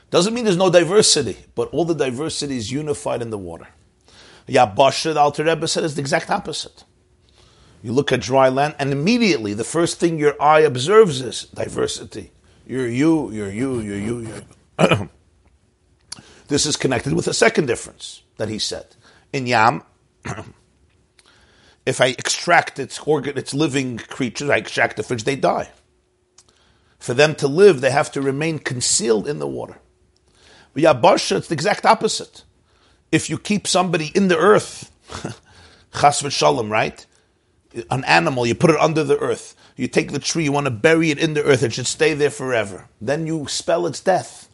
Doesn't 0.10 0.34
mean 0.34 0.44
there's 0.44 0.58
no 0.58 0.70
diversity, 0.70 1.38
but 1.56 1.70
all 1.70 1.86
the 1.86 1.96
diversity 1.96 2.58
is 2.58 2.72
unified 2.72 3.22
in 3.22 3.30
the 3.30 3.38
water. 3.38 3.68
Yabasha, 4.48 5.14
the 5.14 5.20
Alter 5.20 5.46
Rebbe 5.46 5.68
said, 5.68 5.86
is 5.86 5.96
the 5.96 6.02
exact 6.02 6.30
opposite. 6.30 6.84
You 7.82 7.94
look 7.94 8.12
at 8.12 8.22
dry 8.22 8.50
land, 8.50 8.76
and 8.78 8.92
immediately 8.92 9.54
the 9.54 9.64
first 9.64 10.00
thing 10.00 10.20
your 10.20 10.42
eye 10.42 10.60
observes 10.60 11.22
is 11.22 11.46
diversity. 11.46 12.32
You're 12.66 12.88
you, 12.88 13.32
you're 13.32 13.52
you, 13.52 13.80
you're 13.80 13.98
you, 13.98 14.44
you're 14.80 15.10
This 16.48 16.66
is 16.66 16.76
connected 16.76 17.14
with 17.14 17.28
a 17.28 17.34
second 17.34 17.68
difference 17.68 18.24
that 18.36 18.50
he 18.50 18.60
said. 18.60 18.86
In 19.32 19.48
Yam, 19.48 19.84
if 21.86 22.02
I 22.02 22.08
extract 22.08 22.78
its 22.78 23.00
organ, 23.00 23.38
its 23.38 23.54
living 23.54 23.98
creatures, 23.98 24.50
I 24.50 24.58
extract 24.58 24.98
the 24.98 25.04
fish, 25.04 25.24
they 25.24 25.38
die. 25.38 25.72
For 27.00 27.14
them 27.14 27.36
to 27.36 27.48
live, 27.48 27.80
they 27.80 27.90
have 27.90 28.12
to 28.12 28.22
remain 28.22 28.60
concealed 28.60 29.28
in 29.28 29.40
the 29.40 29.48
water. 29.48 29.80
But 30.74 30.84
Yabasha, 30.84 31.38
it's 31.38 31.48
the 31.48 31.54
exact 31.54 31.86
opposite. 31.86 32.44
If 33.12 33.30
you 33.30 33.38
keep 33.38 33.66
somebody 33.66 34.12
in 34.14 34.28
the 34.28 34.38
earth, 34.38 34.92
chas 35.94 36.22
v'shalom, 36.22 36.70
right? 36.70 37.06
An 37.90 38.04
animal, 38.04 38.46
you 38.46 38.56
put 38.56 38.70
it 38.70 38.80
under 38.80 39.04
the 39.04 39.18
earth. 39.18 39.56
You 39.76 39.88
take 39.88 40.12
the 40.12 40.20
tree, 40.20 40.44
you 40.44 40.52
want 40.52 40.66
to 40.66 40.72
bury 40.72 41.10
it 41.12 41.18
in 41.18 41.34
the 41.34 41.44
earth, 41.44 41.64
it 41.64 41.74
should 41.74 41.88
stay 41.88 42.14
there 42.14 42.30
forever. 42.30 42.90
Then 43.00 43.26
you 43.26 43.48
spell 43.48 43.88
its 43.88 44.00
death. 44.00 44.50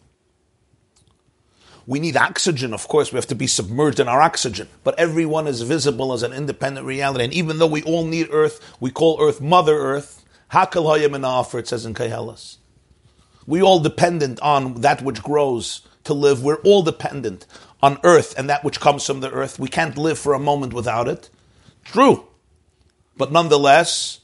We 1.88 2.00
need 2.02 2.18
oxygen, 2.18 2.74
of 2.74 2.88
course, 2.90 3.14
we 3.14 3.16
have 3.16 3.28
to 3.28 3.36
be 3.36 3.48
submerged 3.48 4.00
in 4.00 4.10
our 4.10 4.22
oxygen. 4.22 4.68
But 4.84 5.00
everyone 5.00 5.48
is 5.48 5.62
visible 5.62 6.12
as 6.12 6.22
an 6.22 6.34
independent 6.34 6.86
reality. 6.86 7.24
And 7.24 7.34
even 7.34 7.60
though 7.60 7.68
we 7.68 7.82
all 7.84 8.06
need 8.06 8.28
earth, 8.30 8.60
we 8.82 8.92
call 8.92 9.18
earth 9.22 9.40
Mother 9.40 9.78
Earth. 9.78 10.26
Hakal 10.52 10.84
Hayam 10.84 11.60
it 11.60 11.68
says 11.68 11.86
in 11.86 11.94
Kehelas. 11.94 12.58
We 13.46 13.62
all 13.62 13.80
dependent 13.80 14.42
on 14.42 14.82
that 14.82 15.02
which 15.02 15.24
grows 15.24 15.88
to 16.04 16.14
live. 16.14 16.44
We're 16.44 16.56
all 16.58 16.84
dependent 16.84 17.46
on 17.82 18.00
earth 18.04 18.38
and 18.38 18.50
that 18.50 18.66
which 18.66 18.82
comes 18.82 19.06
from 19.06 19.22
the 19.22 19.32
earth. 19.32 19.58
We 19.58 19.70
can't 19.70 19.98
live 19.98 20.20
for 20.20 20.34
a 20.34 20.40
moment 20.40 20.74
without 20.74 21.08
it. 21.08 21.30
True. 21.86 22.28
But 23.18 23.32
nonetheless, 23.32 24.20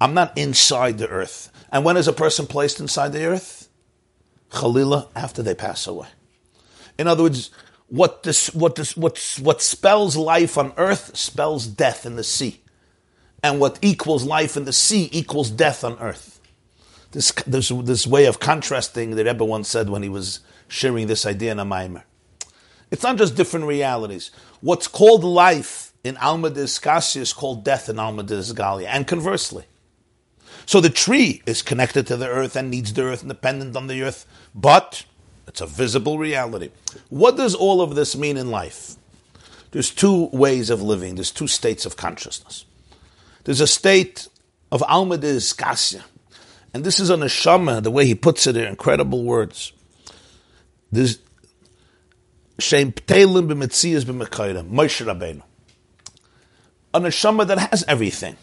I'm 0.00 0.14
not 0.14 0.36
inside 0.36 0.98
the 0.98 1.08
earth. 1.08 1.50
And 1.72 1.84
when 1.84 1.96
is 1.96 2.08
a 2.08 2.12
person 2.12 2.46
placed 2.46 2.80
inside 2.80 3.12
the 3.12 3.24
earth? 3.24 3.68
Khalila, 4.50 5.08
after 5.16 5.42
they 5.42 5.54
pass 5.54 5.86
away. 5.86 6.08
In 6.98 7.08
other 7.08 7.24
words, 7.24 7.50
what 7.88 8.22
this, 8.22 8.54
what 8.54 8.76
this, 8.76 8.96
what, 8.96 9.18
what 9.40 9.62
spells 9.62 10.16
life 10.16 10.56
on 10.58 10.72
earth 10.76 11.16
spells 11.16 11.66
death 11.66 12.06
in 12.06 12.16
the 12.16 12.24
sea. 12.24 12.60
And 13.42 13.60
what 13.60 13.78
equals 13.82 14.24
life 14.24 14.56
in 14.56 14.64
the 14.64 14.72
sea 14.72 15.08
equals 15.12 15.50
death 15.50 15.84
on 15.84 15.98
earth. 15.98 16.40
This, 17.12 17.32
this, 17.46 17.68
this 17.68 18.06
way 18.06 18.26
of 18.26 18.40
contrasting, 18.40 19.10
the 19.10 19.24
Rebbe 19.24 19.44
once 19.44 19.68
said 19.68 19.88
when 19.88 20.02
he 20.02 20.08
was 20.08 20.40
sharing 20.68 21.06
this 21.06 21.26
idea 21.26 21.52
in 21.52 21.58
a 21.58 21.64
Maimer. 21.64 22.02
It's 22.90 23.02
not 23.02 23.16
just 23.16 23.36
different 23.36 23.66
realities. 23.66 24.30
What's 24.60 24.88
called 24.88 25.24
life 25.24 25.92
in 26.04 26.18
Alma 26.18 26.50
Discasia 26.50 27.20
is 27.20 27.32
called 27.32 27.64
death 27.64 27.88
in 27.88 27.98
Alma 27.98 28.22
Galia, 28.22 28.86
and 28.86 29.06
conversely. 29.06 29.64
So 30.66 30.80
the 30.80 30.90
tree 30.90 31.42
is 31.46 31.62
connected 31.62 32.06
to 32.06 32.16
the 32.16 32.28
earth 32.28 32.56
and 32.56 32.70
needs 32.70 32.92
the 32.92 33.02
earth 33.02 33.22
and 33.22 33.30
dependent 33.30 33.74
on 33.74 33.86
the 33.86 34.02
earth, 34.02 34.26
but 34.54 35.04
it's 35.48 35.60
a 35.60 35.66
visible 35.66 36.18
reality. 36.18 36.70
What 37.08 37.36
does 37.36 37.54
all 37.54 37.80
of 37.80 37.94
this 37.94 38.16
mean 38.16 38.36
in 38.36 38.50
life? 38.50 38.96
There's 39.72 39.90
two 39.90 40.26
ways 40.26 40.70
of 40.70 40.82
living, 40.82 41.16
there's 41.16 41.30
two 41.30 41.48
states 41.48 41.84
of 41.84 41.96
consciousness. 41.96 42.64
There's 43.44 43.60
a 43.60 43.66
state 43.66 44.28
of 44.70 44.82
Alma 44.84 45.18
Discasia, 45.18 46.04
and 46.72 46.84
this 46.84 47.00
is 47.00 47.10
a 47.10 47.16
neshama, 47.16 47.82
the 47.82 47.90
way 47.90 48.06
he 48.06 48.14
puts 48.14 48.46
it 48.46 48.56
in 48.56 48.64
incredible 48.64 49.24
words. 49.24 49.72
There's 50.92 51.18
Shem 52.58 52.92
Ptelim 52.92 53.48
b'Metzias 53.48 54.04
b'Mekayim, 54.04 54.70
Moshe 54.70 55.04
Rabbeinu. 55.04 55.42
A 56.94 57.00
neshama 57.00 57.44
that 57.48 57.58
has 57.58 57.84
everything. 57.88 58.36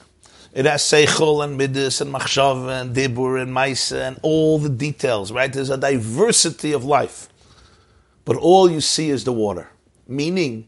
It 0.54 0.66
has 0.66 0.84
seichel 0.84 1.42
and 1.42 1.58
midas 1.58 2.02
and 2.02 2.14
machshav 2.14 2.70
and 2.70 2.94
dibur 2.94 3.42
and 3.42 3.56
maisa 3.56 4.10
and 4.10 4.20
all 4.22 4.60
the 4.60 4.68
details, 4.68 5.32
right? 5.32 5.52
There's 5.52 5.70
a 5.70 5.78
diversity 5.78 6.74
of 6.74 6.84
life. 6.84 7.30
But 8.26 8.36
all 8.36 8.70
you 8.70 8.82
see 8.82 9.10
is 9.10 9.24
the 9.24 9.32
water. 9.32 9.70
Meaning, 10.06 10.68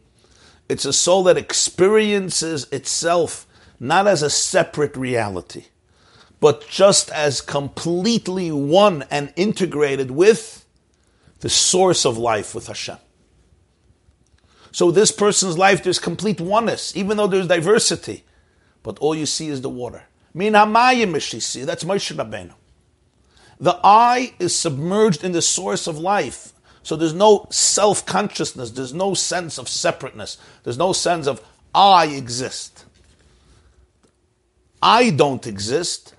it's 0.66 0.86
a 0.86 0.94
soul 0.94 1.24
that 1.24 1.36
experiences 1.36 2.66
itself 2.72 3.46
not 3.78 4.06
as 4.06 4.22
a 4.22 4.30
separate 4.30 4.96
reality, 4.96 5.66
but 6.40 6.66
just 6.66 7.10
as 7.10 7.42
completely 7.42 8.50
one 8.50 9.04
and 9.10 9.30
integrated 9.36 10.10
with 10.10 10.64
the 11.40 11.50
source 11.50 12.06
of 12.06 12.16
life 12.16 12.54
with 12.54 12.68
Hashem. 12.68 12.96
So 14.74 14.90
this 14.90 15.12
person's 15.12 15.56
life, 15.56 15.84
there's 15.84 16.00
complete 16.00 16.40
oneness, 16.40 16.96
even 16.96 17.16
though 17.16 17.28
there's 17.28 17.46
diversity. 17.46 18.24
But 18.82 18.98
all 18.98 19.14
you 19.14 19.24
see 19.24 19.46
is 19.46 19.60
the 19.60 19.68
water. 19.70 20.02
Hamayim 20.34 21.64
that's 21.64 21.84
Moshe 21.84 22.12
Rabbeinu. 22.16 22.54
The 23.60 23.78
eye 23.84 24.34
is 24.40 24.56
submerged 24.56 25.22
in 25.22 25.30
the 25.30 25.42
source 25.42 25.86
of 25.86 25.96
life. 25.98 26.52
So 26.82 26.96
there's 26.96 27.14
no 27.14 27.46
self 27.50 28.04
consciousness, 28.04 28.72
there's 28.72 28.92
no 28.92 29.14
sense 29.14 29.58
of 29.58 29.68
separateness, 29.68 30.38
there's 30.64 30.76
no 30.76 30.92
sense 30.92 31.28
of 31.28 31.40
I 31.72 32.06
exist. 32.06 32.84
I 34.82 35.10
don't 35.10 35.46
exist. 35.46 36.14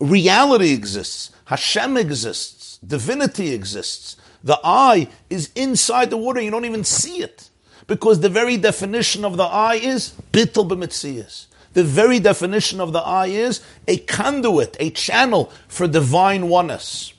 Reality 0.00 0.74
exists. 0.74 1.30
Hashem 1.46 1.96
exists. 1.96 2.76
Divinity 2.86 3.54
exists. 3.54 4.18
The 4.42 4.60
eye 4.62 5.08
is 5.30 5.50
inside 5.54 6.10
the 6.10 6.18
water, 6.18 6.42
you 6.42 6.50
don't 6.50 6.66
even 6.66 6.84
see 6.84 7.22
it 7.22 7.48
because 7.86 8.20
the 8.20 8.28
very 8.28 8.56
definition 8.56 9.24
of 9.24 9.36
the 9.36 9.44
eye 9.44 9.76
is 9.76 10.14
bittul 10.32 10.68
b'mitzias. 10.68 11.46
The 11.74 11.84
very 11.84 12.20
definition 12.20 12.80
of 12.80 12.92
the 12.92 13.00
eye 13.00 13.26
is 13.26 13.60
a 13.88 13.98
conduit, 13.98 14.76
a 14.78 14.90
channel 14.90 15.52
for 15.66 15.88
divine 15.88 16.48
oneness. 16.48 17.12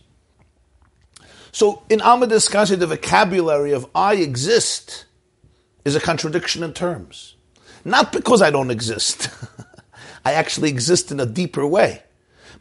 So 1.52 1.84
in 1.90 2.00
Amadis 2.02 2.50
Kasi, 2.50 2.76
the 2.76 2.88
vocabulary 2.88 3.74
of 3.74 3.88
I 3.94 4.16
exist 4.16 5.06
is 5.84 5.96
a 5.96 6.00
contradiction 6.00 6.64
in 6.64 6.74
terms. 6.74 7.36
Not 7.84 8.12
because 8.12 8.42
I 8.42 8.50
don't 8.50 8.72
exist. 8.72 9.30
I 10.26 10.34
actually 10.34 10.70
exist 10.70 11.12
in 11.12 11.20
a 11.20 11.26
deeper 11.26 11.66
way. 11.68 12.02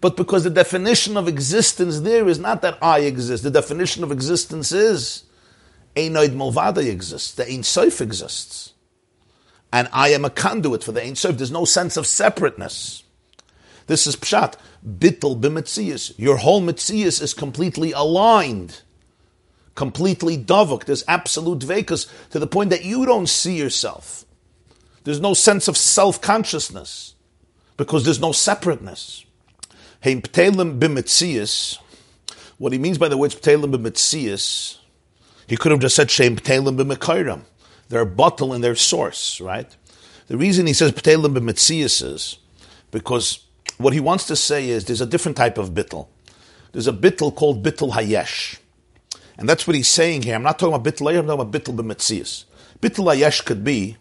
But 0.01 0.17
because 0.17 0.45
the 0.45 0.51
definition 0.51 1.17
of 1.17 1.29
existence 1.29 2.01
there 2.01 2.29
is 2.29 2.39
not 2.39 2.61
that 2.63 2.77
I 2.83 3.01
exist. 3.01 3.43
The 3.43 3.51
definition 3.51 4.05
of 4.05 4.13
existence 4.13 4.71
is 4.71 5.25
Einoid 5.97 6.35
Mulvada 6.35 6.85
exists, 6.85 7.35
the 7.35 7.49
Ein 7.51 7.63
Sof 7.63 8.01
exists. 8.01 8.73
And 9.73 9.89
I 9.93 10.09
am 10.09 10.25
a 10.25 10.31
conduit 10.31 10.85
for 10.85 10.93
the 10.93 11.05
Ein 11.05 11.17
Sof. 11.17 11.37
There's 11.37 11.51
no 11.51 11.65
sense 11.65 11.97
of 11.97 12.07
separateness. 12.07 13.05
This 13.87 14.07
is 14.07 14.17
Pshat. 14.17 14.55
Bittel 14.87 15.41
b'metzias. 15.41 16.17
Your 16.19 16.39
whole 16.39 16.63
metzias 16.63 17.23
is 17.23 17.35
completely 17.35 17.93
aligned, 17.93 18.83
completely 19.75 20.37
davuk. 20.37 20.85
There's 20.85 21.05
absolute 21.09 21.61
vekas 21.61 22.11
to 22.31 22.39
the 22.39 22.47
point 22.47 22.71
that 22.71 22.85
you 22.85 23.07
don't 23.07 23.29
see 23.29 23.57
yourself. 23.57 24.25
There's 25.05 25.21
no 25.21 25.35
sense 25.35 25.69
of 25.69 25.77
self 25.77 26.21
consciousness 26.21 27.15
because 27.77 28.05
there's 28.05 28.21
no 28.21 28.33
separateness. 28.33 29.25
Ptelim 30.03 30.79
b'metzias. 30.79 31.79
What 32.59 32.73
he 32.73 32.79
means 32.79 32.99
by 32.99 33.09
the 33.09 33.19
words 33.19 33.35
ptelim 33.35 33.75
b'metzias 33.75 34.79
he 35.47 35.57
could 35.57 35.73
have 35.73 35.81
just 35.81 35.97
said 35.97 36.11
Shem 36.11 36.37
Ptelim 36.37 36.79
b'Mekayram. 36.79 37.43
They're 37.89 38.05
bottle 38.05 38.55
in 38.55 38.61
their 38.61 38.75
source, 38.75 39.41
right? 39.41 39.75
The 40.29 40.37
reason 40.37 40.67
he 40.67 40.73
says 40.73 40.93
Ptelim 40.93 41.37
b'Metzias 41.37 42.03
is 42.03 42.39
because 42.91 43.45
what 43.79 43.93
he 43.93 44.01
wants 44.01 44.27
to 44.27 44.37
say 44.37 44.69
is 44.69 44.85
there's 44.87 45.01
a 45.01 45.07
different 45.07 45.37
type 45.37 45.59
of 45.59 45.71
bittel. 45.71 46.09
There's 46.73 46.89
a 46.89 46.93
bittel 46.93 47.35
called 47.35 47.63
bittel 47.63 47.93
hayesh. 47.93 48.59
And 49.37 49.49
that's 49.49 49.67
what 49.67 49.77
he's 49.77 49.89
saying 49.89 50.23
here. 50.23 50.35
I'm 50.35 50.43
not 50.43 50.59
talking 50.59 50.75
about 50.75 50.93
bittel 50.93 51.09
I'm 51.11 51.27
talking 51.27 51.41
about 51.41 51.53
bittel 51.53 51.77
b'Metzias. 51.77 52.45
Bittel 52.81 53.15
hayesh 53.15 53.45
could 53.45 53.65
be 53.65 53.97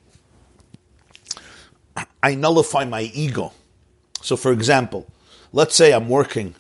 I 2.24 2.36
nullify 2.36 2.86
my 2.86 3.02
ego. 3.14 3.52
So, 4.22 4.38
for 4.38 4.54
example, 4.54 5.08
let's 5.52 5.76
say 5.76 5.92
I'm 5.92 6.08
working 6.08 6.56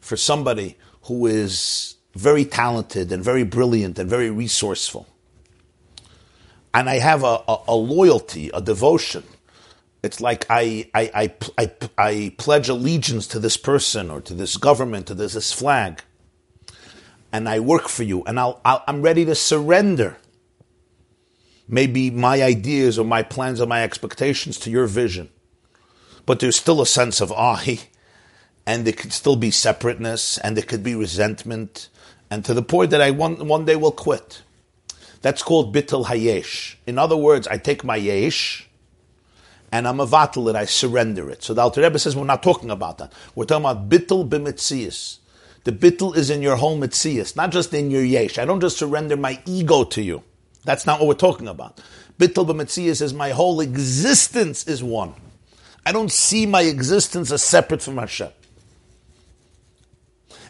for 0.00 0.16
somebody 0.16 0.76
who 1.04 1.26
is 1.26 1.95
very 2.16 2.44
talented 2.44 3.12
and 3.12 3.22
very 3.22 3.44
brilliant 3.44 3.98
and 3.98 4.08
very 4.08 4.30
resourceful. 4.30 5.06
And 6.72 6.88
I 6.88 6.98
have 6.98 7.22
a, 7.22 7.42
a, 7.48 7.58
a 7.68 7.74
loyalty, 7.74 8.50
a 8.52 8.60
devotion. 8.60 9.24
It's 10.02 10.20
like 10.20 10.46
I, 10.48 10.90
I, 10.94 11.10
I, 11.14 11.34
I, 11.58 11.72
I 11.98 12.34
pledge 12.38 12.68
allegiance 12.68 13.26
to 13.28 13.38
this 13.38 13.56
person 13.56 14.10
or 14.10 14.20
to 14.22 14.34
this 14.34 14.56
government 14.56 15.06
to 15.06 15.14
this 15.14 15.52
flag. 15.52 16.02
And 17.32 17.48
I 17.48 17.60
work 17.60 17.88
for 17.88 18.02
you 18.02 18.22
and 18.24 18.38
I'll, 18.40 18.60
I'll, 18.64 18.82
I'm 18.86 19.02
ready 19.02 19.24
to 19.26 19.34
surrender 19.34 20.16
maybe 21.68 22.10
my 22.10 22.42
ideas 22.42 22.98
or 22.98 23.04
my 23.04 23.22
plans 23.22 23.60
or 23.60 23.66
my 23.66 23.82
expectations 23.82 24.58
to 24.60 24.70
your 24.70 24.86
vision. 24.86 25.28
But 26.24 26.40
there's 26.40 26.56
still 26.56 26.80
a 26.80 26.86
sense 26.86 27.20
of 27.20 27.32
I, 27.32 27.80
and 28.66 28.84
there 28.84 28.92
could 28.92 29.12
still 29.12 29.36
be 29.36 29.50
separateness, 29.50 30.38
and 30.38 30.56
there 30.56 30.64
could 30.64 30.82
be 30.82 30.94
resentment, 30.94 31.88
and 32.30 32.44
to 32.44 32.54
the 32.54 32.62
point 32.62 32.90
that 32.90 33.00
I 33.00 33.10
one, 33.10 33.46
one 33.46 33.64
day 33.64 33.76
will 33.76 33.92
quit. 33.92 34.42
That's 35.22 35.42
called 35.42 35.74
bittul 35.74 36.06
hayesh. 36.06 36.76
In 36.86 36.98
other 36.98 37.16
words, 37.16 37.48
I 37.48 37.58
take 37.58 37.84
my 37.84 37.96
yesh, 37.96 38.68
and 39.72 39.88
I'm 39.88 40.00
a 40.00 40.06
vatal 40.06 40.48
it, 40.48 40.56
I 40.56 40.64
surrender 40.64 41.30
it. 41.30 41.42
So 41.42 41.54
the 41.54 41.62
Alter 41.62 41.82
Rebbe 41.82 41.98
says 41.98 42.16
we're 42.16 42.24
not 42.24 42.42
talking 42.42 42.70
about 42.70 42.98
that. 42.98 43.12
We're 43.34 43.44
talking 43.44 43.64
about 43.64 43.88
bittul 43.88 44.28
b'mitzias. 44.28 45.18
The 45.64 45.72
bittul 45.72 46.16
is 46.16 46.30
in 46.30 46.42
your 46.42 46.56
whole 46.56 46.78
mitzias, 46.78 47.34
not 47.34 47.50
just 47.50 47.74
in 47.74 47.90
your 47.90 48.04
yesh. 48.04 48.38
I 48.38 48.44
don't 48.44 48.60
just 48.60 48.78
surrender 48.78 49.16
my 49.16 49.40
ego 49.46 49.84
to 49.84 50.02
you. 50.02 50.22
That's 50.64 50.86
not 50.86 51.00
what 51.00 51.08
we're 51.08 51.14
talking 51.14 51.48
about. 51.48 51.80
Bittul 52.18 52.46
b'mitzias 52.46 53.02
is 53.02 53.12
my 53.12 53.30
whole 53.30 53.60
existence 53.60 54.66
is 54.68 54.82
one. 54.82 55.14
I 55.84 55.92
don't 55.92 56.10
see 56.10 56.46
my 56.46 56.62
existence 56.62 57.30
as 57.30 57.42
separate 57.42 57.82
from 57.82 57.96
Hashem. 57.98 58.30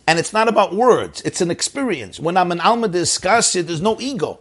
And 0.07 0.19
it's 0.19 0.33
not 0.33 0.49
about 0.49 0.75
words, 0.75 1.21
it's 1.23 1.41
an 1.41 1.51
experience. 1.51 2.21
When 2.21 2.37
I'm 2.37 2.53
an 2.53 2.61
Alma 2.61 2.89
de 2.89 3.03
Diskasya, 3.03 3.67
there's 3.67 3.83
no 3.83 4.01
ego. 4.01 4.41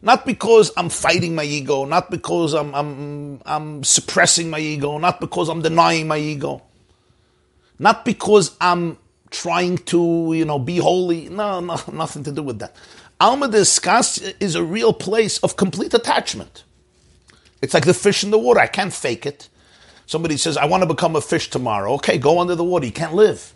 Not 0.00 0.26
because 0.26 0.72
I'm 0.76 0.88
fighting 0.88 1.34
my 1.34 1.44
ego, 1.44 1.84
not 1.84 2.10
because 2.10 2.54
I'm, 2.54 2.74
I'm, 2.74 3.40
I'm 3.46 3.84
suppressing 3.84 4.50
my 4.50 4.58
ego, 4.58 4.98
not 4.98 5.20
because 5.20 5.48
I'm 5.48 5.62
denying 5.62 6.08
my 6.08 6.18
ego, 6.18 6.62
not 7.78 8.04
because 8.04 8.56
I'm 8.60 8.98
trying 9.30 9.78
to, 9.78 10.32
you 10.34 10.44
know, 10.44 10.58
be 10.58 10.78
holy. 10.78 11.28
No, 11.28 11.60
no, 11.60 11.80
nothing 11.92 12.24
to 12.24 12.32
do 12.32 12.42
with 12.42 12.58
that. 12.60 12.74
Alma 13.20 13.48
de 13.48 13.58
Diskasya 13.58 14.34
is 14.40 14.56
a 14.56 14.64
real 14.64 14.92
place 14.92 15.38
of 15.38 15.56
complete 15.56 15.94
attachment. 15.94 16.64
It's 17.60 17.74
like 17.74 17.86
the 17.86 17.94
fish 17.94 18.24
in 18.24 18.32
the 18.32 18.38
water. 18.38 18.58
I 18.58 18.66
can't 18.66 18.92
fake 18.92 19.24
it. 19.24 19.48
Somebody 20.06 20.36
says, 20.36 20.56
I 20.56 20.64
want 20.66 20.82
to 20.82 20.88
become 20.88 21.14
a 21.14 21.20
fish 21.20 21.48
tomorrow. 21.48 21.94
Okay, 21.94 22.18
go 22.18 22.40
under 22.40 22.56
the 22.56 22.64
water. 22.64 22.86
You 22.86 22.92
can't 22.92 23.14
live. 23.14 23.54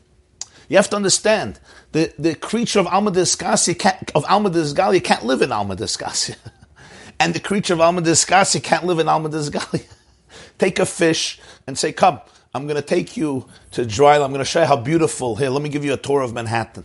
You 0.68 0.76
have 0.76 0.90
to 0.90 0.96
understand 0.96 1.60
the, 1.92 2.12
the 2.18 2.34
creature 2.34 2.80
of 2.80 2.86
Alma 2.86 3.12
Discasi 3.12 3.74
of 4.14 4.24
Alma 4.26 4.50
Disgalia 4.50 5.02
can't 5.02 5.24
live 5.24 5.42
in 5.42 5.52
Alma 5.52 5.76
Discasi. 5.76 6.36
and 7.20 7.34
the 7.34 7.40
creature 7.40 7.74
of 7.74 7.80
Alma 7.80 8.02
Discasi 8.02 8.62
can't 8.62 8.84
live 8.84 8.98
in 8.98 9.08
Alma 9.08 9.28
Disgalia. 9.28 9.86
take 10.58 10.78
a 10.78 10.86
fish 10.86 11.40
and 11.66 11.78
say, 11.78 11.92
Come, 11.92 12.20
I'm 12.54 12.66
going 12.66 12.76
to 12.76 12.86
take 12.86 13.16
you 13.16 13.46
to 13.72 13.84
dry. 13.84 14.16
I'm 14.16 14.30
going 14.30 14.38
to 14.38 14.44
show 14.44 14.62
you 14.62 14.66
how 14.66 14.76
beautiful. 14.76 15.36
Here, 15.36 15.50
let 15.50 15.62
me 15.62 15.68
give 15.68 15.84
you 15.84 15.92
a 15.92 15.98
tour 15.98 16.22
of 16.22 16.32
Manhattan. 16.32 16.84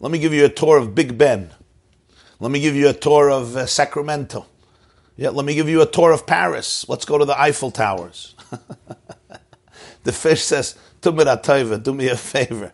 Let 0.00 0.10
me 0.10 0.18
give 0.18 0.32
you 0.34 0.44
a 0.44 0.50
tour 0.50 0.78
of 0.78 0.94
Big 0.94 1.16
Ben. 1.16 1.52
Let 2.40 2.50
me 2.50 2.60
give 2.60 2.74
you 2.74 2.88
a 2.88 2.92
tour 2.92 3.30
of 3.30 3.56
uh, 3.56 3.66
Sacramento. 3.66 4.46
Yeah, 5.16 5.30
let 5.30 5.46
me 5.46 5.54
give 5.54 5.68
you 5.68 5.80
a 5.80 5.86
tour 5.86 6.12
of 6.12 6.26
Paris. 6.26 6.86
Let's 6.88 7.06
go 7.06 7.16
to 7.16 7.24
the 7.24 7.40
Eiffel 7.40 7.70
Towers. 7.70 8.34
the 10.02 10.12
fish 10.12 10.42
says, 10.42 10.76
Do 11.00 11.12
me 11.12 12.08
a 12.08 12.16
favor. 12.16 12.72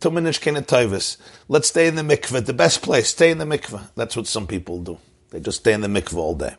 Let's 0.00 1.68
stay 1.68 1.86
in 1.86 1.94
the 1.94 2.02
mikveh, 2.02 2.44
the 2.44 2.52
best 2.52 2.82
place. 2.82 3.08
Stay 3.08 3.30
in 3.30 3.38
the 3.38 3.44
mikveh. 3.44 3.90
That's 3.94 4.16
what 4.16 4.26
some 4.26 4.46
people 4.46 4.80
do. 4.80 4.98
They 5.30 5.40
just 5.40 5.60
stay 5.60 5.72
in 5.72 5.80
the 5.80 5.88
mikveh 5.88 6.16
all 6.16 6.34
day. 6.34 6.56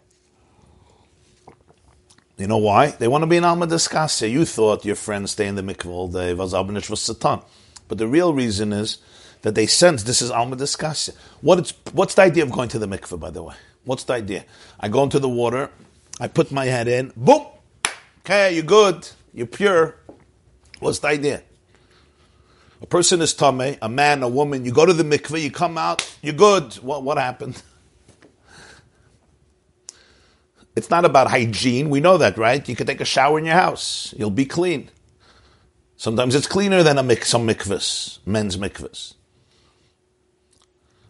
You 2.37 2.47
know 2.47 2.57
why? 2.57 2.87
They 2.87 3.07
want 3.07 3.21
to 3.21 3.27
be 3.27 3.37
in 3.37 3.45
Alma 3.45 3.67
Discassia. 3.67 4.29
You 4.29 4.45
thought 4.45 4.83
your 4.83 4.95
friends 4.95 5.31
stay 5.31 5.47
in 5.47 5.55
the 5.55 5.61
mikveh 5.61 5.87
all 5.87 6.07
day. 6.07 6.33
was 6.33 6.53
Satan. 7.01 7.41
But 7.87 7.97
the 7.97 8.07
real 8.07 8.33
reason 8.33 8.73
is 8.73 8.97
that 9.43 9.55
they 9.55 9.67
sense 9.67 10.03
this 10.03 10.21
is 10.21 10.31
Alma 10.31 10.55
Discassia. 10.55 11.15
What 11.41 11.71
what's 11.93 12.15
the 12.15 12.23
idea 12.23 12.43
of 12.43 12.51
going 12.51 12.69
to 12.69 12.79
the 12.79 12.87
mikveh, 12.87 13.19
by 13.19 13.29
the 13.29 13.43
way? 13.43 13.55
What's 13.85 14.03
the 14.03 14.13
idea? 14.13 14.43
I 14.79 14.89
go 14.89 15.03
into 15.03 15.19
the 15.19 15.29
water, 15.29 15.69
I 16.19 16.27
put 16.27 16.51
my 16.51 16.65
head 16.65 16.87
in, 16.87 17.13
boom! 17.15 17.45
Okay, 18.21 18.53
you're 18.55 18.63
good, 18.63 19.07
you're 19.33 19.45
pure. 19.45 19.97
What's 20.79 20.99
the 20.99 21.09
idea? 21.09 21.43
A 22.85 22.87
person 22.87 23.19
is 23.19 23.33
tame, 23.33 23.77
a 23.81 23.89
man, 23.89 24.21
a 24.21 24.27
woman. 24.27 24.63
You 24.63 24.71
go 24.71 24.85
to 24.85 24.93
the 24.93 25.01
mikveh, 25.03 25.41
you 25.41 25.49
come 25.49 25.75
out, 25.75 26.07
you're 26.21 26.35
good. 26.35 26.75
What, 26.75 27.01
what 27.01 27.17
happened? 27.17 27.61
It's 30.75 30.89
not 30.89 31.05
about 31.05 31.29
hygiene. 31.31 31.89
We 31.89 32.01
know 32.01 32.17
that, 32.17 32.37
right? 32.37 32.67
You 32.67 32.75
can 32.75 32.85
take 32.85 32.99
a 32.99 33.05
shower 33.05 33.39
in 33.39 33.45
your 33.45 33.55
house. 33.55 34.13
You'll 34.17 34.29
be 34.29 34.45
clean. 34.45 34.91
Sometimes 35.95 36.35
it's 36.35 36.47
cleaner 36.47 36.83
than 36.83 36.97
a 36.97 37.03
mik- 37.03 37.23
some 37.23 37.47
mikvahs, 37.47 38.19
men's 38.25 38.57
mikvahs. 38.57 39.13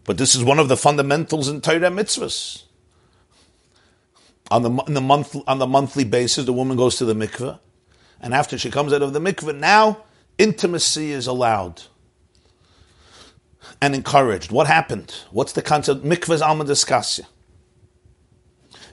But 0.04 0.20
this 0.20 0.36
is 0.36 0.44
one 0.44 0.60
of 0.60 0.70
the 0.70 0.78
fundamentals 0.78 1.50
in 1.50 1.62
Torah 1.62 1.90
mitzvahs. 1.90 2.62
On 4.52 4.62
the, 4.62 4.84
the 4.86 5.02
month, 5.02 5.36
on 5.48 5.58
the 5.58 5.68
monthly 5.68 6.04
basis, 6.04 6.46
the 6.46 6.54
woman 6.54 6.78
goes 6.78 6.98
to 6.98 7.06
the 7.06 7.16
mikveh, 7.16 7.60
and 8.22 8.36
after 8.36 8.60
she 8.60 8.70
comes 8.70 8.94
out 8.94 9.02
of 9.02 9.14
the 9.14 9.20
mikveh, 9.20 9.58
now 9.58 10.04
intimacy 10.38 11.12
is 11.12 11.28
allowed 11.28 11.84
and 13.82 13.96
encouraged. 13.96 14.52
What 14.52 14.68
happened? 14.68 15.14
What's 15.32 15.54
the 15.54 15.62
concept? 15.62 16.04
Mikvah's 16.04 16.42
alma 16.42 16.66
diskasya. 16.66 17.26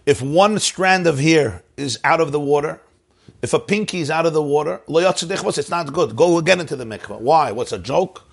If 0.05 0.21
one 0.21 0.59
strand 0.59 1.07
of 1.07 1.19
hair 1.19 1.63
is 1.77 1.99
out 2.03 2.21
of 2.21 2.33
the 2.33 2.41
water, 2.41 2.81
if 3.41 3.53
a 3.53 3.59
pinky 3.59 4.01
is 4.01 4.11
out 4.11 4.27
of 4.27 4.33
the 4.33 4.43
water, 4.43 4.81
it's 4.89 5.71
not 5.71 5.93
good. 5.93 6.17
Go 6.17 6.39
again 6.39 6.61
into 6.61 6.77
the 6.77 6.85
mikvah. 6.85 7.21
Why? 7.21 7.53
What's 7.53 7.73
a 7.73 7.79
joke? 7.79 8.25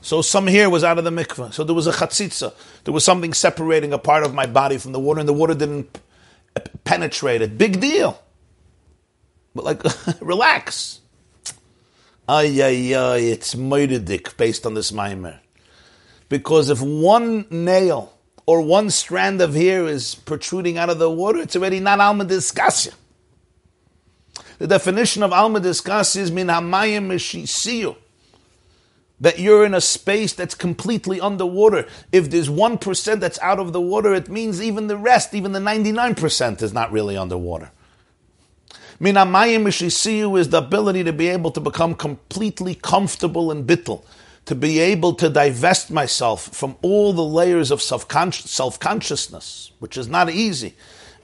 So 0.00 0.22
some 0.22 0.46
hair 0.46 0.70
was 0.70 0.84
out 0.84 0.98
of 0.98 1.04
the 1.04 1.10
mikvah. 1.10 1.52
So 1.52 1.64
there 1.64 1.74
was 1.74 1.86
a 1.86 1.92
chatzitza. 1.92 2.54
There 2.84 2.94
was 2.94 3.04
something 3.04 3.32
separating 3.32 3.92
a 3.92 3.98
part 3.98 4.24
of 4.24 4.34
my 4.34 4.46
body 4.46 4.78
from 4.78 4.92
the 4.92 5.00
water, 5.00 5.20
and 5.20 5.28
the 5.28 5.32
water 5.32 5.54
didn't 5.54 5.98
penetrate 6.84 7.42
it. 7.42 7.58
Big 7.58 7.80
deal. 7.80 8.20
But 9.54 9.64
like, 9.64 9.82
relax. 10.20 11.00
Ay, 12.28 12.60
ay, 12.62 12.94
ay, 12.94 13.18
it's 13.20 13.54
moididik 13.54 14.36
based 14.36 14.66
on 14.66 14.74
this 14.74 14.92
mimer. 14.92 15.40
Because 16.28 16.68
if 16.68 16.82
one 16.82 17.46
nail 17.50 18.12
or 18.44 18.60
one 18.60 18.90
strand 18.90 19.40
of 19.40 19.54
hair 19.54 19.86
is 19.86 20.14
protruding 20.14 20.76
out 20.76 20.90
of 20.90 20.98
the 20.98 21.10
water, 21.10 21.38
it's 21.38 21.56
already 21.56 21.80
not 21.80 22.00
alma 22.00 22.26
diskasya. 22.26 22.94
The 24.58 24.66
definition 24.66 25.22
of 25.22 25.32
alma 25.32 25.58
diskasya 25.60 26.18
is 26.18 26.30
min 26.30 26.48
hamayim 26.48 27.06
mishisiyu. 27.08 27.96
That 29.20 29.38
you're 29.38 29.64
in 29.64 29.72
a 29.72 29.80
space 29.80 30.34
that's 30.34 30.54
completely 30.54 31.22
underwater. 31.22 31.86
If 32.12 32.28
there's 32.28 32.50
1% 32.50 33.20
that's 33.20 33.38
out 33.40 33.58
of 33.58 33.72
the 33.72 33.80
water, 33.80 34.12
it 34.12 34.28
means 34.28 34.62
even 34.62 34.86
the 34.86 34.98
rest, 34.98 35.32
even 35.32 35.52
the 35.52 35.60
99% 35.60 36.60
is 36.62 36.74
not 36.74 36.92
really 36.92 37.16
underwater. 37.16 37.70
Minamayim 39.00 39.62
Mishisiyu 39.62 40.36
is 40.36 40.48
the 40.48 40.58
ability 40.58 41.04
to 41.04 41.12
be 41.12 41.28
able 41.28 41.52
to 41.52 41.60
become 41.60 41.94
completely 41.94 42.74
comfortable 42.74 43.52
in 43.52 43.64
bittel, 43.64 44.02
to 44.44 44.56
be 44.56 44.80
able 44.80 45.14
to 45.14 45.30
divest 45.30 45.92
myself 45.92 46.48
from 46.52 46.74
all 46.82 47.12
the 47.12 47.22
layers 47.22 47.70
of 47.70 47.80
self 47.80 48.08
consciousness, 48.08 49.70
which 49.78 49.96
is 49.96 50.08
not 50.08 50.30
easy, 50.30 50.74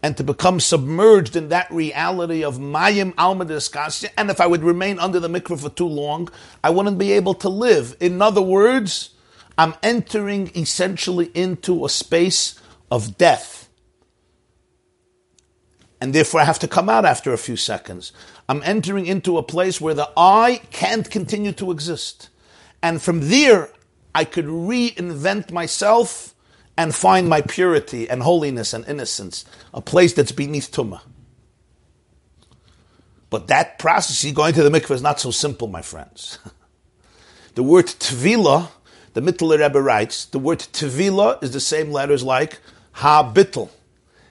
and 0.05 0.17
to 0.17 0.23
become 0.23 0.61
submerged 0.61 1.35
in 1.35 1.49
that 1.49 1.69
reality 1.69 2.45
of 2.45 2.59
Mayim 2.59 3.13
Alma 3.19 3.45
Diskasya. 3.45 4.11
And 4.17 4.31
if 4.31 4.41
I 4.41 4.47
would 4.47 4.63
remain 4.63 5.01
under 5.01 5.19
the 5.19 5.29
mikveh 5.29 5.59
for 5.59 5.71
too 5.71 5.89
long, 5.89 6.29
I 6.63 6.71
wouldn't 6.71 6.99
be 6.99 7.11
able 7.11 7.35
to 7.35 7.49
live. 7.49 7.97
In 7.99 8.23
other 8.23 8.43
words, 8.43 9.11
I'm 9.59 9.75
entering 9.83 10.53
essentially 10.55 11.33
into 11.35 11.85
a 11.85 11.89
space 11.89 12.55
of 12.89 13.19
death 13.19 13.64
and 16.05 16.15
therefore 16.15 16.43
I 16.43 16.45
have 16.45 16.59
to 16.59 16.69
come 16.69 16.91
out 16.91 17.07
after 17.07 17.33
a 17.33 17.39
few 17.39 17.57
seconds. 17.57 18.13
I'm 18.47 18.63
entering 18.63 19.07
into 19.07 19.39
a 19.39 19.43
place 19.43 19.81
where 19.81 19.95
the 19.95 20.11
I 20.19 20.61
can't 20.71 21.11
continue 21.11 21.53
to 21.53 21.71
exist. 21.71 22.29
And 22.83 23.01
from 23.01 23.31
there, 23.31 23.71
I 24.15 24.27
could 24.27 24.45
reinvent 24.45 25.51
myself 25.51 26.35
and 26.77 26.95
find 26.95 27.27
my 27.27 27.41
purity 27.41 28.11
and 28.11 28.23
holiness 28.23 28.75
and 28.75 28.87
innocence, 28.87 29.47
a 29.73 29.81
place 29.81 30.13
that's 30.13 30.31
beneath 30.31 30.71
Tumah. 30.71 31.01
But 33.31 33.47
that 33.47 33.79
process, 33.79 34.31
going 34.31 34.53
to 34.53 34.63
the 34.63 34.69
mikveh, 34.69 34.97
is 34.97 35.01
not 35.01 35.21
so 35.21 35.31
simple, 35.31 35.69
my 35.69 35.81
friends. 35.81 36.39
the 37.55 37.63
word 37.63 37.87
tvila, 37.87 38.69
the 39.15 39.23
Mittler 39.23 39.59
Rebbe 39.59 39.81
writes, 39.81 40.27
the 40.27 40.39
word 40.39 40.59
tvila 40.59 41.43
is 41.43 41.53
the 41.53 41.61
same 41.61 41.93
letters 41.93 42.23
like 42.23 42.59
ha 42.93 43.33
bittel. 43.33 43.71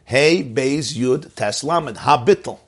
Hey, 0.05 0.43
Beis, 0.43 0.93
Yud, 0.95 1.33
Tes, 1.35 1.63
Lamed, 1.63 1.97
Habitl. 1.97 2.59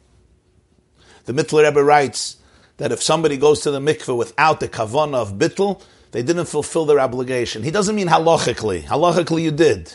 The 1.26 1.34
Mittler 1.34 1.64
Rebbe 1.64 1.84
writes 1.84 2.38
that 2.78 2.92
if 2.92 3.02
somebody 3.02 3.38
goes 3.38 3.62
to 3.62 3.72
the 3.72 3.80
mikveh 3.80 4.16
without 4.16 4.60
the 4.60 4.68
kavana 4.68 5.16
of 5.16 5.34
bittel, 5.34 5.82
they 6.12 6.22
didn't 6.24 6.46
fulfill 6.46 6.86
their 6.86 7.00
obligation. 7.00 7.64
He 7.64 7.72
doesn't 7.72 7.96
mean 7.96 8.08
halachically. 8.08 8.84
Halachically, 8.84 9.42
you 9.42 9.52
did. 9.52 9.94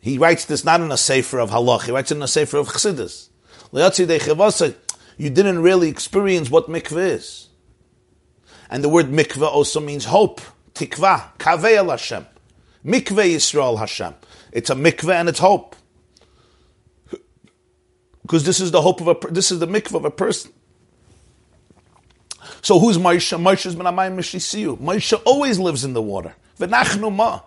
He 0.00 0.18
writes 0.18 0.44
this 0.44 0.64
not 0.64 0.80
in 0.80 0.92
a 0.92 0.96
sefer 0.96 1.38
of 1.38 1.50
halach. 1.50 1.82
He 1.84 1.92
writes 1.92 2.10
it 2.10 2.16
in 2.16 2.22
a 2.22 2.28
sefer 2.28 2.58
of 2.58 2.68
chassidus. 2.68 3.28
You 5.18 5.30
didn't 5.30 5.58
really 5.62 5.88
experience 5.88 6.48
what 6.48 6.68
mikveh 6.68 7.10
is. 7.10 7.48
And 8.70 8.84
the 8.84 8.88
word 8.88 9.06
mikveh 9.06 9.46
also 9.46 9.80
means 9.80 10.04
hope. 10.06 10.40
Tikva. 10.74 11.36
Kaveh 11.38 11.90
Hashem. 11.90 12.26
Mikveh 12.84 13.34
Yisrael 13.34 13.78
Hashem. 13.78 14.14
It's 14.52 14.70
a 14.70 14.74
mikveh 14.74 15.14
and 15.14 15.28
it's 15.28 15.38
hope. 15.38 15.76
Because 18.22 18.44
this 18.44 18.60
is 18.60 18.70
the 18.70 18.82
hope 18.82 19.00
of 19.00 19.08
a, 19.08 19.32
this 19.32 19.50
is 19.50 19.58
the 19.58 19.66
mikveh 19.66 19.94
of 19.94 20.04
a 20.04 20.10
person. 20.10 20.52
So 22.62 22.78
who's 22.78 22.98
Moshe? 22.98 23.38
Moshe's 23.40 23.74
ben 23.74 23.86
Amayim 23.86 24.16
Mishisiyu. 24.16 24.78
Moshe 24.78 25.20
always 25.24 25.58
lives 25.58 25.84
in 25.84 25.92
the 25.92 26.02
water. 26.02 26.34
V'nachnu 26.58 27.14
ma. 27.14 27.40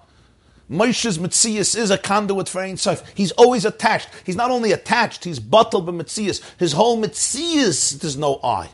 Moshe's 0.72 1.18
Metzias 1.18 1.78
is 1.78 1.92
a 1.92 1.98
conduit 1.98 2.48
for 2.48 2.62
Ein 2.62 2.78
Sof. 2.78 3.04
He's 3.14 3.32
always 3.34 3.66
attached. 3.66 4.08
He's 4.26 4.38
not 4.38 4.52
only 4.52 4.72
attached, 4.72 5.26
he's 5.26 5.40
bottled 5.40 5.86
by 5.86 5.92
Metzias. 5.92 6.42
His 6.58 6.72
whole 6.72 6.98
Metzias, 7.02 8.00
there's 8.00 8.16
no 8.16 8.40
I. 8.42 8.70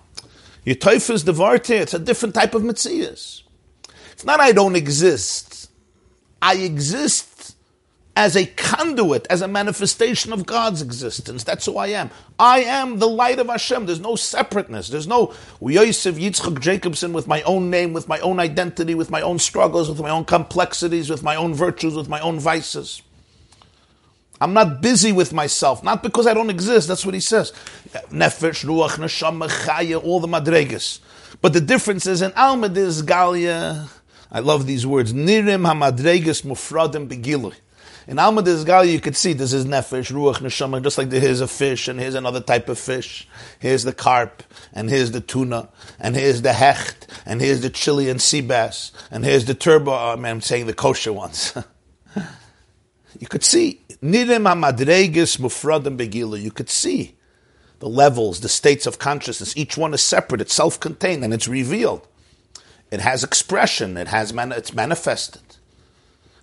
Your 0.64 0.76
Teuf 0.76 1.10
is 1.10 1.24
the 1.24 1.34
Varte, 1.34 1.72
it's 1.72 1.96
a 1.96 2.00
different 2.00 2.36
type 2.36 2.54
of 2.54 2.62
Metzias. 2.62 3.42
It's 4.12 4.26
not 4.26 4.40
I 4.40 4.52
don't 4.52 4.76
exist. 4.76 5.72
I 6.40 6.56
exist 6.56 7.26
as 8.18 8.36
a 8.36 8.48
conduit, 8.48 9.28
as 9.30 9.44
a 9.44 9.48
manifestation 9.48 10.34
of 10.34 10.44
God's 10.48 10.82
existence. 10.82 11.44
That's 11.44 11.68
who 11.68 11.78
I 11.78 11.90
am. 11.90 12.10
I 12.40 12.62
am 12.62 12.98
the 12.98 13.08
light 13.08 13.38
of 13.38 13.46
Hashem. 13.46 13.86
There's 13.86 14.00
no 14.00 14.16
separateness. 14.16 14.90
There's 14.90 15.06
no 15.06 15.36
Yosef 15.62 16.16
Yitzchak 16.16 16.60
Jacobson 16.60 17.14
with 17.14 17.28
my 17.28 17.44
own 17.44 17.70
name, 17.70 17.94
with 17.94 18.08
my 18.08 18.20
own 18.22 18.40
identity, 18.40 18.96
with 18.96 19.12
my 19.12 19.22
own 19.22 19.38
struggles, 19.38 19.88
with 19.88 20.00
my 20.00 20.10
own 20.10 20.26
complexities, 20.26 21.12
with 21.12 21.22
my 21.22 21.36
own 21.36 21.54
virtues, 21.54 21.94
with 21.94 22.10
my 22.10 22.20
own 22.22 22.40
vices. 22.40 23.04
I'm 24.42 24.54
not 24.54 24.82
busy 24.82 25.12
with 25.12 25.32
myself, 25.32 25.84
not 25.84 26.02
because 26.02 26.26
I 26.26 26.34
don't 26.34 26.50
exist. 26.50 26.88
That's 26.88 27.06
what 27.06 27.14
he 27.14 27.20
says. 27.20 27.52
Nefesh, 28.10 28.66
Ruach, 28.66 28.98
Neshama, 28.98 29.48
Chaya, 29.48 30.04
all 30.04 30.20
the 30.20 30.28
Madregas. 30.28 31.02
But 31.40 31.54
the 31.54 31.62
difference 31.62 32.08
is 32.08 32.24
in 32.24 32.32
Almadiz 32.32 33.04
Galia. 33.04 33.90
I 34.32 34.40
love 34.40 34.66
these 34.66 34.88
words. 34.88 35.14
Nirim 35.14 35.72
hamadregas 35.72 36.42
mufradim 36.42 37.08
begilui. 37.08 37.54
In 38.08 38.20
Alma 38.20 38.42
Gali, 38.42 38.94
you 38.94 39.02
could 39.02 39.18
see 39.18 39.34
this 39.34 39.52
is 39.52 39.66
nefesh, 39.66 40.14
ruach, 40.14 40.38
neshama, 40.38 40.82
just 40.82 40.98
like 40.98 41.12
here's 41.12 41.42
a 41.42 41.48
fish, 41.48 41.90
and 41.90 42.00
here's 42.00 42.16
another 42.16 42.40
type 42.40 42.70
of 42.70 42.80
fish. 42.80 43.28
Here's 43.60 43.84
the 43.84 43.92
carp, 43.92 44.44
and 44.72 44.90
here's 44.90 45.12
the 45.12 45.20
tuna, 45.20 45.68
and 46.00 46.16
here's 46.16 46.42
the 46.42 46.54
hecht, 46.54 47.08
and 47.26 47.42
here's 47.42 47.62
the 47.62 47.70
Chilean 47.70 48.20
sea 48.20 48.40
bass, 48.40 48.94
and 49.12 49.26
here's 49.26 49.44
the 49.44 49.54
turbo, 49.54 49.92
oh, 49.92 50.14
I 50.14 50.16
mean, 50.16 50.26
I'm 50.26 50.42
saying 50.42 50.68
the 50.68 50.74
kosher 50.74 51.12
ones. 51.12 51.54
you 53.20 53.28
could 53.28 53.44
see, 53.44 53.82
nirem 54.02 54.48
hamadregis 54.48 55.38
mufradim 55.38 55.98
begila, 55.98 56.42
you 56.42 56.52
could 56.52 56.70
see 56.70 57.18
the 57.80 57.90
levels, 57.90 58.40
the 58.40 58.50
states 58.50 58.88
of 58.88 59.00
consciousness. 59.00 59.56
Each 59.58 59.76
one 59.76 59.94
is 59.94 60.02
separate, 60.02 60.40
it's 60.40 60.54
self-contained, 60.54 61.26
and 61.26 61.34
it's 61.34 61.50
revealed. 61.50 62.08
It 62.90 63.02
has 63.02 63.26
expression, 63.26 63.98
it 63.98 64.08
has 64.08 64.32
man- 64.32 64.54
it's 64.54 64.74
manifested. 64.74 65.47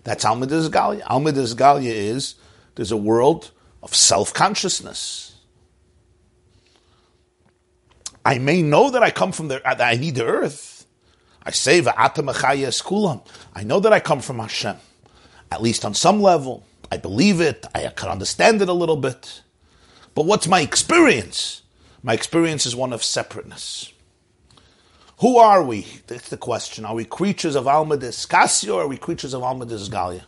That's 0.04 0.24
Almidas 0.24 0.68
Galia. 0.68 1.02
Almidas 1.04 1.54
Galia 1.54 1.92
is 1.92 2.36
there's 2.74 2.92
a 2.92 2.96
world 2.96 3.50
of 3.82 3.94
self 3.94 4.32
consciousness. 4.32 5.34
I 8.24 8.38
may 8.38 8.62
know 8.62 8.90
that 8.90 9.02
I 9.02 9.10
come 9.10 9.32
from 9.32 9.48
the, 9.48 9.60
that 9.64 9.80
I 9.80 9.96
need 9.96 10.14
the 10.14 10.24
earth. 10.24 10.86
I 11.42 11.50
say 11.50 11.80
kulam. 11.82 13.26
I 13.54 13.64
know 13.64 13.80
that 13.80 13.92
I 13.92 14.00
come 14.00 14.20
from 14.20 14.38
Hashem, 14.38 14.76
at 15.50 15.60
least 15.60 15.84
on 15.84 15.92
some 15.92 16.22
level. 16.22 16.64
I 16.90 16.96
believe 16.96 17.40
it. 17.40 17.66
I 17.74 17.88
can 17.88 18.08
understand 18.08 18.62
it 18.62 18.68
a 18.68 18.72
little 18.72 18.96
bit. 18.96 19.42
But 20.14 20.26
what's 20.26 20.46
my 20.46 20.60
experience? 20.60 21.62
My 22.02 22.14
experience 22.14 22.66
is 22.66 22.76
one 22.76 22.92
of 22.92 23.02
separateness. 23.02 23.92
Who 25.24 25.38
are 25.38 25.62
we? 25.64 25.86
That's 26.06 26.28
the 26.28 26.36
question. 26.36 26.84
Are 26.84 26.94
we 26.94 27.06
creatures 27.06 27.54
of 27.54 27.66
Alma 27.66 27.96
Casio 27.96 28.74
or 28.74 28.82
are 28.82 28.86
we 28.86 28.98
creatures 28.98 29.32
of 29.32 29.42
Alma 29.42 29.64
Galia? 29.64 30.24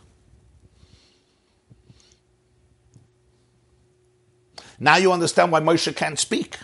Now 4.79 4.95
you 4.95 5.11
understand 5.11 5.51
why 5.51 5.59
Moshe 5.59 5.95
can't 5.95 6.17
speak. 6.17 6.57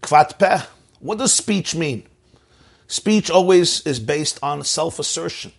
Kvat 0.00 0.38
peh. 0.38 0.62
What 1.00 1.18
does 1.18 1.34
speech 1.34 1.74
mean? 1.74 2.04
Speech 2.86 3.28
always 3.30 3.86
is 3.86 4.00
based 4.00 4.38
on 4.42 4.64
self 4.64 4.98
assertion. 4.98 5.52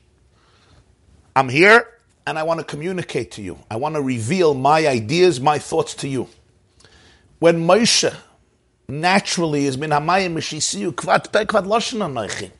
I'm 1.35 1.49
here 1.49 1.87
and 2.25 2.39
I 2.39 2.41
want 2.41 2.61
to 2.61 2.65
communicate 2.65 3.29
to 3.33 3.43
you. 3.43 3.59
I 3.69 3.75
want 3.75 3.93
to 3.93 4.01
reveal 4.01 4.55
my 4.55 4.87
ideas, 4.87 5.39
my 5.39 5.59
thoughts 5.59 5.93
to 5.97 6.07
you. 6.07 6.29
When 7.37 7.67
Moshe 7.67 8.11
naturally 8.91 9.65
is 9.65 9.77
min 9.77 9.91
hamayim 9.91 10.33
mishisiyu 10.33 10.91
kvat 10.93 11.31
pe 11.31 11.45
kvat 11.45 11.65
loshen 11.65 11.99
anoichi. 11.99 12.51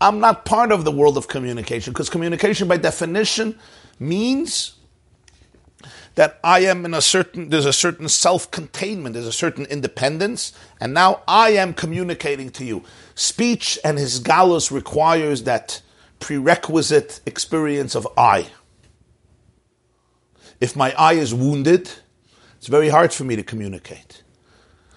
I'm 0.00 0.20
not 0.20 0.44
part 0.44 0.72
of 0.72 0.84
the 0.84 0.90
world 0.90 1.16
of 1.16 1.28
communication 1.28 1.92
because 1.92 2.10
communication, 2.10 2.68
by 2.68 2.76
definition, 2.76 3.58
means 3.98 4.74
that 6.16 6.38
I 6.44 6.60
am 6.60 6.84
in 6.84 6.94
a 6.94 7.00
certain, 7.00 7.48
there's 7.48 7.66
a 7.66 7.72
certain 7.72 8.08
self-containment, 8.08 9.14
there's 9.14 9.26
a 9.26 9.32
certain 9.32 9.66
independence, 9.66 10.52
and 10.80 10.94
now 10.94 11.22
I 11.26 11.50
am 11.50 11.74
communicating 11.74 12.50
to 12.50 12.64
you. 12.64 12.84
Speech 13.14 13.78
and 13.84 13.98
his 13.98 14.20
galus 14.20 14.70
requires 14.70 15.44
that 15.44 15.80
prerequisite 16.20 17.20
experience 17.26 17.94
of 17.94 18.06
I. 18.16 18.48
If 20.60 20.76
my 20.76 20.92
eye 20.98 21.14
is 21.14 21.34
wounded, 21.34 21.90
it's 22.58 22.66
very 22.66 22.88
hard 22.88 23.12
for 23.12 23.24
me 23.24 23.36
to 23.36 23.42
communicate. 23.42 24.23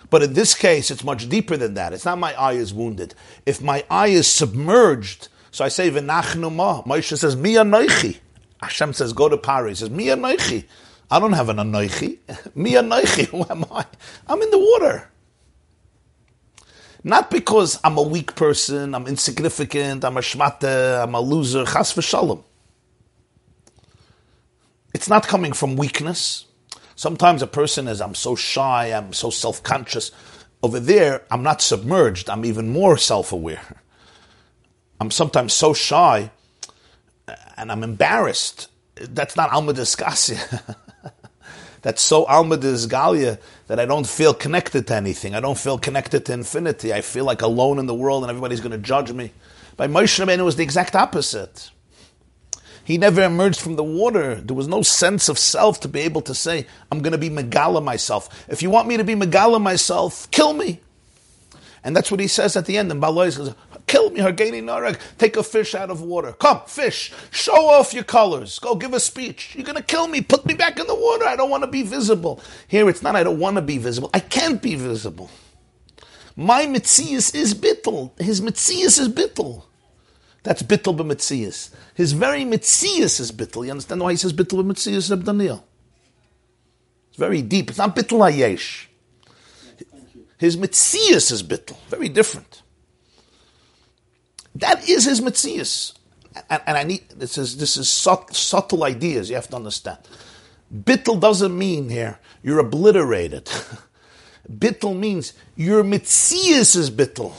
But 0.10 0.24
in 0.24 0.34
this 0.34 0.54
case, 0.54 0.90
it's 0.90 1.04
much 1.04 1.28
deeper 1.28 1.58
than 1.58 1.74
that. 1.74 1.94
It's 1.94 2.06
not 2.06 2.18
my 2.18 2.34
eye 2.34 2.54
is 2.54 2.74
wounded. 2.74 3.14
If 3.46 3.62
my 3.62 3.84
eye 3.90 4.08
is 4.08 4.28
submerged, 4.28 5.28
so 5.52 5.66
I 5.66 5.68
say, 5.70 5.90
V'nachnu 5.90 6.54
ma. 6.54 6.84
Moshe 6.84 7.18
says, 7.18 7.36
Mi 7.36 7.54
anoichi. 7.56 8.18
Hashem 8.62 8.94
says, 8.94 9.14
go 9.14 9.28
to 9.30 9.38
Pari. 9.38 9.72
He 9.72 9.76
says, 9.76 9.90
Mi 9.90 10.06
anoichi. 10.06 10.66
I 11.12 11.20
don't 11.20 11.34
have 11.34 11.50
an 11.50 11.58
anoichi. 11.58 12.20
Mi 12.56 12.74
anoichi. 12.74 13.26
Who 13.30 13.46
am 13.50 13.66
I? 13.72 13.86
I'm 14.28 14.42
in 14.42 14.50
the 14.52 14.60
water. 14.60 15.10
Not 17.04 17.32
because 17.32 17.80
I'm 17.86 17.98
a 17.98 18.02
weak 18.02 18.36
person, 18.36 18.94
I'm 18.94 19.08
insignificant, 19.08 20.04
I'm 20.04 20.18
a 20.18 20.20
shmata, 20.20 21.04
I'm 21.04 21.16
a 21.16 21.22
loser, 21.22 21.64
chas 21.64 21.94
v'shalom. 21.94 22.44
It's 24.94 25.08
not 25.08 25.26
coming 25.28 25.54
from 25.54 25.78
weakness. 25.78 26.47
Sometimes 26.98 27.44
a 27.44 27.48
person 27.48 27.88
is, 27.88 28.02
I'm 28.02 28.16
so 28.16 28.36
shy, 28.36 28.88
I'm 28.88 29.14
so 29.14 29.30
self 29.30 29.62
conscious. 29.62 30.12
Over 30.64 30.80
there, 30.80 31.22
I'm 31.30 31.44
not 31.44 31.62
submerged, 31.62 32.28
I'm 32.28 32.44
even 32.44 32.70
more 32.70 32.98
self 32.98 33.32
aware. 33.32 33.84
I'm 35.00 35.12
sometimes 35.12 35.54
so 35.54 35.74
shy 35.76 36.32
and 37.56 37.72
I'm 37.72 37.84
embarrassed. 37.84 38.70
That's 38.96 39.36
not 39.36 39.52
Alma 39.52 39.74
Discasia. 39.74 40.40
That's 41.84 42.02
so 42.02 42.26
Alma 42.26 42.58
Disgalia 42.58 43.40
that 43.68 43.80
I 43.80 43.86
don't 43.86 44.08
feel 44.08 44.34
connected 44.34 44.88
to 44.88 44.96
anything. 44.96 45.36
I 45.36 45.40
don't 45.40 45.58
feel 45.58 45.78
connected 45.78 46.26
to 46.26 46.34
infinity. 46.34 46.92
I 46.92 47.02
feel 47.02 47.26
like 47.26 47.44
alone 47.44 47.78
in 47.78 47.86
the 47.86 47.94
world 47.94 48.24
and 48.24 48.32
everybody's 48.32 48.60
going 48.60 48.72
to 48.72 48.80
judge 48.80 49.12
me. 49.12 49.32
By 49.76 49.88
Moshe 49.88 50.20
Rabbeinu, 50.20 50.40
it 50.40 50.42
was 50.42 50.56
the 50.56 50.64
exact 50.64 50.96
opposite. 50.96 51.70
He 52.88 52.98
never 52.98 53.22
emerged 53.22 53.60
from 53.60 53.76
the 53.76 53.84
water. 53.84 54.36
There 54.36 54.56
was 54.56 54.70
no 54.70 54.82
sense 54.82 55.28
of 55.28 55.38
self 55.38 55.82
to 55.82 55.90
be 55.90 56.00
able 56.00 56.22
to 56.22 56.34
say, 56.34 56.66
I'm 56.90 57.02
going 57.02 57.12
to 57.12 57.18
be 57.18 57.30
Megala 57.30 57.84
myself. 57.84 58.46
If 58.48 58.62
you 58.62 58.70
want 58.70 58.88
me 58.88 58.96
to 58.96 59.04
be 59.04 59.14
Megala 59.14 59.62
myself, 59.62 60.32
kill 60.32 60.54
me. 60.54 60.80
And 61.84 61.94
that's 61.94 62.10
what 62.10 62.22
he 62.22 62.28
says 62.30 62.56
at 62.56 62.66
the 62.66 62.78
end. 62.78 62.90
And 62.90 63.02
Baloy 63.02 63.30
says, 63.32 63.54
kill 63.88 64.12
me, 64.12 64.22
Hargeni 64.22 64.64
Narek. 64.64 65.02
Take 65.18 65.36
a 65.36 65.44
fish 65.44 65.76
out 65.76 65.90
of 65.90 66.02
water. 66.02 66.32
Come, 66.32 66.62
fish. 66.66 67.12
Show 67.30 67.68
off 67.68 67.94
your 67.94 68.06
colors. 68.06 68.58
Go 68.58 68.74
give 68.76 68.94
a 68.94 69.02
speech. 69.02 69.54
You're 69.54 69.66
going 69.66 69.76
to 69.76 69.84
kill 69.84 70.08
me. 70.08 70.22
Put 70.22 70.46
me 70.46 70.54
back 70.54 70.80
in 70.80 70.88
the 70.88 70.96
water. 70.96 71.26
I 71.26 71.36
don't 71.36 71.50
want 71.50 71.64
to 71.64 71.70
be 71.70 71.84
visible. 71.84 72.40
Here, 72.70 72.88
it's 72.88 73.04
not 73.04 73.18
I 73.18 73.24
don't 73.24 73.38
want 73.38 73.58
to 73.58 73.62
be 73.62 73.78
visible. 73.80 74.10
I 74.14 74.22
can't 74.22 74.62
be 74.62 74.76
visible. 74.76 75.30
My 76.38 76.66
Mitzias 76.66 77.36
is 77.36 77.54
bittel. 77.54 78.18
His 78.18 78.40
Mitzias 78.40 78.98
is 78.98 79.10
bittel. 79.10 79.64
That's 80.48 80.64
bittel 80.64 80.96
b'metzias. 80.96 81.72
His 81.94 82.14
very 82.14 82.46
metzias 82.46 83.20
is 83.20 83.34
bittel. 83.34 83.66
You 83.66 83.72
understand 83.72 84.00
why 84.00 84.12
he 84.12 84.18
says 84.18 84.32
bittel 84.32 84.64
b'metzias, 84.64 85.12
Reb 85.12 85.26
Daniel? 85.26 85.68
It's 87.10 87.18
very 87.18 87.42
deep. 87.42 87.70
It's 87.70 87.80
not 87.80 87.94
bittel 87.94 88.20
hayesh. 88.20 88.86
His 90.38 90.56
metzias 90.56 91.34
is 91.34 91.44
bittel. 91.44 91.76
Very 91.90 92.08
different. 92.08 92.62
That 94.56 94.88
is 94.88 95.04
his 95.04 95.20
metzias. 95.20 95.98
And, 96.50 96.62
and, 96.66 96.78
I 96.78 96.84
need, 96.84 97.10
this 97.10 97.38
is, 97.38 97.58
this 97.58 97.76
is 97.76 97.90
subtle, 97.90 98.34
subtle 98.34 98.86
ideas 98.86 99.30
you 99.30 99.36
have 99.36 99.50
to 99.50 99.58
understand. 99.58 99.98
Bittel 100.74 101.20
doesn't 101.20 101.58
mean 101.58 101.90
here 101.90 102.20
you're 102.42 102.60
obliterated. 102.60 103.52
Bittel 104.50 104.98
means 104.98 105.34
your 105.58 105.84
mitzias 105.84 106.78
is 106.78 106.90
bittel. 106.90 107.34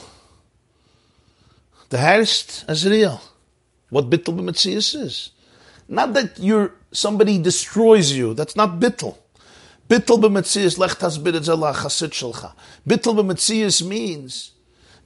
The 1.91 1.99
herst 1.99 2.65
is 2.69 2.87
real. 2.87 3.21
What 3.91 4.11
bittel 4.11 4.39
b'mitzias 4.39 4.95
is. 4.95 5.31
Not 5.89 6.13
that 6.15 6.39
you're, 6.39 6.75
somebody 6.93 7.39
destroys 7.39 8.13
you. 8.13 8.35
That's 8.35 8.55
not 8.55 8.79
bittel. 8.79 9.17
Bittel 9.89 10.21
b'mitzias 10.21 10.79
lechtas 10.79 11.19
b'ritzelah 11.19 11.75
chasid 11.83 12.11
shelcha. 12.11 12.53
Bittel 12.87 13.17
b'mitzias 13.17 13.87
means 13.87 14.53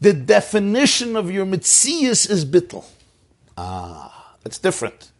the 0.00 0.12
definition 0.12 1.14
of 1.14 1.30
your 1.30 1.46
mitzias 1.46 2.28
is 2.28 2.44
bittel. 2.44 2.84
Ah, 3.56 4.34
that's 4.42 4.58
different. 4.58 5.12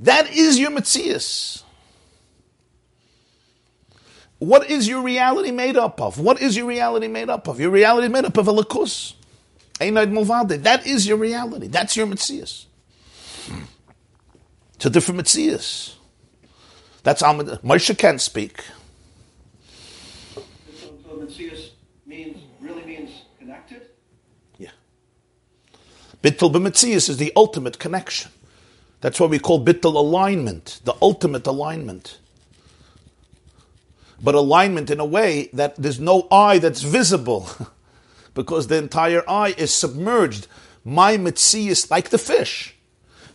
That 0.00 0.32
is 0.32 0.58
your 0.58 0.72
mitzias. 0.72 1.62
What 4.38 4.70
is 4.70 4.88
your 4.88 5.02
reality 5.02 5.50
made 5.50 5.76
up 5.76 6.00
of? 6.00 6.18
What 6.18 6.40
is 6.40 6.56
your 6.56 6.66
reality 6.66 7.08
made 7.08 7.28
up 7.28 7.48
of? 7.48 7.60
Your 7.60 7.70
reality 7.70 8.08
made 8.08 8.24
up 8.24 8.36
of 8.36 8.48
a 8.48 8.52
lakus. 8.52 9.14
That 9.78 10.86
is 10.86 11.06
your 11.06 11.16
reality. 11.16 11.68
That's 11.68 11.96
your 11.96 12.06
mitzias. 12.06 12.66
It's 14.74 14.86
a 14.86 14.90
different 14.90 15.20
mitzias. 15.20 15.94
That's 17.02 17.22
Amid. 17.22 17.46
Moshe 17.62 17.96
can't 17.96 18.20
speak. 18.20 18.64
So, 20.34 20.42
so 20.76 21.16
Metzius 21.16 21.70
means 22.06 22.36
really 22.60 22.84
means 22.84 23.10
connected. 23.38 23.82
Yeah. 24.58 24.70
Bittul 26.22 26.52
b'mitzias 26.52 27.08
is 27.08 27.16
the 27.16 27.32
ultimate 27.34 27.78
connection. 27.78 28.30
That's 29.00 29.20
what 29.20 29.30
we 29.30 29.38
call 29.38 29.64
bittul 29.64 29.94
alignment, 29.94 30.80
the 30.84 30.94
ultimate 31.00 31.46
alignment. 31.46 32.18
But 34.22 34.34
alignment 34.34 34.90
in 34.90 34.98
a 34.98 35.04
way 35.04 35.48
that 35.52 35.76
there's 35.76 36.00
no 36.00 36.26
eye 36.30 36.58
that's 36.58 36.82
visible, 36.82 37.48
because 38.38 38.68
the 38.68 38.76
entire 38.76 39.28
eye 39.28 39.52
is 39.58 39.74
submerged. 39.74 40.46
My 40.84 41.16
mitzias, 41.16 41.90
like 41.90 42.10
the 42.10 42.18
fish. 42.18 42.76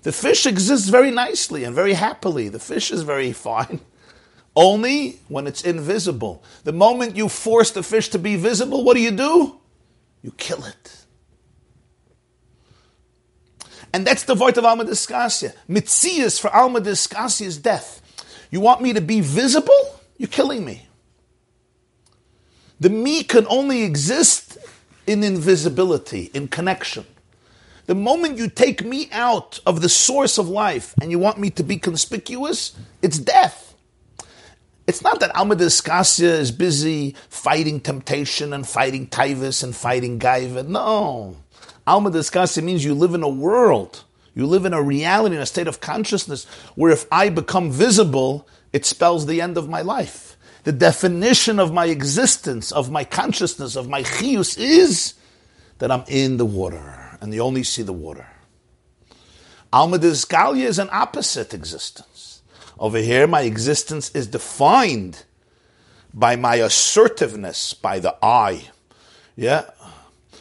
The 0.04 0.14
fish 0.14 0.46
exists 0.46 0.88
very 0.88 1.12
nicely 1.12 1.66
and 1.66 1.76
very 1.76 1.92
happily. 1.92 2.48
The 2.48 2.58
fish 2.58 2.90
is 2.90 3.02
very 3.02 3.34
fine. 3.50 3.82
Only 4.56 5.20
when 5.28 5.46
it's 5.46 5.62
invisible. 5.62 6.42
The 6.64 6.72
moment 6.72 7.18
you 7.18 7.28
force 7.28 7.70
the 7.70 7.84
fish 7.84 8.08
to 8.12 8.18
be 8.18 8.38
visible, 8.38 8.86
what 8.86 8.96
do 8.96 9.02
you 9.02 9.12
do? 9.12 9.60
You 10.22 10.32
kill 10.38 10.64
it. 10.64 11.06
And 13.92 14.08
that's 14.08 14.24
the 14.24 14.36
void 14.36 14.58
of 14.58 14.64
Alma 14.64 14.86
Discasia. 14.86 15.54
Mitzias 15.68 16.40
for 16.40 16.50
Alma 16.56 16.80
Discasia 16.80 17.44
is 17.44 17.58
death. 17.58 18.00
You 18.52 18.62
want 18.62 18.82
me 18.82 18.94
to 18.94 19.02
be 19.02 19.20
visible? 19.20 20.00
You're 20.18 20.30
killing 20.30 20.64
me. 20.64 20.88
The 22.80 22.90
me 22.90 23.26
can 23.26 23.46
only 23.50 23.84
exist 23.84 24.58
in 25.08 25.24
invisibility, 25.24 26.30
in 26.34 26.48
connection. 26.48 27.06
The 27.86 27.96
moment 27.96 28.38
you 28.38 28.50
take 28.50 28.86
me 28.86 29.10
out 29.12 29.60
of 29.66 29.82
the 29.82 29.90
source 29.90 30.38
of 30.38 30.48
life 30.48 30.94
and 31.02 31.12
you 31.12 31.20
want 31.20 31.38
me 31.38 31.50
to 31.52 31.64
be 31.64 31.78
conspicuous, 31.78 32.76
it's 33.02 33.20
death. 33.20 33.76
It's 34.88 35.02
not 35.02 35.20
that 35.20 35.36
Alma 35.36 35.56
Discasia 35.56 36.34
is 36.34 36.52
busy 36.52 37.16
fighting 37.30 37.80
temptation 37.80 38.54
and 38.54 38.68
fighting 38.68 39.08
Taivas 39.08 39.64
and 39.64 39.76
fighting 39.76 40.20
Gaiva. 40.20 40.68
No. 40.68 41.38
Alma 41.86 42.12
Discasia 42.12 42.62
means 42.62 42.84
you 42.84 42.94
live 42.94 43.14
in 43.14 43.24
a 43.24 43.30
world. 43.30 44.04
You 44.36 44.46
live 44.46 44.66
in 44.66 44.74
a 44.74 44.82
reality, 44.82 45.36
in 45.36 45.42
a 45.42 45.46
state 45.46 45.68
of 45.68 45.80
consciousness 45.80 46.46
where 46.76 46.92
if 46.92 47.06
I 47.12 47.30
become 47.30 47.72
visible, 47.72 48.48
it 48.72 48.86
spells 48.86 49.26
the 49.26 49.42
end 49.42 49.58
of 49.58 49.70
my 49.70 49.82
life. 49.82 50.33
The 50.64 50.72
definition 50.72 51.60
of 51.60 51.74
my 51.74 51.88
existence, 51.88 52.72
of 52.72 52.90
my 52.90 53.04
consciousness, 53.04 53.76
of 53.76 53.90
my 53.90 54.04
chius 54.04 54.58
is 54.58 55.14
that 55.80 55.92
I'm 55.92 56.06
in 56.08 56.38
the 56.38 56.46
water 56.46 57.18
and 57.20 57.34
you 57.34 57.42
only 57.42 57.64
see 57.64 57.84
the 57.84 57.94
water. 57.94 58.28
Alma 59.72 59.98
Disgalia 59.98 60.66
is 60.66 60.80
an 60.80 60.90
opposite 60.92 61.54
existence. 61.54 62.42
Over 62.80 63.00
here, 63.00 63.28
my 63.28 63.42
existence 63.42 64.12
is 64.16 64.28
defined 64.28 65.24
by 66.14 66.36
my 66.36 66.56
assertiveness, 66.56 67.74
by 67.74 68.00
the 68.00 68.16
I. 68.22 68.70
Yeah? 69.36 69.66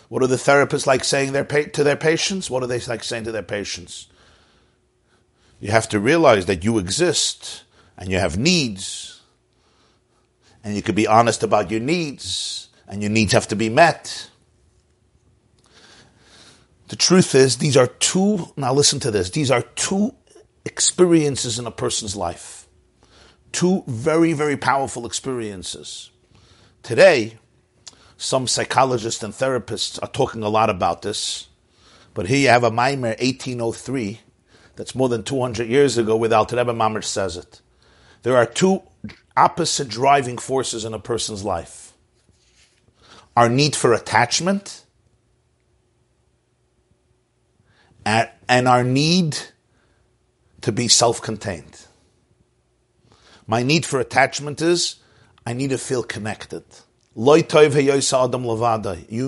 What 0.09 0.23
are 0.23 0.27
the 0.27 0.37
therapists 0.37 0.87
like 0.87 1.05
saying 1.05 1.33
their 1.33 1.45
pa- 1.45 1.71
to 1.73 1.83
their 1.83 1.97
patients? 1.97 2.51
What 2.51 2.63
are 2.63 2.67
they 2.67 2.81
like 2.81 3.03
saying 3.03 3.25
to 3.25 3.33
their 3.33 3.43
patients? 3.43 4.09
You 5.61 5.71
have 5.71 5.89
to 5.91 6.01
realize 6.01 6.47
that 6.47 6.65
you 6.65 6.79
exist 6.79 7.65
and 7.97 8.11
you 8.11 8.19
have 8.19 8.37
needs. 8.37 9.12
And 10.65 10.77
you 10.77 10.83
could 10.83 10.95
be 10.95 11.07
honest 11.07 11.43
about 11.43 11.71
your 11.71 11.81
needs, 11.81 12.69
and 12.87 13.03
your 13.03 13.11
needs 13.11 13.33
have 13.33 13.49
to 13.49 13.57
be 13.57 13.69
met. 13.69 14.31
The 16.89 16.97
truth 16.97 17.35
is, 17.35 17.57
these 17.57 17.77
are 17.77 17.87
two, 17.87 18.53
now 18.57 18.75
listen 18.75 19.01
to 19.01 19.11
this, 19.11 19.31
these 19.31 19.51
are 19.51 19.63
two 19.63 20.15
experiences 20.65 21.59
in 21.59 21.67
a 21.67 21.71
person's 21.71 22.15
life. 22.15 22.69
Two 23.51 23.83
very, 23.87 24.33
very 24.35 24.57
powerful 24.57 25.07
experiences. 25.07 26.11
Today, 26.83 27.39
some 28.17 28.47
psychologists 28.47 29.23
and 29.23 29.33
therapists 29.33 29.99
are 30.03 30.09
talking 30.09 30.43
a 30.43 30.49
lot 30.49 30.71
about 30.71 31.03
this, 31.03 31.49
but 32.15 32.27
here 32.27 32.39
you 32.39 32.49
have 32.49 32.65
a 32.65 32.71
Maimer 32.71 33.19
1803 33.21 34.21
that's 34.77 34.95
more 34.95 35.09
than 35.09 35.23
200 35.23 35.69
years 35.69 35.99
ago 35.99 36.23
Alter 36.33 36.57
Rebbe 36.57 36.73
Mamre 36.73 37.03
says 37.03 37.37
it. 37.37 37.61
There 38.23 38.37
are 38.37 38.47
two 38.47 38.83
opposite 39.37 39.89
driving 39.89 40.39
forces 40.39 40.85
in 40.85 40.95
a 40.95 40.99
person's 40.99 41.45
life. 41.45 41.93
Our 43.37 43.49
need 43.49 43.75
for 43.75 43.93
attachment 43.93 44.85
and, 48.05 48.69
our 48.69 48.85
need 48.85 49.39
to 50.61 50.73
be 50.73 50.89
self-contained. 50.89 51.87
My 53.47 53.63
need 53.63 53.87
for 53.87 54.01
attachment 54.01 54.61
is 54.61 54.97
I 55.47 55.53
need 55.53 55.71
to 55.71 55.79
feel 55.79 56.03
connected. 56.03 56.65
You 57.15 57.37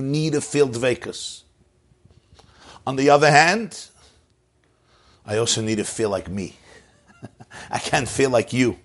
need 0.02 0.32
to 0.32 0.40
feel 0.40 0.68
dvekus. 0.68 1.42
On 2.86 2.96
the 2.96 3.10
other 3.10 3.30
hand, 3.30 3.88
I 5.26 5.38
also 5.38 5.62
need 5.62 5.76
to 5.76 5.84
feel 5.84 6.10
like 6.10 6.28
me. 6.28 6.56
I 7.70 7.78
can't 7.78 8.08
feel 8.08 8.30
like 8.30 8.52
you. 8.52 8.78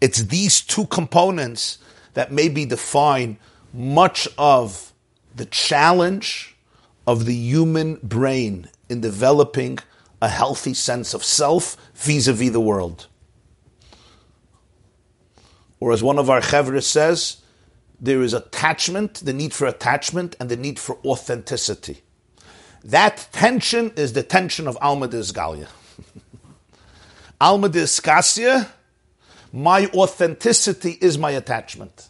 It's 0.00 0.24
these 0.24 0.60
two 0.60 0.86
components 0.86 1.78
that 2.14 2.32
maybe 2.32 2.64
define 2.64 3.38
much 3.72 4.26
of 4.38 4.92
the 5.34 5.46
challenge 5.46 6.56
of 7.06 7.26
the 7.26 7.34
human 7.34 7.96
brain 8.02 8.68
in 8.88 9.00
developing 9.00 9.78
a 10.22 10.28
healthy 10.28 10.74
sense 10.74 11.14
of 11.14 11.24
self 11.24 11.76
vis-a-vis 11.94 12.50
the 12.50 12.60
world. 12.60 13.06
Or 15.78 15.92
as 15.92 16.02
one 16.02 16.18
of 16.18 16.28
our 16.28 16.42
chevres 16.42 16.86
says, 16.86 17.38
there 18.00 18.22
is 18.22 18.34
attachment, 18.34 19.14
the 19.14 19.32
need 19.32 19.52
for 19.52 19.66
attachment, 19.66 20.36
and 20.40 20.48
the 20.48 20.56
need 20.56 20.78
for 20.78 20.98
authenticity. 21.04 22.02
That 22.82 23.28
tension 23.32 23.92
is 23.96 24.12
the 24.12 24.22
tension 24.22 24.66
of 24.66 24.78
Alma 24.80 25.08
Galia. 25.08 25.68
Alma 27.40 27.68
Discasia, 27.68 28.70
my 29.52 29.86
authenticity 29.94 30.96
is 31.00 31.18
my 31.18 31.32
attachment. 31.32 32.08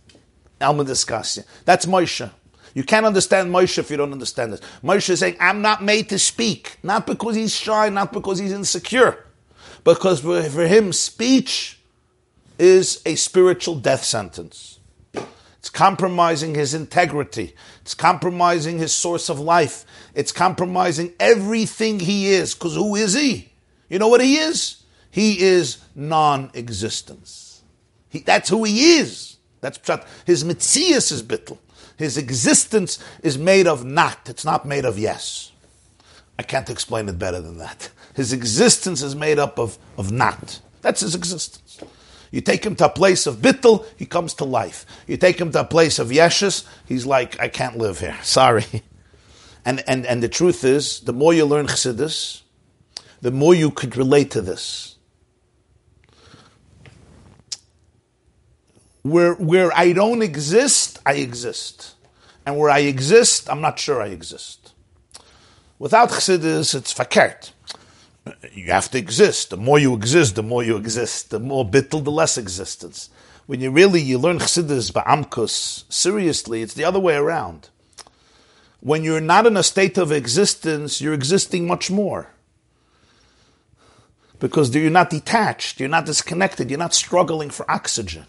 Alma 0.61 0.85
Discasia. 0.85 1.45
That's 1.65 1.87
Moshe. 1.87 2.31
You 2.75 2.85
can't 2.85 3.07
understand 3.07 3.53
Moshe 3.53 3.79
if 3.79 3.91
you 3.91 3.97
don't 3.97 4.13
understand 4.13 4.53
this. 4.53 4.61
Moshe 4.83 5.11
is 5.11 5.21
saying, 5.21 5.37
I'm 5.41 5.63
not 5.63 5.83
made 5.83 6.09
to 6.11 6.19
speak. 6.19 6.79
Not 6.83 7.07
because 7.07 7.35
he's 7.35 7.55
shy, 7.55 7.89
not 7.89 8.13
because 8.13 8.39
he's 8.39 8.53
insecure. 8.53 9.25
Because 9.83 10.21
for, 10.21 10.43
for 10.43 10.67
him, 10.67 10.93
speech 10.93 11.81
is 12.59 13.03
a 13.07 13.15
spiritual 13.15 13.77
death 13.77 14.05
sentence. 14.05 14.79
It's 15.59 15.71
compromising 15.71 16.55
his 16.55 16.75
integrity. 16.75 17.55
It's 17.83 17.95
compromising 17.95 18.79
his 18.79 18.95
source 18.95 19.29
of 19.29 19.41
life. 19.41 19.85
It's 20.15 20.33
compromising 20.33 21.13
everything 21.19 22.01
he 22.01 22.29
is. 22.29 22.55
Because 22.55 22.75
who 22.77 22.97
is 22.97 23.15
he? 23.15 23.53
You 23.89 23.99
know 23.99 24.09
what 24.09 24.21
he 24.21 24.37
is? 24.37 24.80
He 25.11 25.41
is 25.41 25.79
non 25.95 26.51
existence. 26.55 27.63
That's 28.25 28.49
who 28.49 28.65
he 28.65 28.99
is. 28.99 29.37
That's 29.61 29.79
his 30.25 30.45
mitzias 30.45 31.13
is 31.13 31.23
bittel. 31.23 31.59
His 31.97 32.17
existence 32.17 32.99
is 33.23 33.37
made 33.37 33.67
of 33.67 33.85
not. 33.85 34.29
It's 34.29 34.45
not 34.45 34.65
made 34.65 34.85
of 34.85 34.99
yes. 34.99 35.53
I 36.39 36.43
can't 36.43 36.71
explain 36.71 37.09
it 37.09 37.19
better 37.19 37.41
than 37.41 37.59
that. 37.59 37.91
His 38.15 38.33
existence 38.33 39.03
is 39.03 39.15
made 39.15 39.39
up 39.39 39.59
of, 39.59 39.79
of 39.99 40.11
not. 40.11 40.61
That's 40.81 41.03
his 41.03 41.15
existence. 41.15 41.79
You 42.31 42.41
take 42.41 42.65
him 42.65 42.77
to 42.77 42.87
a 42.87 42.89
place 42.89 43.27
of 43.27 43.37
bittel, 43.37 43.87
he 43.97 44.07
comes 44.07 44.35
to 44.35 44.45
life. 44.45 44.87
You 45.07 45.17
take 45.17 45.39
him 45.39 45.53
to 45.53 45.61
a 45.61 45.65
place 45.65 45.99
of 45.99 46.09
yeshus, 46.09 46.67
he's 46.87 47.05
like, 47.05 47.39
I 47.41 47.49
can't 47.49 47.77
live 47.77 48.01
here. 48.01 48.17
Sorry. 48.23 48.65
And, 49.65 49.85
and, 49.87 50.07
and 50.07 50.23
the 50.23 50.29
truth 50.29 50.65
is, 50.65 51.01
the 51.01 51.13
more 51.13 51.35
you 51.35 51.45
learn 51.45 51.67
chassidus, 51.67 52.43
the 53.21 53.31
more 53.31 53.55
you 53.55 53.71
could 53.71 53.97
relate 53.97 54.31
to 54.31 54.41
this. 54.41 54.97
Where, 59.03 59.35
where 59.35 59.73
I 59.77 59.93
don't 59.93 60.23
exist, 60.23 60.99
I 61.07 61.15
exist. 61.15 61.95
And 62.45 62.59
where 62.59 62.71
I 62.71 62.81
exist, 62.81 63.49
I'm 63.49 63.61
not 63.61 63.79
sure 63.79 64.03
I 64.03 64.09
exist. 64.09 64.73
Without 65.79 66.11
chassidus, 66.11 66.75
it's 66.75 66.93
fakert. 66.93 67.53
You 68.53 68.67
have 68.67 68.91
to 68.91 68.99
exist. 68.99 69.51
The 69.51 69.57
more 69.57 69.79
you 69.79 69.95
exist, 69.95 70.35
the 70.35 70.43
more 70.43 70.63
you 70.63 70.77
exist. 70.77 71.31
The 71.31 71.41
more 71.41 71.65
bittul, 71.65 72.05
the 72.05 72.11
less 72.11 72.37
existence. 72.37 73.09
When 73.47 73.61
you 73.61 73.71
really 73.71 74.01
you 74.01 74.19
learn 74.19 74.39
chassidus 74.39 74.93
ba'amkus 74.93 75.91
seriously, 75.91 76.63
it's 76.63 76.75
the 76.75 76.85
other 76.85 77.01
way 77.01 77.17
around. 77.17 77.71
When 78.81 79.05
you're 79.05 79.21
not 79.21 79.47
in 79.47 79.57
a 79.57 79.63
state 79.63 79.99
of 79.99 80.13
existence, 80.13 81.01
you're 81.01 81.15
existing 81.15 81.67
much 81.67 81.91
more 81.91 82.29
because 84.39 84.75
you're 84.75 84.91
not 84.91 85.11
detached, 85.11 85.79
you're 85.79 85.89
not 85.89 86.07
disconnected, 86.07 86.71
you're 86.71 86.79
not 86.79 86.95
struggling 86.95 87.51
for 87.51 87.71
oxygen. 87.71 88.27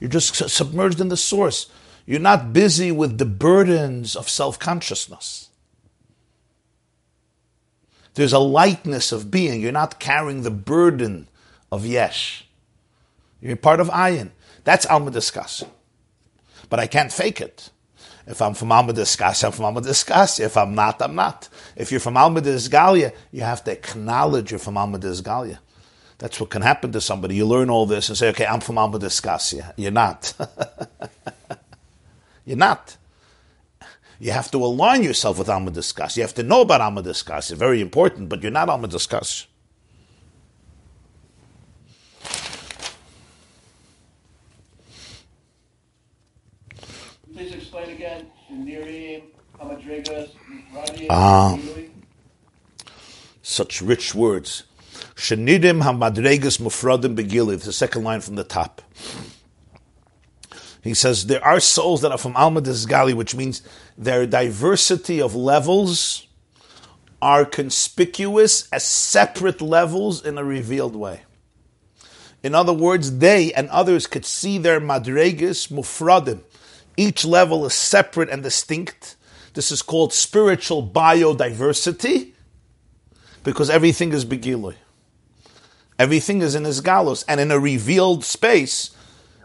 You're 0.00 0.10
just 0.10 0.34
submerged 0.50 1.00
in 1.00 1.08
the 1.08 1.16
source. 1.16 1.70
You're 2.06 2.20
not 2.20 2.52
busy 2.52 2.92
with 2.92 3.18
the 3.18 3.24
burdens 3.24 4.14
of 4.16 4.28
self 4.28 4.58
consciousness. 4.58 5.48
There's 8.14 8.32
a 8.32 8.38
lightness 8.38 9.12
of 9.12 9.30
being. 9.30 9.60
You're 9.60 9.72
not 9.72 9.98
carrying 9.98 10.42
the 10.42 10.50
burden 10.50 11.28
of 11.72 11.84
Yesh. 11.84 12.46
You're 13.40 13.56
part 13.56 13.80
of 13.80 13.88
Ayin. 13.88 14.30
That's 14.62 14.86
Alma 14.86 15.10
Discuss. 15.10 15.64
But 16.70 16.80
I 16.80 16.86
can't 16.86 17.12
fake 17.12 17.40
it. 17.40 17.70
If 18.26 18.40
I'm 18.40 18.54
from 18.54 18.72
Alma 18.72 18.92
I'm 18.92 19.52
from 19.52 19.64
Alma. 19.64 19.82
If 19.84 20.56
I'm 20.56 20.74
not, 20.74 21.02
I'm 21.02 21.14
not. 21.14 21.48
If 21.76 21.90
you're 21.90 22.00
from 22.00 22.16
Alma 22.16 22.40
you 22.40 23.40
have 23.40 23.64
to 23.64 23.72
acknowledge 23.72 24.50
you're 24.50 24.58
from 24.58 24.78
Alma. 24.78 24.98
That's 26.18 26.40
what 26.40 26.50
can 26.50 26.62
happen 26.62 26.92
to 26.92 27.00
somebody. 27.00 27.36
You 27.36 27.46
learn 27.46 27.70
all 27.70 27.86
this 27.86 28.08
and 28.08 28.16
say, 28.16 28.28
okay, 28.30 28.46
I'm 28.46 28.60
from 28.60 28.78
Alma 28.78 28.98
Discasia. 28.98 29.74
You're 29.76 29.90
not. 29.90 30.32
You're 32.46 32.56
not. 32.56 32.96
You 34.20 34.30
have 34.30 34.50
to 34.52 34.58
align 34.58 35.02
yourself 35.02 35.38
with 35.38 35.48
Alma. 35.48 35.72
You 35.72 36.22
have 36.22 36.34
to 36.34 36.42
know 36.42 36.60
about 36.60 36.80
Alma. 36.80 37.02
It's 37.04 37.50
very 37.50 37.80
important, 37.80 38.28
but 38.28 38.42
you're 38.42 38.52
not 38.52 38.68
Alma 38.68 38.88
Diskas. 38.88 39.46
Please 47.34 47.52
explain 47.52 47.90
again. 47.90 48.26
Nirim, 48.52 49.22
Hamadrigas, 49.58 50.30
Radi, 50.72 51.06
Ah. 51.10 51.58
Such 53.42 53.82
rich 53.82 54.14
words. 54.14 54.62
Shenidim 55.14 55.82
hamadregas 55.82 56.60
mufradim 56.60 57.16
begili. 57.16 57.62
The 57.62 57.72
second 57.72 58.04
line 58.04 58.20
from 58.20 58.34
the 58.34 58.44
top. 58.44 58.82
He 60.82 60.92
says 60.92 61.26
there 61.26 61.42
are 61.42 61.60
souls 61.60 62.02
that 62.02 62.12
are 62.12 62.18
from 62.18 62.36
Alma 62.36 62.60
Gali, 62.60 63.14
which 63.14 63.34
means 63.34 63.62
their 63.96 64.26
diversity 64.26 65.20
of 65.20 65.34
levels 65.34 66.26
are 67.22 67.46
conspicuous 67.46 68.68
as 68.70 68.84
separate 68.84 69.62
levels 69.62 70.24
in 70.24 70.36
a 70.36 70.44
revealed 70.44 70.94
way. 70.94 71.22
In 72.42 72.54
other 72.54 72.74
words, 72.74 73.18
they 73.18 73.50
and 73.54 73.70
others 73.70 74.06
could 74.06 74.26
see 74.26 74.58
their 74.58 74.78
madregas 74.78 75.72
mufradim. 75.72 76.42
Each 76.98 77.24
level 77.24 77.64
is 77.64 77.72
separate 77.72 78.28
and 78.28 78.42
distinct. 78.42 79.16
This 79.54 79.72
is 79.72 79.80
called 79.80 80.12
spiritual 80.12 80.86
biodiversity 80.86 82.32
because 83.42 83.70
everything 83.70 84.12
is 84.12 84.26
begilui. 84.26 84.74
Everything 85.98 86.42
is 86.42 86.54
in 86.54 86.64
his 86.64 86.80
galus. 86.80 87.24
And 87.28 87.40
in 87.40 87.50
a 87.50 87.58
revealed 87.58 88.24
space, 88.24 88.90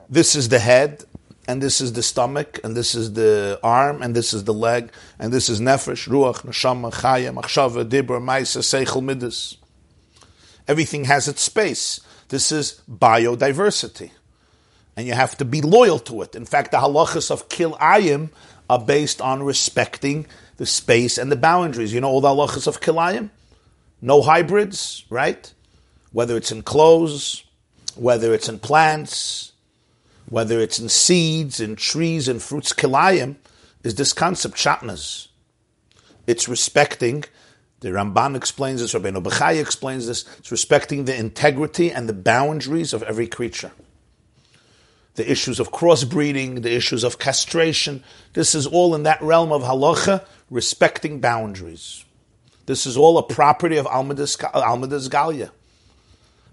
this 0.09 0.35
is 0.35 0.49
the 0.49 0.59
head, 0.59 1.03
and 1.47 1.61
this 1.61 1.81
is 1.81 1.93
the 1.93 2.03
stomach, 2.03 2.59
and 2.63 2.75
this 2.75 2.93
is 2.93 3.13
the 3.13 3.59
arm, 3.63 4.01
and 4.01 4.15
this 4.15 4.33
is 4.33 4.43
the 4.43 4.53
leg, 4.53 4.91
and 5.17 5.33
this 5.33 5.49
is 5.49 5.59
nefesh, 5.59 6.07
ruach, 6.07 6.45
neshama, 6.45 6.93
chaya, 6.93 7.33
machshava, 7.33 7.83
dibur, 7.87 8.21
maisa, 8.21 8.59
seichel, 8.59 9.03
midas. 9.03 9.57
Everything 10.67 11.05
has 11.05 11.27
its 11.27 11.41
space. 11.41 12.01
This 12.27 12.51
is 12.51 12.81
biodiversity. 12.89 14.11
And 14.95 15.07
you 15.07 15.13
have 15.13 15.37
to 15.37 15.45
be 15.45 15.61
loyal 15.61 15.97
to 15.99 16.21
it. 16.21 16.35
In 16.35 16.45
fact, 16.45 16.71
the 16.71 16.77
halachas 16.77 17.31
of 17.31 17.49
kil 17.49 17.75
ayim 17.81 18.29
are 18.69 18.79
based 18.79 19.19
on 19.21 19.41
respecting 19.41 20.27
the 20.57 20.65
space 20.65 21.17
and 21.17 21.31
the 21.31 21.35
boundaries. 21.35 21.93
You 21.93 22.01
know 22.01 22.09
all 22.09 22.21
the 22.21 22.27
halachas 22.27 22.67
of 22.67 22.81
kilayim? 22.81 23.31
No 24.01 24.21
hybrids, 24.21 25.05
right? 25.09 25.51
Whether 26.11 26.37
it's 26.37 26.51
in 26.51 26.63
clothes, 26.63 27.43
whether 27.95 28.33
it's 28.33 28.49
in 28.49 28.59
plants, 28.59 29.51
whether 30.27 30.59
it's 30.59 30.79
in 30.79 30.89
seeds, 30.89 31.59
in 31.59 31.75
trees, 31.75 32.27
in 32.27 32.39
fruits, 32.39 32.73
kilayim, 32.73 33.35
is 33.83 33.95
this 33.95 34.13
concept, 34.13 34.55
shatnas. 34.55 35.27
It's 36.27 36.47
respecting, 36.47 37.25
the 37.79 37.89
Ramban 37.89 38.35
explains 38.35 38.81
this, 38.81 38.93
Rabbeinu 38.93 39.23
Bechai 39.23 39.59
explains 39.59 40.07
this, 40.07 40.25
it's 40.37 40.51
respecting 40.51 41.05
the 41.05 41.15
integrity 41.15 41.91
and 41.91 42.07
the 42.09 42.13
boundaries 42.13 42.93
of 42.93 43.03
every 43.03 43.27
creature. 43.27 43.71
The 45.15 45.29
issues 45.29 45.59
of 45.59 45.71
crossbreeding, 45.71 46.61
the 46.61 46.73
issues 46.73 47.03
of 47.03 47.19
castration, 47.19 48.03
this 48.33 48.53
is 48.53 48.67
all 48.67 48.93
in 48.95 49.03
that 49.03 49.21
realm 49.21 49.51
of 49.51 49.63
halacha, 49.63 50.25
respecting 50.49 51.19
boundaries. 51.19 52.05
This 52.65 52.85
is 52.85 52.95
all 52.95 53.17
a 53.17 53.23
property 53.23 53.77
of 53.77 53.85
Almadas 53.87 54.37
Galia. 54.37 55.49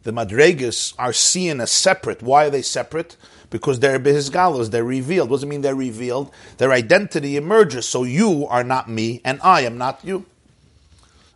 The 0.06 0.12
Madregas 0.12 0.94
are 1.00 1.12
seen 1.12 1.60
as 1.60 1.72
separate. 1.72 2.22
Why 2.22 2.44
are 2.44 2.50
they 2.50 2.62
separate? 2.62 3.16
Because 3.50 3.80
they're 3.80 3.98
Behizgalos, 3.98 4.70
they're 4.70 4.84
revealed. 4.84 5.30
What 5.30 5.38
does 5.38 5.42
it 5.42 5.48
mean 5.48 5.62
they're 5.62 5.74
revealed? 5.74 6.30
Their 6.58 6.70
identity 6.70 7.36
emerges, 7.36 7.88
so 7.88 8.04
you 8.04 8.46
are 8.46 8.62
not 8.62 8.88
me 8.88 9.20
and 9.24 9.40
I 9.42 9.62
am 9.62 9.78
not 9.78 10.04
you. 10.04 10.24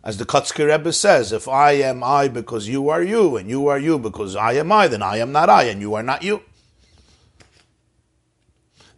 As 0.05 0.19
the 0.19 0.25
Kotzker 0.25 0.69
Rebbe 0.69 0.93
says, 0.93 1.33
if 1.33 1.49
I 1.49 1.73
am 1.73 2.01
I 2.01 2.29
because 2.29 2.69
you 2.69 2.87
are 2.87 3.03
you, 3.03 3.35
and 3.35 3.49
you 3.49 3.67
are 3.67 3.77
you 3.77 3.99
because 3.99 4.37
I 4.37 4.53
am 4.53 4.71
I, 4.71 4.87
then 4.87 5.01
I 5.01 5.17
am 5.17 5.33
not 5.33 5.49
I, 5.49 5.63
and 5.63 5.81
you 5.81 5.93
are 5.95 6.01
not 6.01 6.23
you. 6.23 6.41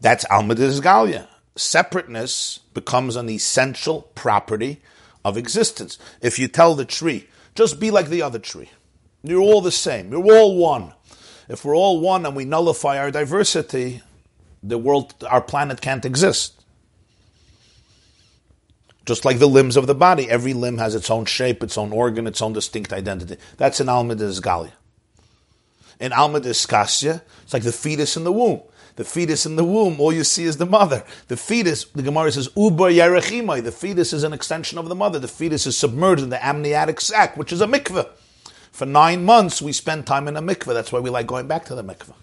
That's 0.02 0.24
Almadas 0.26 0.82
Galia. 0.82 1.26
Separateness 1.56 2.60
becomes 2.76 3.16
an 3.16 3.28
essential 3.28 4.04
property 4.14 4.84
of 5.26 5.36
existence. 5.36 5.98
If 6.22 6.38
you 6.38 6.48
tell 6.48 6.76
the 6.76 6.86
tree, 6.86 7.28
just 7.56 7.80
be 7.80 7.90
like 7.90 8.10
the 8.10 8.22
other 8.22 8.38
tree, 8.38 8.70
you're 9.24 9.42
all 9.42 9.62
the 9.62 9.72
same, 9.72 10.12
you're 10.12 10.38
all 10.38 10.58
one. 10.58 10.94
If 11.50 11.66
we're 11.66 11.76
all 11.76 12.00
one 12.00 12.26
and 12.26 12.36
we 12.36 12.46
nullify 12.46 12.98
our 12.98 13.12
diversity, 13.12 14.02
the 14.62 14.78
world, 14.78 15.14
our 15.30 15.42
planet 15.42 15.82
can't 15.82 16.06
exist. 16.06 16.64
Just 19.06 19.26
like 19.26 19.40
the 19.40 19.48
limbs 19.48 19.76
of 19.76 19.86
the 19.86 19.96
body, 19.96 20.30
every 20.30 20.54
limb 20.54 20.78
has 20.78 20.96
its 20.96 21.10
own 21.10 21.26
shape, 21.26 21.62
its 21.62 21.78
own 21.78 21.92
organ, 21.92 22.26
its 22.26 22.42
own 22.42 22.54
distinct 22.54 22.94
identity. 22.94 23.38
That's 23.58 23.82
in 23.82 23.90
Alma 23.90 24.16
Galia. 24.16 24.72
In 26.00 26.14
Alma 26.14 26.40
Kasya, 26.40 27.22
it's 27.44 27.54
like 27.54 27.64
the 27.64 27.72
fetus 27.74 28.16
in 28.16 28.24
the 28.24 28.32
womb. 28.32 28.62
The 28.96 29.04
fetus 29.04 29.46
in 29.46 29.56
the 29.56 29.64
womb, 29.64 30.00
all 30.00 30.14
you 30.14 30.24
see 30.24 30.44
is 30.44 30.58
the 30.58 30.66
mother. 30.66 31.04
The 31.28 31.36
fetus, 31.36 31.86
the 31.86 32.04
Gemara 32.04 32.32
says, 32.32 32.50
Uber 32.56 32.92
Yerechimai. 32.92 33.64
The 33.64 33.72
fetus 33.72 34.14
is 34.14 34.24
an 34.24 34.34
extension 34.34 34.78
of 34.78 34.88
the 34.88 34.96
mother. 34.96 35.20
The 35.20 35.28
fetus 35.28 35.66
is 35.66 35.76
submerged 35.76 36.22
in 36.22 36.30
the 36.30 36.46
amniotic 36.46 37.02
sac, 37.02 37.36
which 37.36 37.52
is 37.52 37.60
a 37.60 37.68
mikveh. 37.68 38.08
For 38.74 38.88
nine 38.88 39.24
months, 39.24 39.62
we 39.62 39.72
spend 39.72 40.08
time 40.08 40.28
in 40.28 40.36
a 40.36 40.42
mikveh. 40.42 40.74
That's 40.74 40.92
why 40.92 41.00
we 41.00 41.12
like 41.12 41.28
going 41.28 41.48
back 41.48 41.66
to 41.66 41.76
the 41.76 41.84
mikveh. 41.84 42.16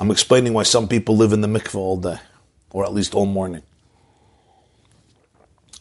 I'm 0.00 0.10
explaining 0.10 0.52
why 0.54 0.64
some 0.64 0.88
people 0.88 1.16
live 1.16 1.32
in 1.32 1.40
the 1.40 1.46
mikveh 1.46 1.76
all 1.76 1.96
day, 1.96 2.18
or 2.70 2.84
at 2.84 2.92
least 2.92 3.14
all 3.14 3.26
morning. 3.26 3.62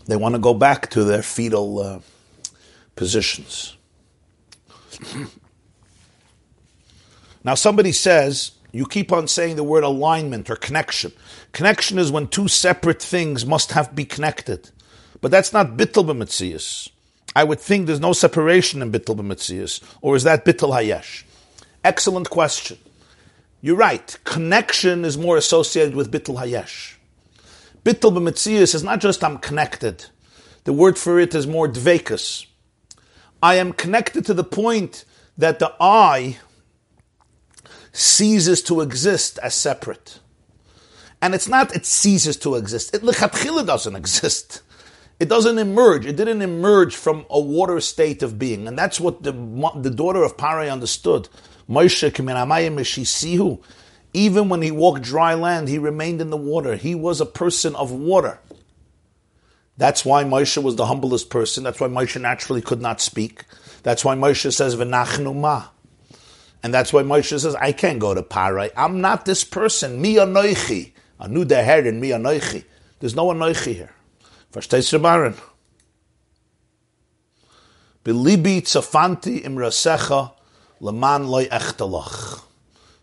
They 0.05 0.15
want 0.15 0.35
to 0.35 0.39
go 0.39 0.53
back 0.53 0.91
to 0.91 1.03
their 1.03 1.23
fetal 1.23 1.79
uh, 1.79 1.99
positions. 2.95 3.75
now, 7.43 7.55
somebody 7.55 7.91
says, 7.91 8.51
you 8.71 8.85
keep 8.85 9.11
on 9.11 9.27
saying 9.27 9.55
the 9.55 9.63
word 9.63 9.83
alignment 9.83 10.51
or 10.51 10.55
connection. 10.55 11.11
Connection 11.53 11.97
is 11.97 12.11
when 12.11 12.27
two 12.27 12.47
separate 12.47 13.01
things 13.01 13.47
must 13.47 13.71
have 13.71 13.95
be 13.95 14.05
connected. 14.05 14.69
But 15.21 15.31
that's 15.31 15.53
not 15.53 15.75
bittul 15.75 16.05
b'metzias. 16.05 16.89
I 17.35 17.43
would 17.43 17.59
think 17.59 17.87
there's 17.87 17.99
no 17.99 18.13
separation 18.13 18.81
in 18.81 18.91
bittul 18.91 19.17
b'metzias. 19.17 19.81
Or 20.01 20.15
is 20.15 20.23
that 20.23 20.45
bittul 20.45 20.71
hayesh? 20.71 21.23
Excellent 21.83 22.29
question. 22.29 22.77
You're 23.61 23.75
right. 23.75 24.17
Connection 24.23 25.05
is 25.05 25.17
more 25.17 25.37
associated 25.37 25.95
with 25.95 26.11
bittul 26.11 26.37
hayesh. 26.37 26.95
Bittul 27.83 28.13
b'metzias 28.13 28.75
is 28.75 28.83
not 28.83 28.99
just 28.99 29.23
I'm 29.23 29.37
connected. 29.37 30.05
The 30.63 30.73
word 30.73 30.97
for 30.97 31.19
it 31.19 31.35
is 31.35 31.47
more 31.47 31.67
dvekas. 31.67 32.45
I 33.41 33.55
am 33.55 33.73
connected 33.73 34.25
to 34.25 34.33
the 34.33 34.43
point 34.43 35.05
that 35.37 35.59
the 35.59 35.73
I 35.79 36.37
ceases 37.91 38.61
to 38.63 38.81
exist 38.81 39.37
as 39.39 39.53
separate. 39.53 40.19
And 41.21 41.35
it's 41.35 41.47
not 41.47 41.75
it 41.75 41.85
ceases 41.85 42.37
to 42.37 42.55
exist. 42.55 42.93
It 42.93 43.03
doesn't 43.03 43.95
exist. 44.03 44.61
It 45.19 45.29
doesn't 45.29 45.57
emerge. 45.57 46.05
It 46.05 46.15
didn't 46.15 46.41
emerge 46.41 46.95
from 46.95 47.25
a 47.29 47.39
water 47.39 47.79
state 47.79 48.23
of 48.23 48.37
being. 48.39 48.67
And 48.67 48.77
that's 48.77 48.99
what 48.99 49.23
the, 49.23 49.31
the 49.75 49.89
daughter 49.89 50.23
of 50.23 50.37
Parai 50.37 50.71
understood. 50.71 51.29
Moshe. 51.69 53.59
Even 54.15 54.49
when 54.49 54.61
he 54.61 54.71
walked 54.71 55.01
dry 55.01 55.33
land, 55.33 55.67
he 55.69 55.77
remained 55.77 56.21
in 56.21 56.29
the 56.29 56.37
water. 56.37 56.75
He 56.75 56.93
was 56.93 57.21
a 57.21 57.25
person 57.25 57.75
of 57.75 57.91
water. 57.91 58.39
That's 59.77 60.05
why 60.05 60.23
Moshe 60.23 60.61
was 60.61 60.75
the 60.75 60.85
humblest 60.85 61.29
person. 61.29 61.63
That's 61.63 61.79
why 61.79 61.87
Moshe 61.87 62.19
naturally 62.21 62.61
could 62.61 62.81
not 62.81 63.01
speak. 63.01 63.45
That's 63.81 64.05
why 64.05 64.15
Moshe 64.15 64.53
says, 64.53 64.75
V'nachnu 64.75 65.35
ma. 65.35 65.67
And 66.61 66.73
that's 66.73 66.93
why 66.93 67.01
Moshe 67.01 67.39
says, 67.39 67.55
I 67.55 67.71
can't 67.71 67.99
go 67.99 68.13
to 68.13 68.21
Parai. 68.21 68.71
I'm 68.77 69.01
not 69.01 69.25
this 69.25 69.43
person. 69.43 70.01
Mi 70.01 70.15
anoichi. 70.15 70.91
Anu 71.19 71.43
der 71.43 71.63
Herr 71.63 71.85
in 71.85 71.99
mi 71.99 72.09
anoichi. 72.09 72.65
There's 72.99 73.15
no 73.15 73.27
anoichi 73.27 73.73
here. 73.73 73.93
Verstehst 74.53 74.93
du, 74.93 74.99
Baron? 74.99 75.33
Belibi 78.05 78.61
tzafanti 78.61 79.43
im 79.43 79.55
rasecha 79.55 80.33
leman 80.79 81.27
loy 81.27 81.47
echtalach. 81.47 82.43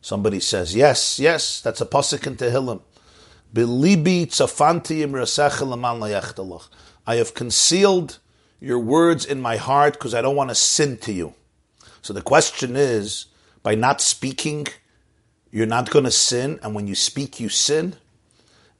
Somebody 0.00 0.38
says, 0.38 0.76
yes, 0.76 1.18
yes, 1.18 1.60
that's 1.60 1.80
a 1.80 1.86
pasuk 1.86 2.24
in 2.28 2.36
Tehillim. 2.36 2.80
Belibi 3.52 4.26
tzafanti 4.26 5.02
im 5.02 5.10
rasecha 5.10 5.68
leman 5.68 5.98
loy 5.98 6.10
echtalach. 6.10 6.68
I 7.04 7.16
have 7.16 7.34
concealed 7.34 8.18
your 8.60 8.78
words 8.78 9.24
in 9.24 9.40
my 9.40 9.56
heart 9.56 9.94
because 9.94 10.14
I 10.14 10.22
don't 10.22 10.36
want 10.36 10.50
to 10.50 10.54
sin 10.54 10.98
to 10.98 11.12
you. 11.12 11.34
So 12.00 12.12
the 12.12 12.22
question 12.22 12.76
is, 12.76 13.26
by 13.64 13.74
not 13.74 14.00
speaking, 14.00 14.68
you're 15.50 15.66
not 15.66 15.90
going 15.90 16.04
to 16.04 16.12
sin, 16.12 16.60
and 16.62 16.76
when 16.76 16.86
you 16.86 16.94
speak, 16.94 17.40
you 17.40 17.48
sin? 17.48 17.96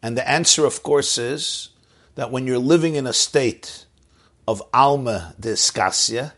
And 0.01 0.17
the 0.17 0.31
answer, 0.31 0.65
of 0.65 0.85
course, 0.85 1.19
is 1.19 1.71
that 2.15 2.31
when 2.31 2.47
you're 2.47 2.59
living 2.59 2.95
in 2.95 3.07
a 3.07 3.13
state 3.13 3.87
of 4.47 4.63
alma 4.75 5.35
discasia, 5.39 6.35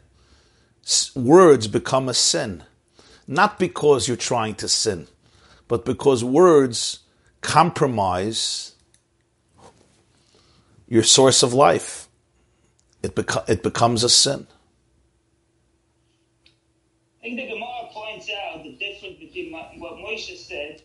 words 1.14 1.68
become 1.68 2.08
a 2.08 2.14
sin. 2.14 2.64
Not 3.26 3.58
because 3.58 4.08
you're 4.08 4.16
trying 4.16 4.56
to 4.56 4.68
sin, 4.68 5.08
but 5.68 5.84
because 5.84 6.24
words 6.24 7.00
compromise 7.40 8.74
your 10.88 11.02
source 11.02 11.42
of 11.42 11.54
life. 11.54 12.08
It, 13.02 13.14
beco- 13.14 13.48
it 13.48 13.62
becomes 13.62 14.04
a 14.04 14.08
sin. 14.08 14.46
I 17.18 17.22
think 17.22 17.36
the 17.36 17.46
Gemara 17.48 17.88
points 17.92 18.28
out 18.30 18.62
the 18.62 18.72
difference 18.72 19.18
between 19.18 19.52
what 19.52 19.94
Moshe 19.94 20.36
said 20.36 20.82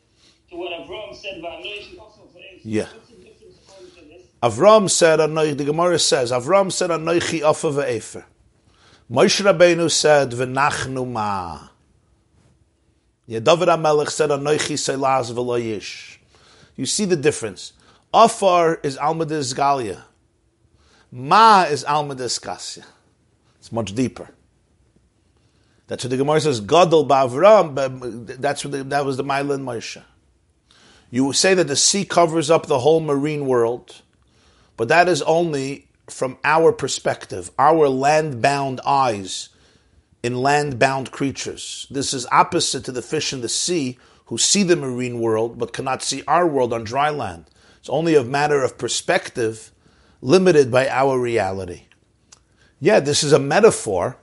to 0.50 0.56
what 0.56 0.72
Avram 0.72 1.16
said 1.16 1.40
about 1.40 1.62
Moshe 1.64 2.00
also 2.00 2.22
Yeah. 2.64 2.84
What's 2.84 3.10
the 3.10 3.16
difference 3.18 3.58
according 3.68 3.92
to 3.96 4.02
this? 4.06 4.27
Avram 4.44 4.90
said, 4.90 5.18
the 5.18 5.66
Gemara 5.66 5.98
says, 5.98 6.32
Avram 6.32 6.72
said, 6.72 6.90
Anoichi 6.90 7.42
Afa 7.42 7.68
ve'efer. 7.68 8.24
Moshe 9.12 9.42
Rabbeinu 9.44 9.90
said, 9.90 10.32
V'nachnu 10.32 11.08
ma. 11.08 11.70
Yeah, 13.26 13.40
David 13.40 13.70
HaMelech 13.70 14.10
said, 14.10 14.30
Anoichi 14.30 14.76
Selaz 14.76 15.32
v'lo 15.32 15.60
yish. 15.60 16.18
You 16.76 16.86
see 16.86 17.06
the 17.06 17.16
difference. 17.16 17.74
Afar 18.14 18.76
is 18.84 18.98
Alma 18.98 19.26
Galia. 19.26 20.04
Ma 21.12 21.64
is 21.64 21.84
Alma 21.84 22.16
Kasya. 22.16 22.86
It's 23.60 23.72
much 23.72 23.94
deeper. 23.96 24.30
That's 25.88 26.04
what 26.04 26.12
the 26.12 26.18
Gemara 26.18 26.42
says, 26.42 26.60
Gadol 26.60 27.08
ba'Avram, 27.08 28.40
that's 28.40 28.64
what 28.64 28.72
the, 28.72 28.84
that 28.84 29.06
was 29.06 29.18
the 29.18 29.24
Mailan 29.24 29.64
Moshe. 29.64 30.04
You 31.10 31.32
say 31.32 31.54
that 31.54 31.68
the 31.68 31.78
sea 31.78 32.04
covers 32.04 32.52
up 32.52 32.68
the 32.68 32.80
whole 32.80 33.00
marine 33.00 33.46
world, 33.46 34.02
but 34.78 34.88
that 34.88 35.10
is 35.10 35.22
only 35.24 35.88
from 36.08 36.38
our 36.44 36.72
perspective, 36.72 37.52
our 37.60 37.90
land 37.90 38.42
bound 38.42 38.80
eyes 38.86 39.50
in 40.24 40.42
land 40.42 40.80
bound 40.80 41.12
creatures. 41.12 41.88
This 41.90 42.14
is 42.14 42.26
opposite 42.32 42.86
to 42.86 42.92
the 42.92 43.02
fish 43.02 43.34
in 43.34 43.42
the 43.42 43.50
sea 43.50 43.98
who 44.26 44.38
see 44.38 44.64
the 44.64 44.76
marine 44.76 45.20
world 45.20 45.58
but 45.58 45.74
cannot 45.74 46.04
see 46.04 46.24
our 46.28 46.48
world 46.48 46.74
on 46.74 46.84
dry 46.84 47.10
land. 47.10 47.46
It's 47.80 47.90
only 47.90 48.16
a 48.16 48.24
matter 48.24 48.64
of 48.64 48.78
perspective 48.78 49.72
limited 50.22 50.72
by 50.72 50.88
our 50.90 51.20
reality. 51.20 51.84
Yeah, 52.80 53.00
this 53.00 53.24
is 53.24 53.34
a 53.34 53.40
metaphor. 53.40 54.18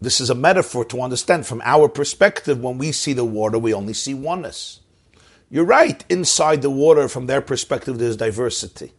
This 0.00 0.20
is 0.20 0.30
a 0.30 0.34
metaphor 0.34 0.84
to 0.86 1.00
understand 1.02 1.46
from 1.46 1.62
our 1.64 1.88
perspective. 1.88 2.60
When 2.60 2.78
we 2.78 2.92
see 2.92 3.12
the 3.12 3.24
water, 3.24 3.58
we 3.58 3.74
only 3.74 3.94
see 3.94 4.14
oneness. 4.14 4.80
You're 5.50 5.64
right. 5.64 6.04
Inside 6.08 6.62
the 6.62 6.70
water, 6.70 7.08
from 7.08 7.26
their 7.26 7.40
perspective, 7.40 7.98
there's 7.98 8.16
diversity. 8.16 8.92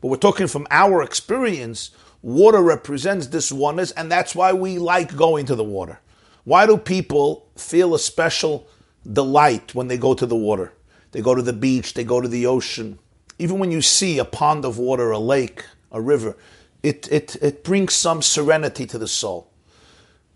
But 0.00 0.08
we're 0.08 0.16
talking 0.16 0.46
from 0.46 0.66
our 0.70 1.02
experience. 1.02 1.90
Water 2.22 2.62
represents 2.62 3.28
this 3.28 3.50
oneness, 3.52 3.90
and 3.92 4.10
that's 4.10 4.34
why 4.34 4.52
we 4.52 4.78
like 4.78 5.16
going 5.16 5.46
to 5.46 5.54
the 5.54 5.64
water. 5.64 6.00
Why 6.44 6.66
do 6.66 6.76
people 6.76 7.48
feel 7.56 7.94
a 7.94 7.98
special 7.98 8.66
delight 9.10 9.74
when 9.74 9.88
they 9.88 9.98
go 9.98 10.14
to 10.14 10.26
the 10.26 10.36
water? 10.36 10.72
They 11.12 11.20
go 11.20 11.34
to 11.34 11.42
the 11.42 11.52
beach, 11.52 11.94
they 11.94 12.04
go 12.04 12.20
to 12.20 12.28
the 12.28 12.46
ocean. 12.46 12.98
Even 13.38 13.58
when 13.58 13.70
you 13.70 13.82
see 13.82 14.18
a 14.18 14.24
pond 14.24 14.64
of 14.64 14.78
water, 14.78 15.10
a 15.10 15.18
lake, 15.18 15.64
a 15.92 16.00
river, 16.00 16.36
it, 16.82 17.10
it, 17.10 17.36
it 17.36 17.64
brings 17.64 17.94
some 17.94 18.22
serenity 18.22 18.86
to 18.86 18.98
the 18.98 19.08
soul 19.08 19.50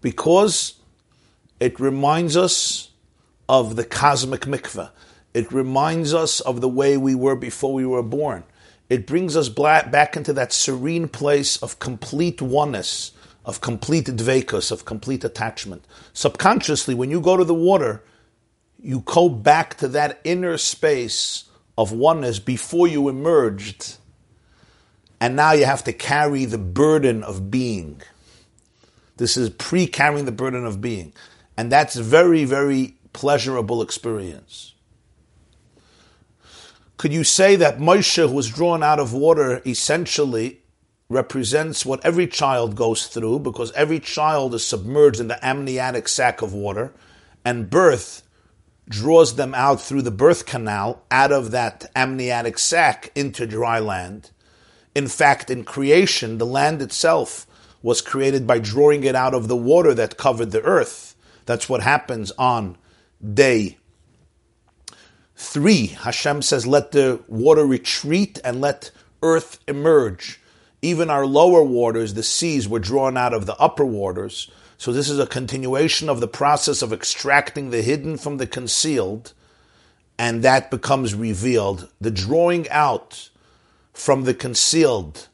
because 0.00 0.74
it 1.60 1.78
reminds 1.78 2.36
us 2.36 2.90
of 3.48 3.76
the 3.76 3.84
cosmic 3.84 4.42
mikveh. 4.42 4.90
It 5.34 5.50
reminds 5.52 6.12
us 6.12 6.40
of 6.40 6.60
the 6.60 6.68
way 6.68 6.96
we 6.96 7.14
were 7.14 7.36
before 7.36 7.72
we 7.72 7.86
were 7.86 8.02
born. 8.02 8.44
It 8.88 9.06
brings 9.06 9.36
us 9.36 9.48
back 9.48 10.16
into 10.16 10.32
that 10.34 10.52
serene 10.52 11.08
place 11.08 11.56
of 11.62 11.78
complete 11.78 12.42
oneness, 12.42 13.12
of 13.44 13.60
complete 13.60 14.06
dvekus, 14.06 14.70
of 14.70 14.84
complete 14.84 15.24
attachment. 15.24 15.86
Subconsciously, 16.12 16.94
when 16.94 17.10
you 17.10 17.20
go 17.20 17.36
to 17.36 17.44
the 17.44 17.54
water, 17.54 18.02
you 18.80 19.00
go 19.00 19.28
back 19.28 19.76
to 19.78 19.88
that 19.88 20.20
inner 20.24 20.58
space 20.58 21.44
of 21.78 21.92
oneness 21.92 22.38
before 22.38 22.86
you 22.86 23.08
emerged. 23.08 23.96
And 25.20 25.36
now 25.36 25.52
you 25.52 25.64
have 25.64 25.84
to 25.84 25.92
carry 25.92 26.44
the 26.44 26.58
burden 26.58 27.22
of 27.22 27.50
being. 27.50 28.02
This 29.16 29.36
is 29.36 29.50
pre 29.50 29.86
carrying 29.86 30.24
the 30.24 30.32
burden 30.32 30.66
of 30.66 30.80
being. 30.80 31.12
And 31.56 31.70
that's 31.70 31.94
very, 31.96 32.44
very 32.44 32.96
pleasurable 33.12 33.82
experience. 33.82 34.71
Could 36.96 37.12
you 37.12 37.24
say 37.24 37.56
that 37.56 37.78
Moshe, 37.78 38.16
who 38.28 38.34
was 38.34 38.48
drawn 38.48 38.82
out 38.82 39.00
of 39.00 39.12
water, 39.12 39.60
essentially 39.66 40.60
represents 41.08 41.84
what 41.84 42.04
every 42.04 42.26
child 42.26 42.74
goes 42.74 43.06
through 43.06 43.40
because 43.40 43.72
every 43.72 44.00
child 44.00 44.54
is 44.54 44.64
submerged 44.64 45.20
in 45.20 45.28
the 45.28 45.44
amniotic 45.44 46.08
sac 46.08 46.42
of 46.42 46.54
water, 46.54 46.92
and 47.44 47.70
birth 47.70 48.22
draws 48.88 49.36
them 49.36 49.54
out 49.54 49.80
through 49.80 50.02
the 50.02 50.10
birth 50.10 50.46
canal 50.46 51.02
out 51.10 51.32
of 51.32 51.50
that 51.50 51.90
amniotic 51.94 52.58
sac 52.58 53.10
into 53.14 53.46
dry 53.46 53.78
land. 53.78 54.30
In 54.94 55.08
fact, 55.08 55.50
in 55.50 55.64
creation, 55.64 56.38
the 56.38 56.46
land 56.46 56.82
itself 56.82 57.46
was 57.82 58.00
created 58.00 58.46
by 58.46 58.58
drawing 58.58 59.04
it 59.04 59.14
out 59.14 59.34
of 59.34 59.48
the 59.48 59.56
water 59.56 59.94
that 59.94 60.16
covered 60.16 60.50
the 60.50 60.62
earth. 60.62 61.16
That's 61.46 61.68
what 61.68 61.82
happens 61.82 62.30
on 62.32 62.76
day 63.34 63.78
three. 65.42 65.88
Hashem 65.88 66.42
says, 66.42 66.66
let 66.66 66.92
the 66.92 67.20
water 67.26 67.66
retreat 67.66 68.38
and 68.44 68.60
let 68.60 68.90
earth 69.22 69.58
emerge. 69.66 70.40
Even 70.80 71.10
our 71.10 71.26
lower 71.26 71.62
waters, 71.62 72.14
the 72.14 72.22
seas, 72.22 72.68
were 72.68 72.78
drawn 72.78 73.16
out 73.16 73.34
of 73.34 73.46
the 73.46 73.56
upper 73.56 73.84
waters. 73.84 74.50
So 74.78 74.92
this 74.92 75.08
is 75.08 75.18
a 75.18 75.26
continuation 75.26 76.08
of 76.08 76.20
the 76.20 76.28
process 76.28 76.82
of 76.82 76.92
extracting 76.92 77.70
the 77.70 77.82
hidden 77.82 78.16
from 78.16 78.38
the 78.38 78.46
concealed, 78.46 79.32
and 80.18 80.42
that 80.42 80.70
becomes 80.70 81.14
revealed. 81.14 81.88
The 82.00 82.10
drawing 82.10 82.68
out 82.70 83.30
from 83.92 84.24
the 84.24 84.34
concealed 84.34 85.28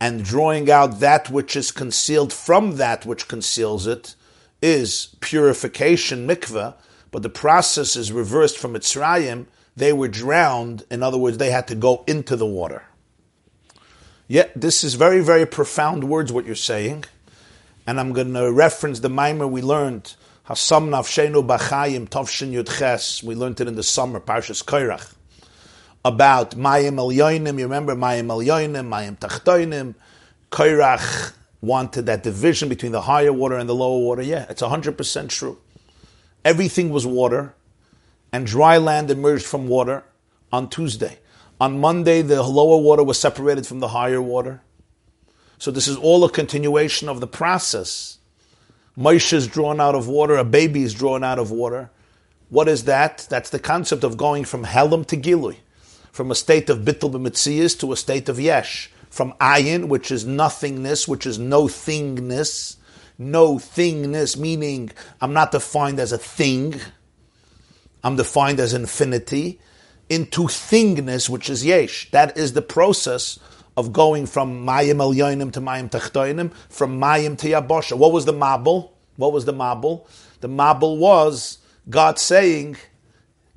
and 0.00 0.24
drawing 0.24 0.70
out 0.70 1.00
that 1.00 1.30
which 1.30 1.56
is 1.56 1.70
concealed 1.70 2.32
from 2.32 2.76
that 2.76 3.04
which 3.04 3.28
conceals 3.28 3.86
it 3.86 4.14
is 4.62 5.16
purification, 5.20 6.26
mikveh, 6.26 6.74
but 7.10 7.22
the 7.22 7.28
process 7.28 7.96
is 7.96 8.12
reversed 8.12 8.58
from 8.58 8.74
Mitzrayim. 8.74 9.46
They 9.76 9.92
were 9.92 10.08
drowned. 10.08 10.84
In 10.90 11.02
other 11.02 11.18
words, 11.18 11.38
they 11.38 11.50
had 11.50 11.68
to 11.68 11.74
go 11.74 12.04
into 12.06 12.36
the 12.36 12.46
water. 12.46 12.84
Yet, 14.26 14.52
this 14.54 14.84
is 14.84 14.94
very, 14.94 15.22
very 15.22 15.46
profound 15.46 16.04
words, 16.04 16.32
what 16.32 16.44
you're 16.44 16.54
saying. 16.54 17.04
And 17.86 17.98
I'm 17.98 18.12
going 18.12 18.34
to 18.34 18.52
reference 18.52 19.00
the 19.00 19.08
mimer 19.08 19.46
we 19.46 19.62
learned, 19.62 20.14
Hasam 20.46 20.90
Nafshenu 20.90 21.46
Bachayim 21.46 22.08
Tovshin 22.08 22.52
Yudches. 22.52 23.22
We 23.22 23.34
learned 23.34 23.60
it 23.60 23.68
in 23.68 23.76
the 23.76 23.82
summer, 23.82 24.20
Parshas 24.20 24.62
Koirach 24.64 25.14
about 26.04 26.52
Mayim 26.52 26.94
Elyoinim. 26.94 27.58
You 27.58 27.64
remember 27.64 27.94
Mayim 27.94 28.26
Elyoinim, 28.26 28.88
Mayim 28.88 29.18
Tachtoinim. 29.18 29.94
Koirach 30.50 31.32
wanted 31.60 32.06
that 32.06 32.22
division 32.22 32.68
between 32.68 32.92
the 32.92 33.02
higher 33.02 33.32
water 33.32 33.56
and 33.56 33.68
the 33.68 33.74
lower 33.74 33.98
water. 33.98 34.22
Yeah, 34.22 34.46
it's 34.48 34.62
100% 34.62 35.28
true. 35.28 35.58
Everything 36.48 36.88
was 36.88 37.06
water, 37.06 37.54
and 38.32 38.46
dry 38.46 38.78
land 38.78 39.10
emerged 39.10 39.44
from 39.44 39.68
water 39.68 40.02
on 40.50 40.70
Tuesday. 40.70 41.18
On 41.60 41.78
Monday, 41.78 42.22
the 42.22 42.42
lower 42.42 42.78
water 42.78 43.04
was 43.04 43.18
separated 43.18 43.66
from 43.66 43.80
the 43.80 43.88
higher 43.88 44.22
water. 44.22 44.62
So 45.58 45.70
this 45.70 45.86
is 45.86 45.98
all 45.98 46.24
a 46.24 46.30
continuation 46.30 47.06
of 47.06 47.20
the 47.20 47.26
process. 47.26 48.16
Moshe 48.96 49.34
is 49.34 49.46
drawn 49.46 49.78
out 49.78 49.94
of 49.94 50.08
water, 50.08 50.36
a 50.38 50.42
baby 50.42 50.84
is 50.84 50.94
drawn 50.94 51.22
out 51.22 51.38
of 51.38 51.50
water. 51.50 51.90
What 52.48 52.66
is 52.66 52.84
that? 52.84 53.26
That's 53.28 53.50
the 53.50 53.58
concept 53.58 54.02
of 54.02 54.16
going 54.16 54.46
from 54.46 54.64
Helam 54.64 55.04
to 55.08 55.18
Gilui, 55.18 55.56
from 56.12 56.30
a 56.30 56.34
state 56.34 56.70
of 56.70 56.78
Bittul 56.78 57.12
b'mitzias 57.12 57.78
to 57.80 57.92
a 57.92 57.96
state 57.96 58.30
of 58.30 58.40
Yesh, 58.40 58.90
from 59.10 59.34
Ayin, 59.34 59.88
which 59.88 60.10
is 60.10 60.24
nothingness, 60.24 61.06
which 61.06 61.26
is 61.26 61.38
no 61.38 61.64
thingness, 61.64 62.77
no 63.18 63.56
thingness, 63.56 64.36
meaning 64.36 64.90
I'm 65.20 65.32
not 65.32 65.52
defined 65.52 65.98
as 65.98 66.12
a 66.12 66.18
thing, 66.18 66.80
I'm 68.04 68.16
defined 68.16 68.60
as 68.60 68.72
infinity, 68.72 69.60
into 70.08 70.42
thingness, 70.42 71.28
which 71.28 71.50
is 71.50 71.66
Yesh. 71.66 72.10
That 72.12 72.38
is 72.38 72.52
the 72.52 72.62
process 72.62 73.38
of 73.76 73.92
going 73.92 74.26
from 74.26 74.64
Mayim 74.64 75.00
El 75.00 75.12
Yoinim 75.12 75.52
to 75.52 75.60
Mayim 75.60 75.90
Tachtoinim, 75.90 76.52
from 76.68 77.00
Mayim 77.00 77.36
to 77.38 77.48
Yabosha. 77.48 77.98
What 77.98 78.12
was 78.12 78.24
the 78.24 78.32
Mabul? 78.32 78.90
What 79.16 79.32
was 79.32 79.44
the 79.44 79.52
Mabul? 79.52 80.06
The 80.40 80.48
Mabul 80.48 80.98
was 80.98 81.58
God 81.90 82.18
saying, 82.18 82.76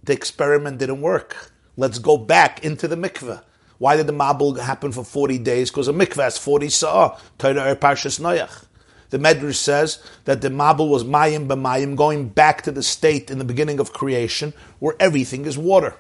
the 0.04 0.14
experiment 0.14 0.80
didn't 0.80 1.02
work. 1.02 1.52
Let's 1.78 2.00
go 2.00 2.18
back 2.18 2.64
into 2.66 2.88
the 2.88 2.96
mikveh. 2.96 3.44
Why 3.78 3.96
did 3.96 4.08
the 4.08 4.14
Mabul 4.14 4.60
happen 4.60 4.92
for 4.92 5.04
40 5.04 5.40
days? 5.40 5.70
Because 5.70 5.88
a 5.88 5.94
mikveh 5.94 6.24
has 6.24 6.38
40 6.38 6.70
sa'ah. 6.70 7.18
Torah 7.38 7.72
Er 7.72 7.76
Parshas 7.76 8.20
Noach. 8.20 8.66
The 9.12 9.20
Medrash 9.20 9.56
says 9.56 10.04
that 10.26 10.42
the 10.42 10.50
Mabul 10.50 10.90
was 10.90 11.04
Mayim 11.04 11.48
b'Mayim, 11.48 11.96
going 11.96 12.30
back 12.30 12.64
to 12.64 12.72
the 12.72 12.82
state 12.82 13.30
in 13.30 13.38
the 13.38 13.46
beginning 13.46 13.80
of 13.80 13.94
creation 13.94 14.54
where 14.80 14.96
everything 15.00 15.46
is 15.46 15.58
water. 15.58 15.96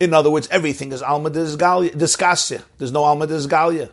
In 0.00 0.12
other 0.12 0.30
words, 0.30 0.48
everything 0.50 0.90
is 0.90 1.02
Alma 1.02 1.30
Disgasya. 1.30 2.62
There's 2.78 2.92
no 2.92 3.04
Alma 3.04 3.26
Disgalia. 3.26 3.90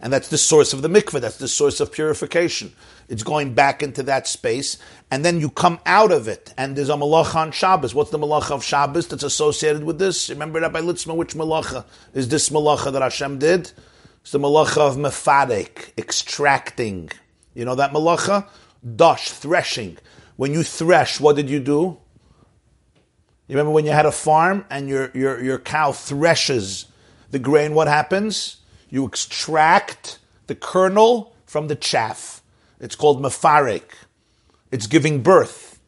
And 0.00 0.12
that's 0.12 0.28
the 0.28 0.38
source 0.38 0.72
of 0.72 0.82
the 0.82 0.88
mikveh, 0.88 1.20
that's 1.20 1.36
the 1.36 1.46
source 1.46 1.78
of 1.78 1.92
purification. 1.92 2.72
It's 3.08 3.22
going 3.22 3.54
back 3.54 3.82
into 3.84 4.02
that 4.04 4.26
space, 4.26 4.78
and 5.10 5.24
then 5.24 5.38
you 5.38 5.50
come 5.50 5.78
out 5.86 6.10
of 6.10 6.26
it, 6.26 6.52
and 6.56 6.74
there's 6.74 6.88
a 6.88 6.94
malacha 6.94 7.36
on 7.36 7.52
Shabbos. 7.52 7.94
What's 7.94 8.10
the 8.10 8.18
malacha 8.18 8.50
of 8.50 8.64
Shabbos 8.64 9.06
that's 9.06 9.22
associated 9.22 9.84
with 9.84 10.00
this? 10.00 10.28
Remember 10.28 10.60
Rabbi 10.60 10.80
Litzman, 10.80 11.16
which 11.16 11.34
malacha 11.34 11.84
is 12.14 12.28
this 12.28 12.48
malacha 12.48 12.92
that 12.92 13.02
Hashem 13.02 13.38
did? 13.38 13.70
It's 14.22 14.32
the 14.32 14.40
malacha 14.40 14.78
of 14.78 14.96
mefarek, 14.96 15.96
extracting. 15.96 17.10
You 17.54 17.64
know 17.64 17.74
that 17.74 17.92
malacha? 17.92 18.46
Dosh, 18.96 19.30
threshing. 19.30 19.98
When 20.36 20.52
you 20.52 20.62
thresh, 20.62 21.20
what 21.20 21.36
did 21.36 21.50
you 21.50 21.60
do? 21.60 21.98
You 23.48 23.56
remember 23.56 23.72
when 23.72 23.84
you 23.84 23.92
had 23.92 24.06
a 24.06 24.12
farm 24.12 24.64
and 24.70 24.88
your, 24.88 25.10
your, 25.14 25.42
your 25.42 25.58
cow 25.58 25.92
threshes 25.92 26.86
the 27.32 27.38
grain, 27.38 27.74
what 27.74 27.88
happens? 27.88 28.58
You 28.90 29.06
extract 29.06 30.18
the 30.46 30.54
kernel 30.54 31.34
from 31.46 31.68
the 31.68 31.74
chaff. 31.74 32.42
It's 32.78 32.94
called 32.94 33.22
mefarek. 33.22 33.82
It's 34.70 34.86
giving 34.86 35.22
birth. 35.22 35.80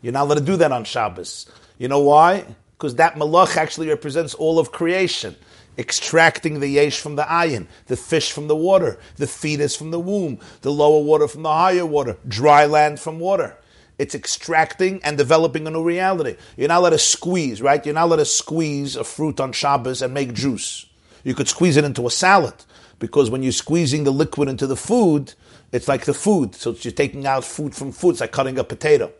You're 0.00 0.12
not 0.12 0.24
allowed 0.24 0.38
to 0.38 0.44
do 0.44 0.56
that 0.56 0.72
on 0.72 0.84
Shabbos. 0.84 1.50
You 1.76 1.88
know 1.88 2.00
why? 2.00 2.44
Because 2.78 2.94
that 2.96 3.16
malach 3.16 3.56
actually 3.56 3.88
represents 3.88 4.34
all 4.34 4.58
of 4.58 4.72
creation. 4.72 5.36
Extracting 5.78 6.60
the 6.60 6.68
yesh 6.68 7.00
from 7.00 7.16
the 7.16 7.22
ayin, 7.22 7.66
the 7.86 7.96
fish 7.96 8.30
from 8.30 8.46
the 8.46 8.56
water, 8.56 8.98
the 9.16 9.26
fetus 9.26 9.74
from 9.74 9.90
the 9.90 9.98
womb, 10.00 10.38
the 10.60 10.72
lower 10.72 11.02
water 11.02 11.26
from 11.26 11.42
the 11.42 11.52
higher 11.52 11.86
water, 11.86 12.18
dry 12.28 12.66
land 12.66 13.00
from 13.00 13.18
water. 13.18 13.56
It's 13.98 14.14
extracting 14.14 15.00
and 15.04 15.16
developing 15.16 15.66
a 15.66 15.70
new 15.70 15.82
reality. 15.82 16.36
You're 16.56 16.68
not 16.68 16.80
allowed 16.80 16.90
to 16.90 16.98
squeeze, 16.98 17.62
right? 17.62 17.84
You're 17.84 17.94
not 17.94 18.04
allowed 18.04 18.16
to 18.16 18.24
squeeze 18.24 18.96
a 18.96 19.04
fruit 19.04 19.40
on 19.40 19.52
Shabbos 19.52 20.02
and 20.02 20.12
make 20.12 20.34
juice. 20.34 20.86
You 21.24 21.34
could 21.34 21.48
squeeze 21.48 21.76
it 21.76 21.84
into 21.84 22.06
a 22.06 22.10
salad 22.10 22.54
because 22.98 23.30
when 23.30 23.42
you're 23.42 23.52
squeezing 23.52 24.04
the 24.04 24.10
liquid 24.10 24.48
into 24.48 24.66
the 24.66 24.76
food, 24.76 25.34
it's 25.72 25.88
like 25.88 26.04
the 26.04 26.14
food. 26.14 26.54
So 26.54 26.74
you're 26.80 26.92
taking 26.92 27.26
out 27.26 27.44
food 27.44 27.74
from 27.74 27.92
food. 27.92 28.12
It's 28.12 28.20
like 28.20 28.32
cutting 28.32 28.58
a 28.58 28.64
potato. 28.64 29.12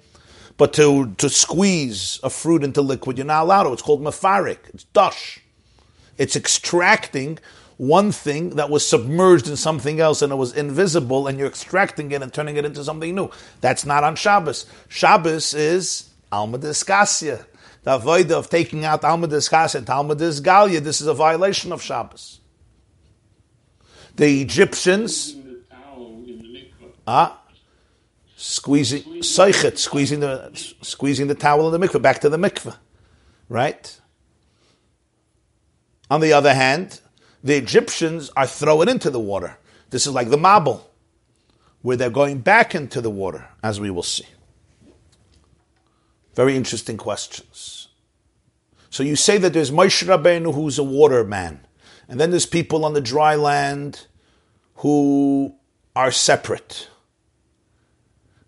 But 0.57 0.73
to, 0.75 1.15
to 1.15 1.29
squeeze 1.29 2.21
a 2.23 2.31
fruit 2.31 2.63
into 2.63 2.83
liquid, 2.83 3.19
you're 3.19 3.27
not 3.27 3.43
allowed 3.43 3.65
to. 3.65 3.73
It's 3.73 3.83
called 3.83 4.03
mafarik. 4.03 4.59
It's 4.75 4.85
dush. 4.85 5.42
It's 6.19 6.37
extracting 6.37 7.39
one 7.77 8.13
thing 8.13 8.51
that 8.51 8.71
was 8.71 8.87
submerged 8.87 9.49
in 9.49 9.57
something 9.57 9.99
else 9.99 10.23
and 10.23 10.33
it 10.33 10.37
was 10.37 10.53
invisible, 10.53 11.27
and 11.27 11.39
you're 11.39 11.49
extracting 11.49 12.13
it 12.13 12.23
and 12.23 12.33
turning 12.33 12.57
it 12.57 12.65
into 12.65 12.85
something 12.85 13.15
new. 13.15 13.31
That's 13.61 13.85
not 13.85 14.05
on 14.05 14.15
Shabbos. 14.15 14.67
Shabbos 14.89 15.55
is 15.55 16.11
Alma 16.31 16.59
Discasia. 16.59 17.47
The 17.83 17.95
avoid 17.97 18.31
of 18.31 18.49
taking 18.49 18.85
out 18.85 19.03
Alma 19.05 19.27
Discasia 19.27 19.79
and 19.79 19.91
Alma 19.91 20.15
Disgalia, 20.15 20.81
this 20.81 21.01
is 21.01 21.09
a 21.09 21.15
violation 21.15 21.73
of 21.73 21.83
Shabbos. 21.83 22.41
The 24.15 24.43
Egyptians. 24.43 25.37
Ah, 27.05 27.41
squeezing, 28.37 29.03
seichet, 29.23 29.77
squeezing 29.77 30.21
the 30.21 30.51
squeezing 30.83 31.27
the 31.27 31.35
towel 31.35 31.73
in 31.73 31.81
the 31.81 31.85
mikveh 31.85 32.01
back 32.01 32.21
to 32.21 32.29
the 32.29 32.37
mikveh, 32.37 32.77
right? 33.49 34.01
On 36.13 36.21
the 36.21 36.35
other 36.35 36.53
hand, 36.53 37.01
the 37.43 37.57
Egyptians 37.57 38.31
are 38.37 38.47
throwing 38.47 38.91
into 38.91 39.09
the 39.09 39.19
water. 39.19 39.57
This 39.89 40.07
is 40.07 40.13
like 40.13 40.29
the 40.29 40.37
Mabul, 40.37 40.83
where 41.81 41.97
they're 41.97 42.11
going 42.11 42.41
back 42.41 42.75
into 42.75 43.01
the 43.01 43.09
water, 43.09 43.49
as 43.63 43.81
we 43.81 43.91
will 43.91 44.03
see. 44.03 44.27
Very 46.35 46.55
interesting 46.55 46.99
questions. 46.99 47.89
So 48.91 49.03
you 49.03 49.17
say 49.17 49.39
that 49.39 49.55
there's 49.55 49.71
Moshe 49.71 50.07
Rabbeinu 50.07 50.53
who's 50.53 50.79
a 50.79 50.85
water 50.85 51.25
man, 51.25 51.67
and 52.09 52.21
then 52.21 52.29
there's 52.29 52.45
people 52.45 52.85
on 52.85 52.93
the 52.93 53.01
dry 53.01 53.35
land 53.35 54.07
who 54.75 55.55
are 55.97 56.11
separate. 56.11 56.91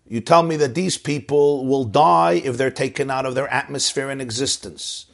You 0.07 0.21
tell 0.21 0.43
me 0.43 0.55
that 0.57 0.75
these 0.75 0.99
people 0.99 1.65
will 1.65 1.85
die 1.85 2.33
if 2.33 2.57
they're 2.57 2.69
taken 2.69 3.09
out 3.09 3.25
of 3.25 3.33
their 3.33 3.51
atmosphere 3.51 4.11
and 4.11 4.21
existence. 4.21 5.07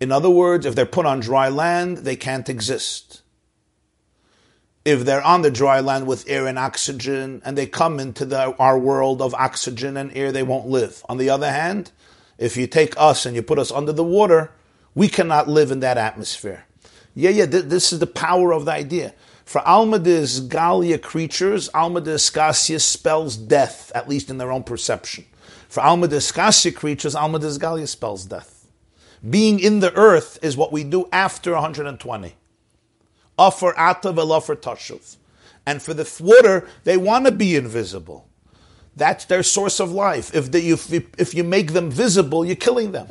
In 0.00 0.12
other 0.12 0.30
words, 0.30 0.66
if 0.66 0.74
they're 0.74 0.86
put 0.86 1.06
on 1.06 1.20
dry 1.20 1.48
land, 1.48 1.98
they 1.98 2.16
can't 2.16 2.48
exist. 2.48 3.22
If 4.84 5.04
they're 5.04 5.22
on 5.22 5.42
the 5.42 5.50
dry 5.50 5.80
land 5.80 6.06
with 6.06 6.28
air 6.28 6.46
and 6.46 6.58
oxygen 6.58 7.42
and 7.44 7.58
they 7.58 7.66
come 7.66 7.98
into 7.98 8.24
the, 8.24 8.54
our 8.56 8.78
world 8.78 9.20
of 9.20 9.34
oxygen 9.34 9.96
and 9.96 10.16
air, 10.16 10.30
they 10.30 10.42
won't 10.42 10.68
live. 10.68 11.04
On 11.08 11.16
the 11.16 11.30
other 11.30 11.50
hand, 11.50 11.90
if 12.38 12.56
you 12.56 12.66
take 12.66 12.94
us 12.96 13.26
and 13.26 13.34
you 13.34 13.42
put 13.42 13.58
us 13.58 13.72
under 13.72 13.92
the 13.92 14.04
water, 14.04 14.52
we 14.94 15.08
cannot 15.08 15.48
live 15.48 15.70
in 15.70 15.80
that 15.80 15.98
atmosphere. 15.98 16.66
Yeah, 17.14 17.30
yeah, 17.30 17.46
th- 17.46 17.64
this 17.64 17.92
is 17.92 17.98
the 17.98 18.06
power 18.06 18.52
of 18.52 18.66
the 18.66 18.72
idea. 18.72 19.14
For 19.44 19.60
Almadis 19.62 20.46
Galia 20.48 21.00
creatures, 21.00 21.68
Almadis 21.70 22.30
Gasia 22.32 22.80
spells 22.80 23.36
death, 23.36 23.90
at 23.94 24.08
least 24.08 24.28
in 24.28 24.38
their 24.38 24.52
own 24.52 24.64
perception. 24.64 25.24
For 25.68 25.82
Almadis 25.82 26.32
Gasia 26.32 26.74
creatures, 26.74 27.14
Almadis 27.14 27.58
Galia 27.58 27.88
spells 27.88 28.24
death. 28.26 28.55
Being 29.28 29.60
in 29.60 29.80
the 29.80 29.94
earth 29.94 30.38
is 30.42 30.56
what 30.56 30.72
we 30.72 30.84
do 30.84 31.08
after 31.12 31.52
120. 31.52 32.34
Offer 33.38 33.72
atav 33.72 34.10
and 34.10 34.30
offer 34.30 34.56
tashuv. 34.56 35.16
And 35.64 35.82
for 35.82 35.94
the 35.94 36.10
water, 36.20 36.68
they 36.84 36.96
want 36.96 37.26
to 37.26 37.32
be 37.32 37.56
invisible. 37.56 38.28
That's 38.94 39.26
their 39.26 39.42
source 39.42 39.80
of 39.80 39.92
life. 39.92 40.34
If, 40.34 40.50
they, 40.52 40.60
if, 40.60 40.92
if 41.18 41.34
you 41.34 41.44
make 41.44 41.72
them 41.72 41.90
visible, 41.90 42.44
you're 42.44 42.56
killing 42.56 42.92
them. 42.92 43.08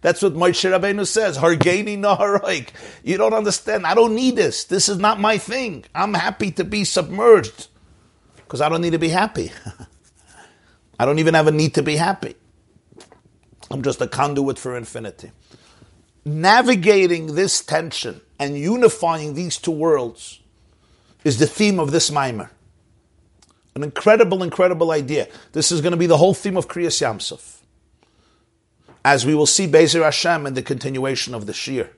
That's 0.00 0.22
what 0.22 0.34
Moshe 0.34 0.70
Rabbeinu 0.70 1.06
says. 1.06 1.38
Hargeni 1.38 1.98
naharoik. 1.98 2.68
You 3.02 3.16
don't 3.16 3.32
understand. 3.32 3.86
I 3.86 3.94
don't 3.94 4.14
need 4.14 4.36
this. 4.36 4.64
This 4.64 4.88
is 4.88 4.98
not 4.98 5.18
my 5.18 5.38
thing. 5.38 5.84
I'm 5.94 6.14
happy 6.14 6.50
to 6.52 6.64
be 6.64 6.84
submerged 6.84 7.68
because 8.36 8.60
I 8.60 8.68
don't 8.68 8.82
need 8.82 8.92
to 8.92 8.98
be 8.98 9.08
happy. 9.08 9.50
I 10.98 11.06
don't 11.06 11.18
even 11.18 11.34
have 11.34 11.46
a 11.46 11.52
need 11.52 11.74
to 11.74 11.82
be 11.82 11.96
happy. 11.96 12.34
I'm 13.74 13.82
just 13.82 14.00
a 14.00 14.06
conduit 14.06 14.56
for 14.56 14.76
infinity. 14.76 15.32
Navigating 16.24 17.34
this 17.34 17.60
tension 17.60 18.20
and 18.38 18.56
unifying 18.56 19.34
these 19.34 19.56
two 19.56 19.72
worlds 19.72 20.38
is 21.24 21.40
the 21.40 21.48
theme 21.48 21.80
of 21.80 21.90
this 21.90 22.08
mimer. 22.08 22.52
An 23.74 23.82
incredible, 23.82 24.44
incredible 24.44 24.92
idea. 24.92 25.26
This 25.50 25.72
is 25.72 25.80
going 25.80 25.90
to 25.90 25.96
be 25.96 26.06
the 26.06 26.18
whole 26.18 26.34
theme 26.34 26.56
of 26.56 26.68
Kriyas 26.68 27.02
Yamsuf. 27.02 27.62
As 29.04 29.26
we 29.26 29.34
will 29.34 29.44
see 29.44 29.66
Bezer 29.66 30.04
Hashem 30.04 30.46
in 30.46 30.54
the 30.54 30.62
continuation 30.62 31.34
of 31.34 31.46
the 31.46 31.52
Shir, 31.52 31.90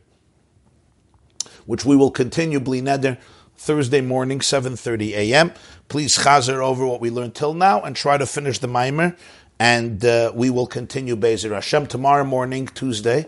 which 1.66 1.84
we 1.84 1.94
will 1.94 2.10
continue 2.10 2.58
Bli 2.58 2.80
Neder, 2.80 3.18
Thursday 3.58 4.00
morning, 4.00 4.38
7.30 4.38 5.10
a.m. 5.10 5.52
Please 5.88 6.16
chazer 6.16 6.64
over 6.64 6.86
what 6.86 7.02
we 7.02 7.10
learned 7.10 7.34
till 7.34 7.52
now 7.52 7.82
and 7.82 7.94
try 7.94 8.16
to 8.16 8.24
finish 8.24 8.60
the 8.60 8.66
mimer 8.66 9.14
and 9.58 10.04
uh, 10.04 10.32
we 10.34 10.50
will 10.50 10.66
continue 10.66 11.16
Bezer 11.16 11.52
Hashem 11.52 11.86
tomorrow 11.86 12.24
morning, 12.24 12.66
Tuesday. 12.66 13.26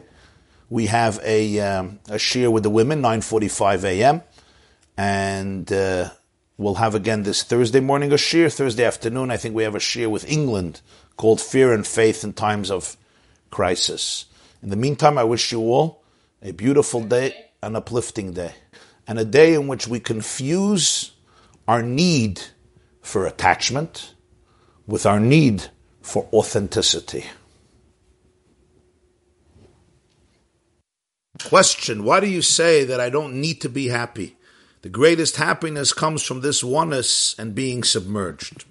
We 0.70 0.86
have 0.86 1.20
a 1.24 1.60
um, 1.60 2.00
a 2.08 2.18
shir 2.18 2.50
with 2.50 2.62
the 2.62 2.70
women, 2.70 3.00
nine 3.00 3.22
forty 3.22 3.48
five 3.48 3.84
a.m. 3.84 4.22
and 4.96 5.72
uh, 5.72 6.10
we'll 6.58 6.74
have 6.74 6.94
again 6.94 7.22
this 7.22 7.42
Thursday 7.42 7.80
morning 7.80 8.12
a 8.12 8.18
shir. 8.18 8.50
Thursday 8.50 8.84
afternoon, 8.84 9.30
I 9.30 9.38
think 9.38 9.54
we 9.54 9.62
have 9.62 9.74
a 9.74 9.80
shir 9.80 10.08
with 10.10 10.30
England 10.30 10.82
called 11.16 11.40
"Fear 11.40 11.72
and 11.72 11.86
Faith 11.86 12.22
in 12.22 12.34
Times 12.34 12.70
of 12.70 12.96
Crisis." 13.50 14.26
In 14.62 14.68
the 14.68 14.76
meantime, 14.76 15.16
I 15.16 15.24
wish 15.24 15.52
you 15.52 15.60
all 15.60 16.02
a 16.42 16.52
beautiful 16.52 17.02
day, 17.02 17.32
an 17.62 17.74
uplifting 17.74 18.32
day, 18.34 18.54
and 19.06 19.18
a 19.18 19.24
day 19.24 19.54
in 19.54 19.68
which 19.68 19.88
we 19.88 20.00
confuse 20.00 21.12
our 21.66 21.82
need 21.82 22.42
for 23.00 23.26
attachment 23.26 24.14
with 24.86 25.06
our 25.06 25.20
need 25.20 25.70
for 26.00 26.28
authenticity. 26.32 27.24
Question 31.44 32.04
Why 32.04 32.20
do 32.20 32.28
you 32.28 32.42
say 32.42 32.84
that 32.84 33.00
I 33.00 33.10
don't 33.10 33.40
need 33.40 33.60
to 33.62 33.68
be 33.68 33.88
happy? 33.88 34.36
The 34.82 34.88
greatest 34.88 35.36
happiness 35.36 35.92
comes 35.92 36.22
from 36.22 36.40
this 36.40 36.62
oneness 36.62 37.34
and 37.38 37.54
being 37.54 37.82
submerged. 37.82 38.64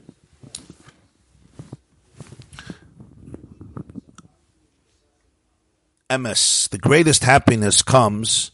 MS, 6.09 6.69
the 6.71 6.77
greatest 6.77 7.25
happiness 7.25 7.81
comes 7.81 8.51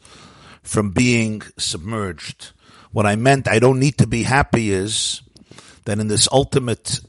from 0.63 0.89
being 0.89 1.43
submerged. 1.57 2.51
What 2.91 3.05
I 3.05 3.15
meant, 3.15 3.47
I 3.47 3.59
don't 3.59 3.79
need 3.79 3.97
to 3.99 4.07
be 4.07 4.23
happy, 4.23 4.71
is 4.71 5.21
that 5.85 5.99
in 5.99 6.07
this 6.07 6.27
ultimate 6.31 7.01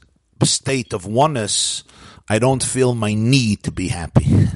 state 0.45 0.93
of 0.93 1.05
oneness, 1.05 1.83
I 2.29 2.39
don't 2.39 2.63
feel 2.63 2.95
my 2.95 3.13
need 3.13 3.63
to 3.63 3.71
be 3.71 3.87
happy. 3.87 4.47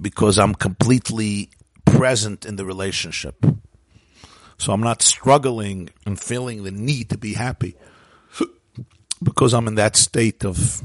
Because 0.00 0.38
I'm 0.38 0.54
completely 0.54 1.50
present 1.84 2.44
in 2.44 2.56
the 2.56 2.64
relationship. 2.64 3.44
So 4.58 4.72
I'm 4.72 4.82
not 4.82 5.02
struggling 5.02 5.90
and 6.06 6.18
feeling 6.18 6.62
the 6.62 6.70
need 6.70 7.10
to 7.10 7.18
be 7.18 7.34
happy 7.34 7.76
because 9.22 9.54
I'm 9.54 9.66
in 9.66 9.76
that 9.76 9.96
state 9.96 10.44
of 10.44 10.82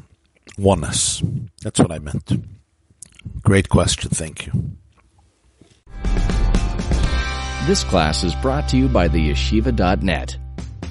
oneness. 0.58 1.22
That's 1.62 1.80
what 1.80 1.92
I 1.92 2.00
meant. 2.00 2.32
Great 3.44 3.70
question. 3.70 4.10
Thank 4.10 4.48
you. 4.48 4.78
This 7.66 7.84
class 7.84 8.24
is 8.24 8.34
brought 8.36 8.70
to 8.70 8.78
you 8.78 8.88
by 8.88 9.08
the 9.08 9.30
yeshiva.net. 9.30 10.38